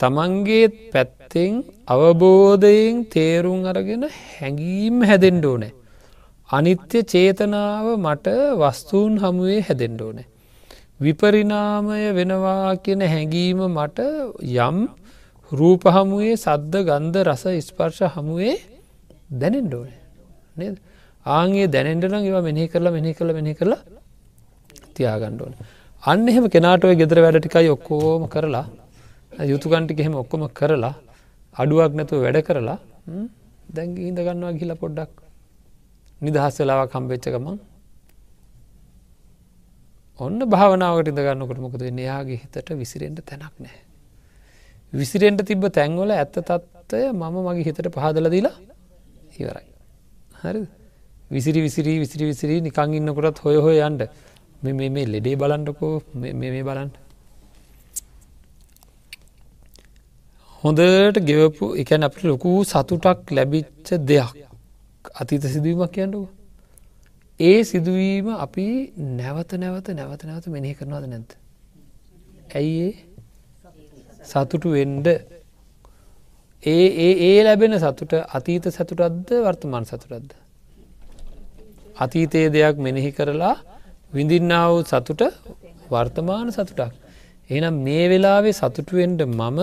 තමන්ගේ 0.00 0.68
පැත්තෙන් 0.92 1.64
අවබෝධයෙන් 1.86 3.04
තේරුම් 3.14 3.66
අරගෙන 3.66 4.08
හැඟීම් 4.30 5.02
හැදෙන්ඩ 5.02 5.44
ඕනෑ. 5.44 5.72
අනිත්‍ය 6.50 7.02
චේතනාව 7.02 7.86
මට 7.96 8.26
වස්තුූන් 8.62 9.18
හමුවේ 9.24 9.60
හැදෙන්ඩ 9.60 10.00
ඕනෑ. 10.00 10.26
විපරිනාමය 11.00 12.00
වෙනවා 12.14 12.76
කියන 12.84 13.02
හැඟීම 13.02 13.60
මට 13.68 13.98
යම් 14.62 14.78
රූප 15.52 15.84
හමුවේ 15.88 16.34
සද්ධ 16.36 16.82
ගන්ධ 16.88 17.18
රස 17.26 17.44
ස්පර්ශ 17.68 18.02
හමුවේ 18.16 18.77
දැනෙන්ඩ 19.30 19.74
ඕනේ. 19.74 20.00
නද? 20.58 20.76
ආගේ 21.26 21.66
දැනෙන්ටන 21.66 22.18
ඒවා 22.18 22.44
මෙහි 22.48 22.68
කරලා 22.68 22.92
මෙහි 22.92 23.14
කළ 23.14 23.32
මෙහි 23.38 23.54
කරලා 23.54 23.80
තියාගණ්ඩ 24.94 25.42
ඕන. 25.42 25.54
අන්න 26.02 26.28
එහෙම 26.28 26.46
කෙනාටව 26.48 26.94
ගෙදර 27.00 27.18
වැඩටිකයි 27.24 27.70
ඔක්කෝම 27.76 28.28
කරලා 28.28 28.66
යුතුකන්ටික 29.52 30.00
එහෙම 30.00 30.14
ඔක්කොම 30.14 30.48
කරලා 30.50 30.94
අඩුවක් 31.56 31.92
නැතුව 31.94 32.24
වැඩ 32.24 32.38
කරලා 32.42 32.78
දැන්ග 33.74 33.96
ඉඳගන්නවා 34.00 34.52
ගිල 34.60 34.72
පොඩ්ඩක් 34.82 35.12
නිදහස් 36.20 36.54
වෙලාවක් 36.60 36.92
කම්පෙච්ච 36.94 37.28
ගමන් 37.34 37.58
ඔන්න 40.20 40.38
භාවනාවට 40.54 41.10
ඉඳගන්නකොට 41.12 41.60
මොකද 41.64 41.82
වෙන්න? 41.82 41.98
එයාගේ 41.98 42.40
හිතට 42.42 42.70
විසිරෙන්ට 42.80 43.20
තැනක් 43.28 43.54
නෑ. 43.64 43.78
විසිරෙන්ට 44.92 45.44
තිබ්බ 45.44 45.68
තැන්වල 45.70 46.10
ඇත්ත 46.12 46.34
තත්ත්වය 46.40 47.04
මම 47.12 47.36
මගේ 47.46 47.66
හිතට 47.68 47.92
පහදල 47.96 48.30
දීලා 48.34 48.56
ඉවරයි. 49.38 49.68
හරි 50.40 50.62
විසිරි 51.30 51.60
විසිරී 51.60 51.98
විසිරි 51.98 52.24
විසිරී 52.24 52.60
නිකං 52.60 52.94
ඉන්නකොටත් 52.94 53.38
හොය 53.38 53.56
හොය 53.56 53.76
යන්ට 53.80 54.02
මේ 54.62 54.90
මේ 54.90 55.06
ලෙඩේ 55.06 55.36
බලන්ටකෝ 55.36 55.94
මේ 56.14 56.62
බලන්ට. 56.62 56.94
හොඳට 60.62 61.18
ගෙවපු 61.28 61.64
එකැන 61.74 62.02
අපට 62.02 62.22
ලොකු 62.24 62.50
සතුටක් 62.64 63.30
ලැබිච්ච 63.30 63.88
දෙයක් 64.08 64.34
අතීත 65.14 65.44
සිදුවීමක් 65.44 65.92
කියන්නකෝ. 65.92 66.26
ඒ 67.40 67.58
සිදුවීම 67.64 68.28
අපි 68.36 68.66
නැවත 69.18 69.50
නැවත 69.54 69.88
නැවත 69.90 70.22
නැවත 70.24 70.46
මෙනෙහි 70.48 70.74
කරනවාද 70.74 71.04
නැත. 71.06 71.30
ඇයි 72.54 72.86
ඒ 72.86 72.94
සතුටු 74.24 74.68
වෙන්ඩ 74.70 75.06
ඒ 76.62 76.86
ඒ 76.98 77.12
ඒ 77.28 77.44
ලැබෙන 77.44 77.74
සතුට 77.78 78.12
අතීත 78.28 78.64
සතුටත්ද 78.68 79.30
වර්තමාන 79.38 79.84
සතුටත්ද. 79.84 80.32
අතීතයේ 81.96 82.50
දෙයක් 82.50 82.76
මෙනෙහි 82.78 83.10
කරලා 83.12 83.56
විඳින්නාව 84.12 84.82
සතුට 84.84 85.22
වර්තමාන 85.88 86.50
සතුටක්. 86.50 86.92
එනම් 87.50 87.74
මේ 87.78 88.08
වෙලාවේ 88.08 88.52
සතුටුවෙන්ඩ 88.52 89.22
මම 89.28 89.60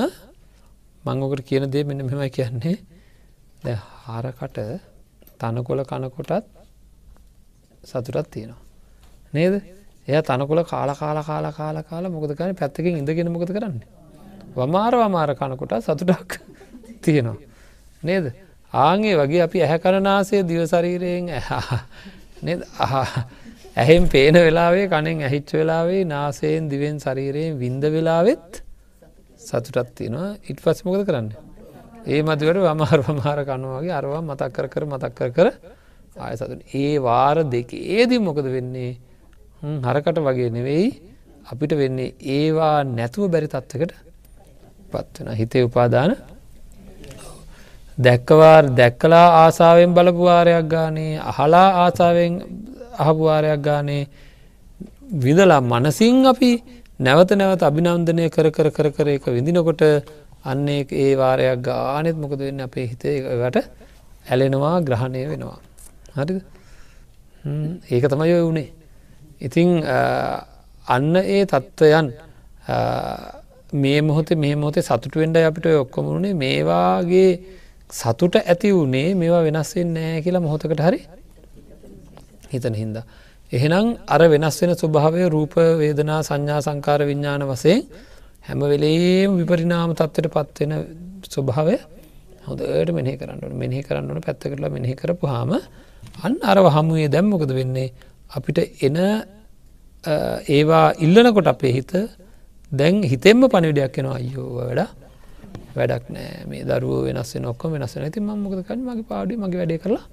මංගොකට 1.06 1.44
කියන 1.44 1.68
දේ 1.70 1.84
මෙන්න 1.84 2.02
මෙමයි 2.02 2.30
කියන්නේ 2.30 2.78
ද 3.64 3.76
හාරකට 4.02 4.58
තනකොල 5.38 5.84
කනකොටත් 5.84 6.48
සතුටත් 7.84 8.32
තියෙනවා. 8.32 8.62
නේද 9.34 9.54
එය 10.08 10.22
තනකොල 10.24 10.64
කාල 10.64 10.90
කාල 10.96 11.20
කාල 11.24 11.52
කාල 11.52 11.78
කාල 11.84 12.06
මොකදකන 12.08 12.56
පැත්තකින් 12.56 12.96
ඉඳගෙන 12.96 13.30
මොකද 13.30 13.52
කරන්න. 13.52 13.80
වමාර 14.56 14.94
වමාර 14.96 15.30
කනකොට 15.36 15.82
සතුටක් 15.84 16.55
තියෙනවා. 17.06 17.38
නේද? 18.04 18.26
ආගේ 18.74 19.16
වගේ 19.16 19.42
අපි 19.42 19.58
ඇහැ 19.62 19.80
කරනාසේ 19.80 20.42
දිවසරීරයෙන් 20.44 21.26
ඇහෙම් 23.78 24.04
පේන 24.08 24.36
වෙලාවේ 24.38 24.86
කනෙන් 24.88 25.18
ඇහිච්ච 25.22 25.50
වෙලාවේ 25.54 26.04
නාසයෙන් 26.06 26.70
දිවෙන් 26.70 26.96
ශරීරයෙන් 27.00 27.58
වින්ද 27.60 27.84
වෙලාවෙත් 27.88 28.62
සතුටත් 29.40 29.90
තියෙනවා. 29.94 30.30
ඉට 30.44 30.60
පස් 30.60 30.80
මොකද 30.86 31.02
කරන්න. 31.06 31.30
ඒ 32.06 32.22
මතිවට 32.22 32.62
වමාර 32.64 33.00
වමාර 33.02 33.40
කනුවගේ 33.44 33.94
අරවා 33.94 34.22
මතක් 34.22 34.52
කර 34.52 34.68
කර 34.68 34.84
මතක් 34.86 35.14
කර 35.18 35.32
කර 35.32 35.48
ආය 36.18 36.36
සතුන් 36.36 36.62
ඒ 36.74 36.94
වාර 37.00 37.38
දෙක 37.46 37.70
ඒදී 37.74 38.20
මොකද 38.20 38.48
වෙන්නේ? 38.48 38.92
හරකට 39.86 40.18
වගේ 40.20 40.50
නෙවෙයි. 40.50 40.88
අපිට 41.46 41.74
වෙන්නේ 41.74 42.14
ඒවා 42.32 42.78
නැතුව 42.90 43.30
බැරි 43.30 43.48
තත්වකට 43.48 43.94
පත්වෙන 44.92 45.30
හිතේ 45.34 45.64
උපාදාන 45.64 46.12
දැක්කවාර් 47.98 48.64
දැක්කලා 48.72 49.28
ආසාාවෙන් 49.42 49.94
බලපුවාරයක් 49.94 50.68
ගානේ 50.68 51.14
අහලා 51.22 51.70
ආසාාවෙන් 51.84 52.34
අහපුවාරයක් 52.98 53.62
ගානේ 53.62 54.04
විදලා 55.16 55.62
මනසිං 55.64 56.26
අපි 56.26 56.52
නැවත 57.00 57.32
නැවත 57.34 57.62
අභිනන්දනය 57.62 58.30
කර 58.30 58.48
කර 58.50 58.70
කර 58.70 58.88
කර 58.92 59.08
එක 59.10 59.26
විඳිනකොට 59.28 59.82
අන්නේ 60.44 60.82
ඒ 60.94 61.12
වාරයක් 61.16 61.62
ගානෙත් 61.62 62.16
මොකද 62.16 62.40
වෙන්න 62.40 62.62
අපේ 62.62 62.88
හිතේවට 62.88 63.58
ඇලෙනවා 64.26 64.76
ග්‍රහණය 64.82 65.22
වෙනවා. 65.30 65.60
හරිද 66.16 66.40
ඒක 67.88 68.04
තමයි 68.06 68.34
ඔය 68.34 68.44
වුණේ. 68.44 68.70
ඉතිං 69.40 69.70
අන්න 70.88 71.16
ඒ 71.16 71.44
තත්ත්වයන් 71.46 72.08
මේ 73.74 74.00
මොහොතේ 74.02 74.36
මේ 74.36 74.56
මොහොතේ 74.56 74.84
සතුටුවෙන්ඩ 74.84 75.38
අපිට 75.40 75.68
ඔක්කොමුණේ 75.76 76.34
මේවාගේ 76.36 77.32
සතුට 77.90 78.36
ඇති 78.42 78.72
වුණේ 78.72 79.14
මේවා 79.16 79.44
වෙනස්වෙන් 79.44 79.94
නෑ 79.94 80.22
කියලා 80.26 80.42
මොහොතකට 80.42 80.82
හරි 80.88 81.00
හිතන 82.54 82.74
හින්ද. 82.74 82.98
එහෙනම් 83.52 83.88
අර 84.08 84.22
වෙනස් 84.28 84.58
වෙන 84.62 84.72
ස්වභාවය 84.74 85.30
රූප 85.30 85.56
වේදනා 85.82 86.20
සංඥා 86.24 86.60
සංකාර 86.62 87.02
විඤ්ඥාන 87.10 87.44
වසයෙන් 87.52 87.82
හැම 88.48 88.60
වෙලේම 88.64 89.38
විපරිනාම 89.40 89.94
තත්වට 89.94 90.34
පත්වෙන 90.36 90.74
ස්වභාවය 91.30 91.76
හොදට 92.48 92.92
මෙහි 92.98 93.14
කරන්නට 93.20 93.54
මෙහි 93.54 93.82
කරන්නට 93.84 94.26
පැත්ත 94.26 94.44
කරලා 94.52 94.74
මෙහි 94.76 94.96
කරපු 94.96 95.26
හාම 95.28 95.54
අන්න 96.26 96.36
අරව 96.44 96.66
හමුවේ 96.76 97.08
දැම්මොකද 97.08 97.52
වෙන්නේ? 97.60 97.90
අපිට 98.32 98.60
එන 98.82 98.98
ඒවා 100.50 100.88
ඉල්ලනකොට 100.98 101.48
අපේ 101.48 101.74
හිත 101.78 101.94
දැන් 102.72 102.96
හිතෙම 103.04 103.42
පණවිඩයක් 103.46 103.98
එෙනවා. 104.00 104.18
අයෝ 104.20 104.50
වැඩ 104.58 105.05
වැඩක් 105.78 106.06
නෑ. 106.16 106.46
මේ 106.50 106.64
දරුව 106.64 107.06
වෙනස් 107.08 107.32
නොක්කොම 107.46 107.72
වෙනස් 107.76 107.96
ඇති 107.98 108.20
මමකද 108.20 108.62
කන්න 108.68 108.82
මගේ 108.88 109.08
පාඩි 109.12 109.38
මගේ 109.38 109.60
වැඩේ 109.62 109.82
කරලා 109.84 110.06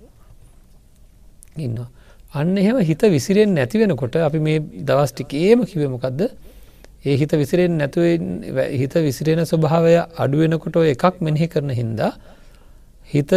ඉන්නවා. 1.56 1.88
අන්න 2.34 2.56
එහෙම 2.56 2.78
හිත 2.80 3.02
විසිරෙන් 3.14 3.50
නැති 3.54 3.76
වෙනකොට 3.80 4.16
අපි 4.28 4.38
මේ 4.38 4.58
දවස්ටිකේම 4.88 5.64
කිවමොකක්ද 5.70 6.20
ඒ 7.04 7.16
හිත 7.20 7.32
විසිරෙන් 7.32 7.72
නැතුව 7.80 8.04
හිත 8.80 8.94
විසිරෙන 9.06 9.44
ස්වභාවය 9.44 9.94
අඩුවෙනකොට 10.22 10.76
එකක් 10.94 11.20
මෙනෙහි 11.20 11.46
කරන 11.48 11.70
හින්දා 11.80 12.12
හිතට 13.12 13.32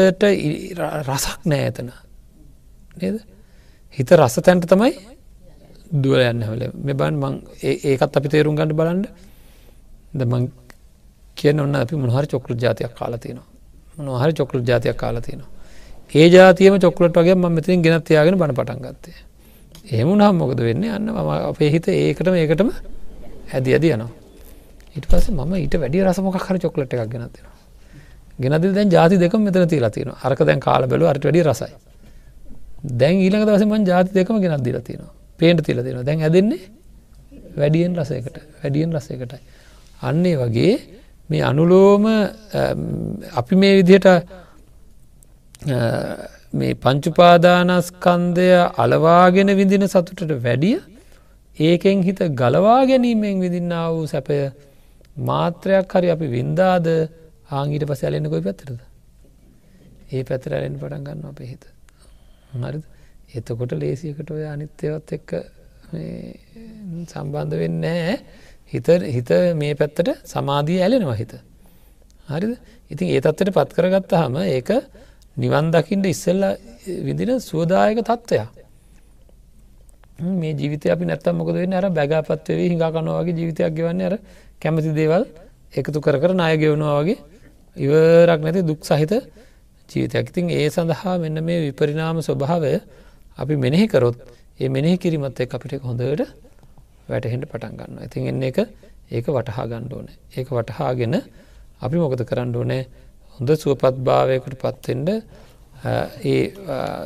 රසක් 1.09 1.39
නෑ 1.45 1.63
ඇතන 1.67 1.89
නේද? 3.01 3.17
හිත 3.97 4.09
රස 4.11 4.35
තැන්ට 4.45 4.67
තමයි 4.71 4.93
දුවල 6.03 6.21
යන්න 6.23 6.45
හල 6.47 6.61
මෙබන් 6.87 7.19
මං 7.21 7.33
ඒකත් 7.61 8.17
අපි 8.19 8.31
තේරුම් 8.33 8.55
ගන්න 8.55 8.77
බලන්ඩ 8.79 9.05
ද 10.13 10.29
මං 11.35 11.37
කියන 11.37 11.59
ඔන්න 11.59 11.75
අපි 11.75 11.95
මොහරි 11.95 12.27
චොක්කල 12.27 12.53
ජාතියක් 12.55 12.93
කාලතිනවා 12.93 13.45
මොනහරි 13.97 14.33
චොක්කල 14.33 14.59
ජාතියක් 14.61 14.97
කාලතිනවා 14.97 15.55
ඒ 16.13 16.29
ජාතියම 16.29 16.79
චොක්ලට 16.79 17.13
වගේ 17.13 17.35
ම 17.35 17.45
මෙතින් 17.49 17.81
ගෙනත් 17.81 18.09
යාගෙන 18.09 18.37
බණ 18.37 18.53
පටන් 18.53 18.79
ගත්තේ. 18.79 19.15
එහෙමුණහම් 19.85 20.35
මොකද 20.35 20.59
වෙන්න? 20.59 20.83
යන්න 20.85 21.07
ම 21.07 21.29
අපේ 21.29 21.69
හිත 21.69 21.87
ඒකටම 21.87 22.33
ඒකටම 22.33 22.69
ඇද 23.51 23.67
ඇද 23.67 23.83
යනවා. 23.85 24.09
ඉට 24.95 25.05
පස 25.05 25.29
ම 25.29 25.53
ඊට 25.55 25.75
වැඩි 25.75 26.03
රසමොක් 26.03 26.37
හරි 26.37 26.59
චොක්ලට 26.59 26.93
එකක් 26.93 27.09
ගෙනතිනවා 27.09 27.55
ගෙනද 28.39 28.75
දැන් 28.75 28.89
ජාති 28.89 29.17
දෙක 29.17 29.33
මෙතන 29.33 29.67
තිීලා 29.67 29.89
තින 29.89 30.11
අරක 30.13 30.39
දැන් 30.39 30.59
කාල 30.59 30.87
බැලු 30.87 31.07
අට 31.07 31.19
වැඩි 31.19 31.43
රසයි. 31.43 31.73
දැන් 32.83 33.15
ඊළඟ 33.17 33.45
දවසම 33.45 33.73
ජාති 33.83 34.13
දෙකම 34.13 34.39
ගෙනත් 34.39 34.63
දීලා 34.63 34.81
තියෙනවා. 34.81 35.13
පේන්ට 35.37 35.63
තිල 35.63 35.81
තියෙන 35.81 36.05
දැන් 36.05 36.21
ඇදන්නේ 36.21 36.61
වැඩියෙන් 37.57 37.93
රසයකට 37.93 38.35
වැඩියෙන් 38.61 38.93
රසයකටයි. 38.93 39.39
අන්නේ 40.01 40.37
වගේ 40.37 40.73
මේ 41.29 41.41
අනුලෝම 41.41 42.05
අපි 43.39 43.55
මේ 43.61 43.73
විදිහට 43.79 44.07
මේ 46.53 46.73
පංචුපාදානස්කන්දය 46.83 48.49
අලවාගෙන 48.83 49.49
විඳින 49.59 49.87
සතුටට 49.87 50.31
වැඩිය 50.45 50.77
ඒකෙන් 51.57 52.03
හිත 52.03 52.19
ගලවා 52.41 52.81
ගැනීමෙන් 52.89 53.41
විදින්න 53.43 53.73
වූ 53.91 54.05
සැපය 54.07 54.39
මාත්‍රයක් 55.29 55.93
හරි 55.95 56.07
අපි 56.15 56.27
වින්දාද? 56.35 56.87
ආංගීට 57.49 57.85
පස 57.89 58.01
ඇලෙන 58.03 58.29
කොයි 58.31 58.43
පැත්තරද 58.47 58.79
ඒ 60.13 60.23
පැතර 60.29 60.51
ඇලෙන් 60.57 60.75
පටන් 60.79 61.03
ගන්න 61.05 61.29
අපේ 61.31 61.47
හිත. 61.51 61.63
හරිද? 62.63 62.83
එතකොට 63.35 63.71
ලේසියකට 63.81 64.29
ඔය 64.31 64.43
අනිත්‍යවත් 64.53 65.09
එක්ක 65.17 65.29
සම්බන්ධ 67.11 67.55
වෙන්න 67.61 67.83
හිත 68.71 68.87
හිත 69.07 69.29
මේ 69.55 69.73
පැත්තට 69.73 70.09
සමාධී 70.25 70.81
ඇලෙනවා 70.81 71.15
හිත. 71.15 71.33
හරිද 72.27 72.53
ඉතින් 72.91 73.07
ඒ 73.09 73.21
තත්වට 73.21 73.53
පත් 73.53 73.69
කරගත්ත 73.73 74.11
හම 74.15 74.35
ඒක 74.47 74.69
නිවන් 75.37 75.71
දකිින්ට 75.71 76.05
ඉස්සල්ල 76.07 76.43
විදින 77.01 77.39
සුවදායක 77.41 77.99
තත්ත්වයක්. 78.01 78.65
මේ 80.19 80.53
ජීවිත 80.53 80.85
අපි 80.87 81.05
නැත්තම් 81.05 81.35
මොකද 81.35 81.55
වෙන්න 81.55 81.73
අර 81.73 81.89
බැගපත්වේ 81.91 82.57
හිඟා 82.63 82.91
කනවාගේ 82.91 83.33
ජීවිතයක් 83.33 83.73
ගෙවන්න 83.73 84.01
අර 84.01 84.13
කැමති 84.61 84.91
දේවල් 84.93 85.23
එකතු 85.73 85.99
කර 85.99 86.17
කර 86.17 86.31
නාය 86.33 86.55
ගෙවනවා 86.57 86.99
වගේ 86.99 87.17
ඉවරක් 87.75 88.39
නැති 88.39 88.61
දුක් 88.63 88.79
සහිත 88.81 89.11
ජීවිතයක් 89.89 90.29
ඉතින් 90.29 90.49
ඒ 90.51 90.69
සඳහා 90.69 91.19
මෙන්න 91.19 91.37
මේ 91.41 91.59
විපරිනාම 91.61 92.17
ස්වභාවය 92.19 92.79
අපි 93.37 93.53
මෙනෙහි 93.55 93.87
කරොත් 93.87 94.15
ඒ 94.59 94.69
මෙනෙහි 94.69 94.97
කිරීමත් 94.97 95.37
එක් 95.37 95.51
අපිට 95.51 95.83
හොඳට 95.83 96.23
වැටහෙන්ට 97.09 97.45
පටන් 97.45 97.73
ගන්න 97.79 98.03
ඉතින් 98.05 98.29
එන්න 98.31 98.43
එක 98.43 98.59
ඒක 99.11 99.25
වටහා 99.29 99.65
ගණ්ඩ 99.65 99.93
ඕන. 99.93 100.07
ඒක 100.31 100.47
වටහාගෙන 100.49 101.15
අපි 101.81 101.95
මොකද 101.97 102.21
කරන්න 102.23 102.55
ඕනෑ? 102.55 102.83
හොඳ 103.35 103.49
සුවපත් 103.55 103.97
භාවයකට 104.01 104.55
පත්වෙන්ඩ 104.57 105.09
ඒ 106.23 106.37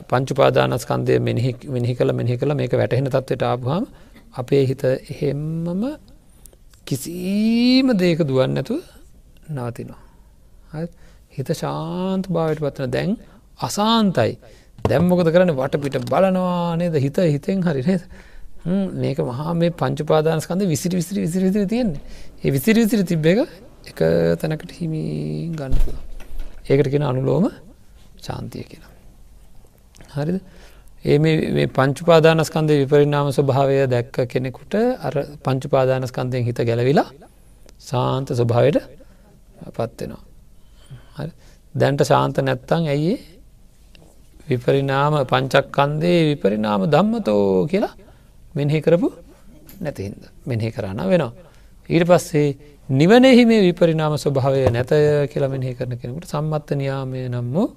පංචුපාදානස්කන්දය 0.10 1.18
මෙහි 1.20 1.96
කළ 1.96 2.14
මෙහි 2.14 2.38
කළ 2.38 2.54
මේක 2.56 2.74
වැටහෙන 2.74 3.08
තත්වට 3.08 3.44
ආපුහම 3.44 3.84
අපේ 4.34 4.64
හිත 4.66 4.84
එහෙම්මම 4.86 5.84
කිසිීම 6.88 7.92
දේක 7.98 8.22
දුවන්න 8.22 8.54
නැතු 8.54 8.78
නවතිනවා. 9.50 10.88
හිත 11.36 11.50
ශාන්ත 11.56 12.26
භාවට 12.30 12.62
පත්වන 12.62 12.92
දැන් 12.92 13.12
අසාන්තයි 13.60 14.32
දැම්මොකද 14.86 15.30
කරන 15.34 15.52
වට 15.54 15.84
පිට 15.84 15.98
බලනවා 16.06 16.78
නේද? 16.78 16.96
හිත 16.98 17.18
හිතෙන් 17.28 17.64
හරි 17.64 17.84
නේද? 17.84 18.04
මේක 18.66 19.18
මහා 19.22 19.54
මේ 19.54 19.70
පංචුපාදානස්කන්ද 19.72 20.68
විසිරි 20.68 20.96
විසිරි 20.98 21.22
විසිරි 21.22 21.46
විසිරි 21.46 21.66
තියෙන්නේ. 21.66 22.02
ඒ 22.44 22.52
විසිරි 22.52 22.84
විසිරි 22.84 23.04
තිබ්බ 23.04 23.26
එක 23.26 23.40
එක 23.88 24.00
තැනකට 24.42 24.72
හිමි 24.72 25.04
ගන්න 25.56 25.74
ඒකට 26.70 26.90
කියෙන 26.90 27.04
අනුලෝම 27.04 27.50
ශාන්තිය 28.22 28.64
කියලා. 28.64 28.92
හරිද? 30.16 30.42
ඒ 31.06 31.18
මේ 31.18 31.68
පංචුපාදානස්කන්දය 31.70 32.74
විපරිනාම 32.82 33.32
ස්වභාවය 33.32 33.88
දැක්ක 33.88 34.28
කෙනෙකුට 34.28 34.74
අර 35.00 35.14
පංචුපාදානස්කන්දයෙන් 35.44 36.44
හිත 36.44 36.60
ගැලවිලා 36.62 37.08
සාන්ත 37.80 38.28
ස්වභාවයට 38.30 38.80
පත්වෙනවා 39.70 40.24
දැන්ට 41.76 42.04
ශාන්ත 42.04 42.38
නැත්තං 42.40 42.88
ඇයි 42.88 43.16
විපරිනාම 44.50 45.16
පංචක්කන්දේ 45.26 46.20
විපරිනාම 46.30 46.82
දම්මතෝ 46.86 47.68
කියලා 47.68 47.94
මෙනෙහි 48.56 48.82
කරපු 48.82 49.08
නැතිහින්ද 49.82 50.24
මෙනෙහි 50.46 50.72
කරන්න 50.72 51.00
වෙනවා. 51.06 51.32
ඊට 51.90 52.06
පස්සේ 52.06 52.48
නිවනෙහි 52.92 53.44
මේ 53.46 53.62
විපරිනාම 53.62 54.14
ස්වභාවය 54.16 54.66
නැතය 54.70 55.00
කියලා 55.32 55.50
මෙනෙහි 55.50 55.74
කරන 55.76 55.94
කෙනෙකුට 55.96 56.28
සම්මත්ත 56.28 56.70
නියාමය 56.74 57.30
නම් 57.30 57.48
වූ 57.54 57.70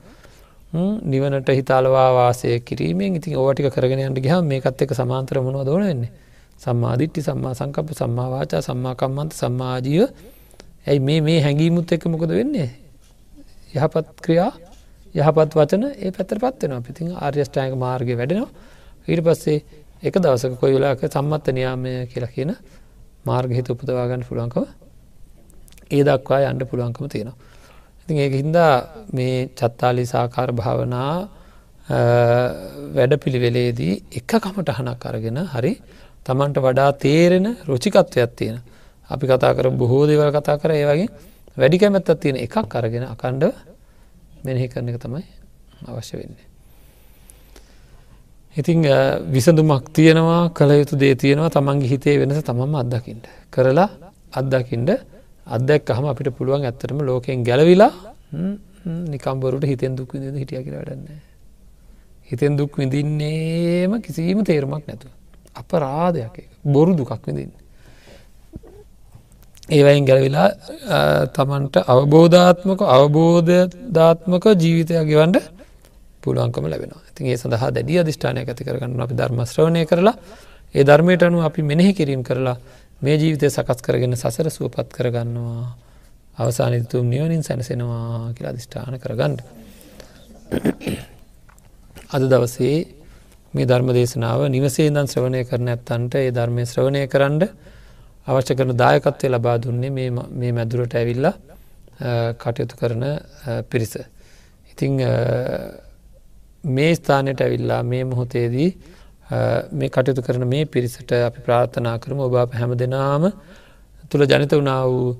නිවනට 1.04 1.48
හිතාලවා 1.50 2.08
වාසය 2.14 2.60
කිරීමෙන් 2.60 3.16
ඉතින් 3.16 3.36
ඕටික 3.36 3.68
කරගෙන 3.70 4.00
යන්න 4.00 4.16
ගහ 4.16 4.40
මේකත් 4.42 4.82
එක 4.82 4.92
සමාන්තර 4.92 5.40
මොනව 5.40 5.64
දෝන 5.64 5.82
වෙන්නේ? 5.82 6.12
සම්මාධිට්ටි 6.58 7.20
සම්මා 7.22 7.54
සංකප 7.54 7.88
සම්මාවාචා 7.92 8.62
සම්මාකම්මන්ත 8.62 9.32
සම්මාජීව 9.32 10.04
ඇයි 10.86 11.00
මේ 11.00 11.20
මේ 11.20 11.40
හැඟීමුත් 11.40 11.92
එක්ක 11.92 12.04
මොකද 12.06 12.30
වෙන්නේ? 12.30 12.70
යහපත් 13.74 14.08
ක්‍රියා 14.24 14.52
යහපත් 15.14 15.50
වචන 15.58 15.84
ඒ 15.96 16.10
පැතර 16.10 16.38
පත්වෙනවා 16.40 16.80
පිතින් 16.80 17.12
ආර්යෂ්ටායක 17.16 17.74
මාර්ගය 17.76 18.16
වැඩෙනවා. 18.16 18.50
ඊට 19.08 19.22
පස්සේ 19.26 19.58
එක 20.03 20.14
දවසක 20.14 20.59
කොයි 20.61 20.74
වෙලාක 20.76 21.00
සම්මත්ත 21.07 21.46
නියාමය 21.55 21.92
කියලා 22.12 22.34
කියන 22.34 22.50
මාර්ග 23.24 23.50
හිත 23.55 23.68
උපදවාගන්න 23.70 24.24
පුළුවන්කව 24.28 24.64
ඒ 25.90 26.03
දක්වා 26.03 26.40
යන්න 26.50 26.66
පුළුවන්කම 26.66 27.07
තියෙනවා. 27.07 27.36
ඉතින් 28.03 28.16
ඒක 28.18 28.34
හින්දා 28.34 28.72
මේ 29.12 29.36
චත්තාලි 29.59 30.05
සාකාර 30.05 30.50
භාවනා 30.53 31.12
වැඩ 32.96 33.14
පිළිවෙලේදී 33.22 33.94
එක 34.18 34.30
කමටහනක් 34.36 35.03
අරගෙන 35.05 35.38
හරි 35.46 35.72
තමන්ට 36.26 36.59
වඩා 36.66 36.90
තේරෙන 36.94 37.46
රුචිකත්වයක් 37.68 38.32
තියෙන. 38.36 38.59
අපි 39.11 39.24
කතා 39.26 39.53
කර 39.55 39.70
බොහෝ 39.72 40.07
දෙවල් 40.07 40.30
කතා 40.30 40.57
කර 40.59 40.70
ඒ 40.72 40.86
වගේ 40.86 41.09
වැඩි 41.57 41.78
කැමැත්තත් 41.78 42.20
තියෙන 42.20 42.36
එකක් 42.46 42.74
අරගෙන 42.74 43.05
අකණ්ඩ 43.07 43.44
මෙනෙහි 44.44 44.66
කරන 44.68 44.88
එක 44.88 44.98
තමයි 44.98 45.24
අවශ්‍ය 45.86 46.16
වෙන්නේ. 46.18 46.51
ඉතිං 48.55 48.84
විසඳුමක් 49.34 49.84
තියෙනවා 49.96 50.42
කළ 50.57 50.70
යුතු 50.80 50.94
දේ 50.96 51.14
තියෙනවා 51.14 51.50
තමන්ගේ 51.50 51.90
හිතේ 51.92 52.16
වෙනස 52.20 52.42
තමම 52.44 52.74
අත්දකිින්ට. 52.82 53.26
කරලා 53.50 53.88
අත්දකින්ට 54.32 54.90
අත්දැක් 55.46 55.90
අහම 55.90 56.05
අපිට 56.12 56.28
පුළුවන් 56.36 56.64
ඇත්තටම 56.64 56.98
ලෝකෙන් 57.00 57.44
ගැලවිලා 57.48 57.92
නිකම්බරුට 59.12 59.64
හිතෙන් 59.64 59.96
දුක් 59.96 60.12
විඳ 60.12 60.36
හිටිය 60.36 60.62
කියර 60.64 60.74
වැඩන්න. 60.76 61.09
හිතෙන් 62.30 62.53
දුක් 62.59 62.76
විඳින්නේම 62.78 63.92
කිසිීම 64.05 64.44
තේරුමක් 64.44 64.84
නැතුව. 64.86 65.11
අප 65.55 65.70
රාධයක් 65.74 66.36
බොරු 66.64 66.92
දුකක් 66.94 67.24
විඳින්න. 67.26 67.53
ඒවයින් 69.70 70.05
ගැලවිලා 70.05 70.48
තමන්ට 71.36 71.74
අවබෝධාත්මක 71.86 72.80
අවබෝධධාත්මක 72.96 74.44
ජීවිතයක් 74.62 75.07
ගෙවන්ට 75.11 75.61
පුළුවන්කම 76.22 76.64
ලැබෙනවා. 76.66 77.02
ඉතින් 77.10 77.26
ඒ 77.26 77.36
සඳහා 77.36 77.70
දැඩිය 77.70 77.98
අධිෂ්ඨානය 77.98 78.38
ඇති 78.40 78.64
කරගන්න 78.64 79.00
අපි 79.00 79.14
ධර්මශ්‍රවණය 79.14 79.82
කරලා 79.86 80.16
ඒ 80.74 80.84
ධර්මයට 80.84 81.22
අනු 81.22 81.38
අපි 81.40 81.60
මෙනෙහි 81.62 81.92
කිරීම 81.92 82.22
කරලා 82.22 82.56
මේ 83.00 83.16
ජීවිතය 83.16 83.46
සකස් 83.48 83.78
කරගෙන 83.80 84.14
සසර 84.14 84.48
සුවපත් 84.50 84.88
කරගන්නවා. 84.90 85.66
අවසානිතුම් 86.34 87.06
නියවනින් 87.06 87.42
සැනසෙනවා 87.42 88.32
කියලා 88.32 88.52
අධිෂ්ඨාන 88.52 88.94
කරගන්න. 88.98 89.34
අද 92.08 92.22
දවසේ 92.24 92.76
මේ 93.54 93.66
ධර්ම 93.66 93.88
දේශනාව 93.90 94.40
නිවසේ 94.48 94.88
දන් 94.88 95.06
ශ්‍රවණය 95.06 95.44
කරන 95.44 95.68
ඇත්තන්ට 95.68 96.14
ඒ 96.16 96.30
ධර්මය 96.30 96.64
ශ්‍රවණය 96.64 97.02
කරන්න 97.06 97.42
අවශ්‍ය 98.26 98.54
කරන 98.54 98.72
දායකත්වය 98.74 99.28
ලබා 99.28 99.56
දුන්නේ 99.58 99.90
මේ 99.90 100.52
මැදුරට 100.52 100.94
ඇවිල්ලා 100.94 101.34
කටයුතු 102.34 102.76
කරන 102.76 103.04
පිරිස. 103.64 103.94
ඉතිං 104.72 104.92
මේ 106.64 106.94
ස්ථානයට 106.94 107.40
ඇවිල්ලා 107.40 107.82
මේ 107.84 108.04
මොහොතේදී 108.04 108.70
මේ 109.72 109.88
කටයුතු 109.88 110.22
කරන 110.22 110.46
මේ 110.46 110.64
පිරිසට 110.66 111.12
අපි 111.20 111.40
ප්‍රාර්ථනා 111.40 111.98
කරම 111.98 112.20
ඔබ 112.20 112.34
හැම 112.52 112.72
දෙනාම 112.76 113.30
තුළ 114.10 114.26
ජනිත 114.26 114.54
වනා 114.54 114.82
වූ 114.86 115.16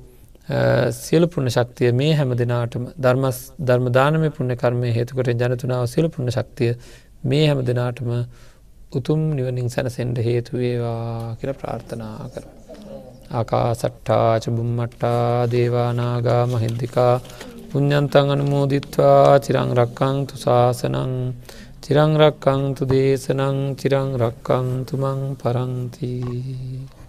සියලු 0.93 1.27
පුුණ 1.29 1.49
ශක්තිය 1.49 1.93
මේ 1.93 2.15
හැම 2.15 2.31
දෙනාටම 2.35 2.87
ධර්මස් 2.99 3.39
ධර්මදානම 3.61 4.25
පුුණ 4.31 4.57
කර්මය 4.57 4.89
හේතුකට 4.91 5.33
ජනතුනාව 5.35 5.87
සියලු 5.87 6.09
පුුණ 6.09 6.31
ශක්තිය 6.31 6.73
මේ 7.25 7.47
හැම 7.47 7.61
දෙනාටම 7.63 8.11
උතුම් 8.93 9.21
නිවනින් 9.33 9.69
සැනසෙන්ඩ 9.69 10.19
හේතුවේවා 10.21 11.37
කියල 11.37 11.53
ප්‍රාර්ථනා 11.55 12.29
කර. 12.29 12.45
ආකා 13.33 13.69
සට්ටාච 13.75 14.45
බුම්මට්ටා 14.51 15.49
දේවානාගා 15.49 16.43
මහින්දිකා 16.47 17.15
පුඤ්ඥන්තන් 17.73 18.33
අනුමෝදිත්වා 18.35 19.41
චිරංරක්කං 19.45 20.17
තු 20.29 20.35
ශාසනං 20.37 21.13
චිරංරක්කං 21.85 22.63
තු 22.77 22.83
දේශනං 22.91 23.61
චිරංරක්කං 23.81 24.67
තුමං 24.89 25.23
පරංතිී 25.41 27.02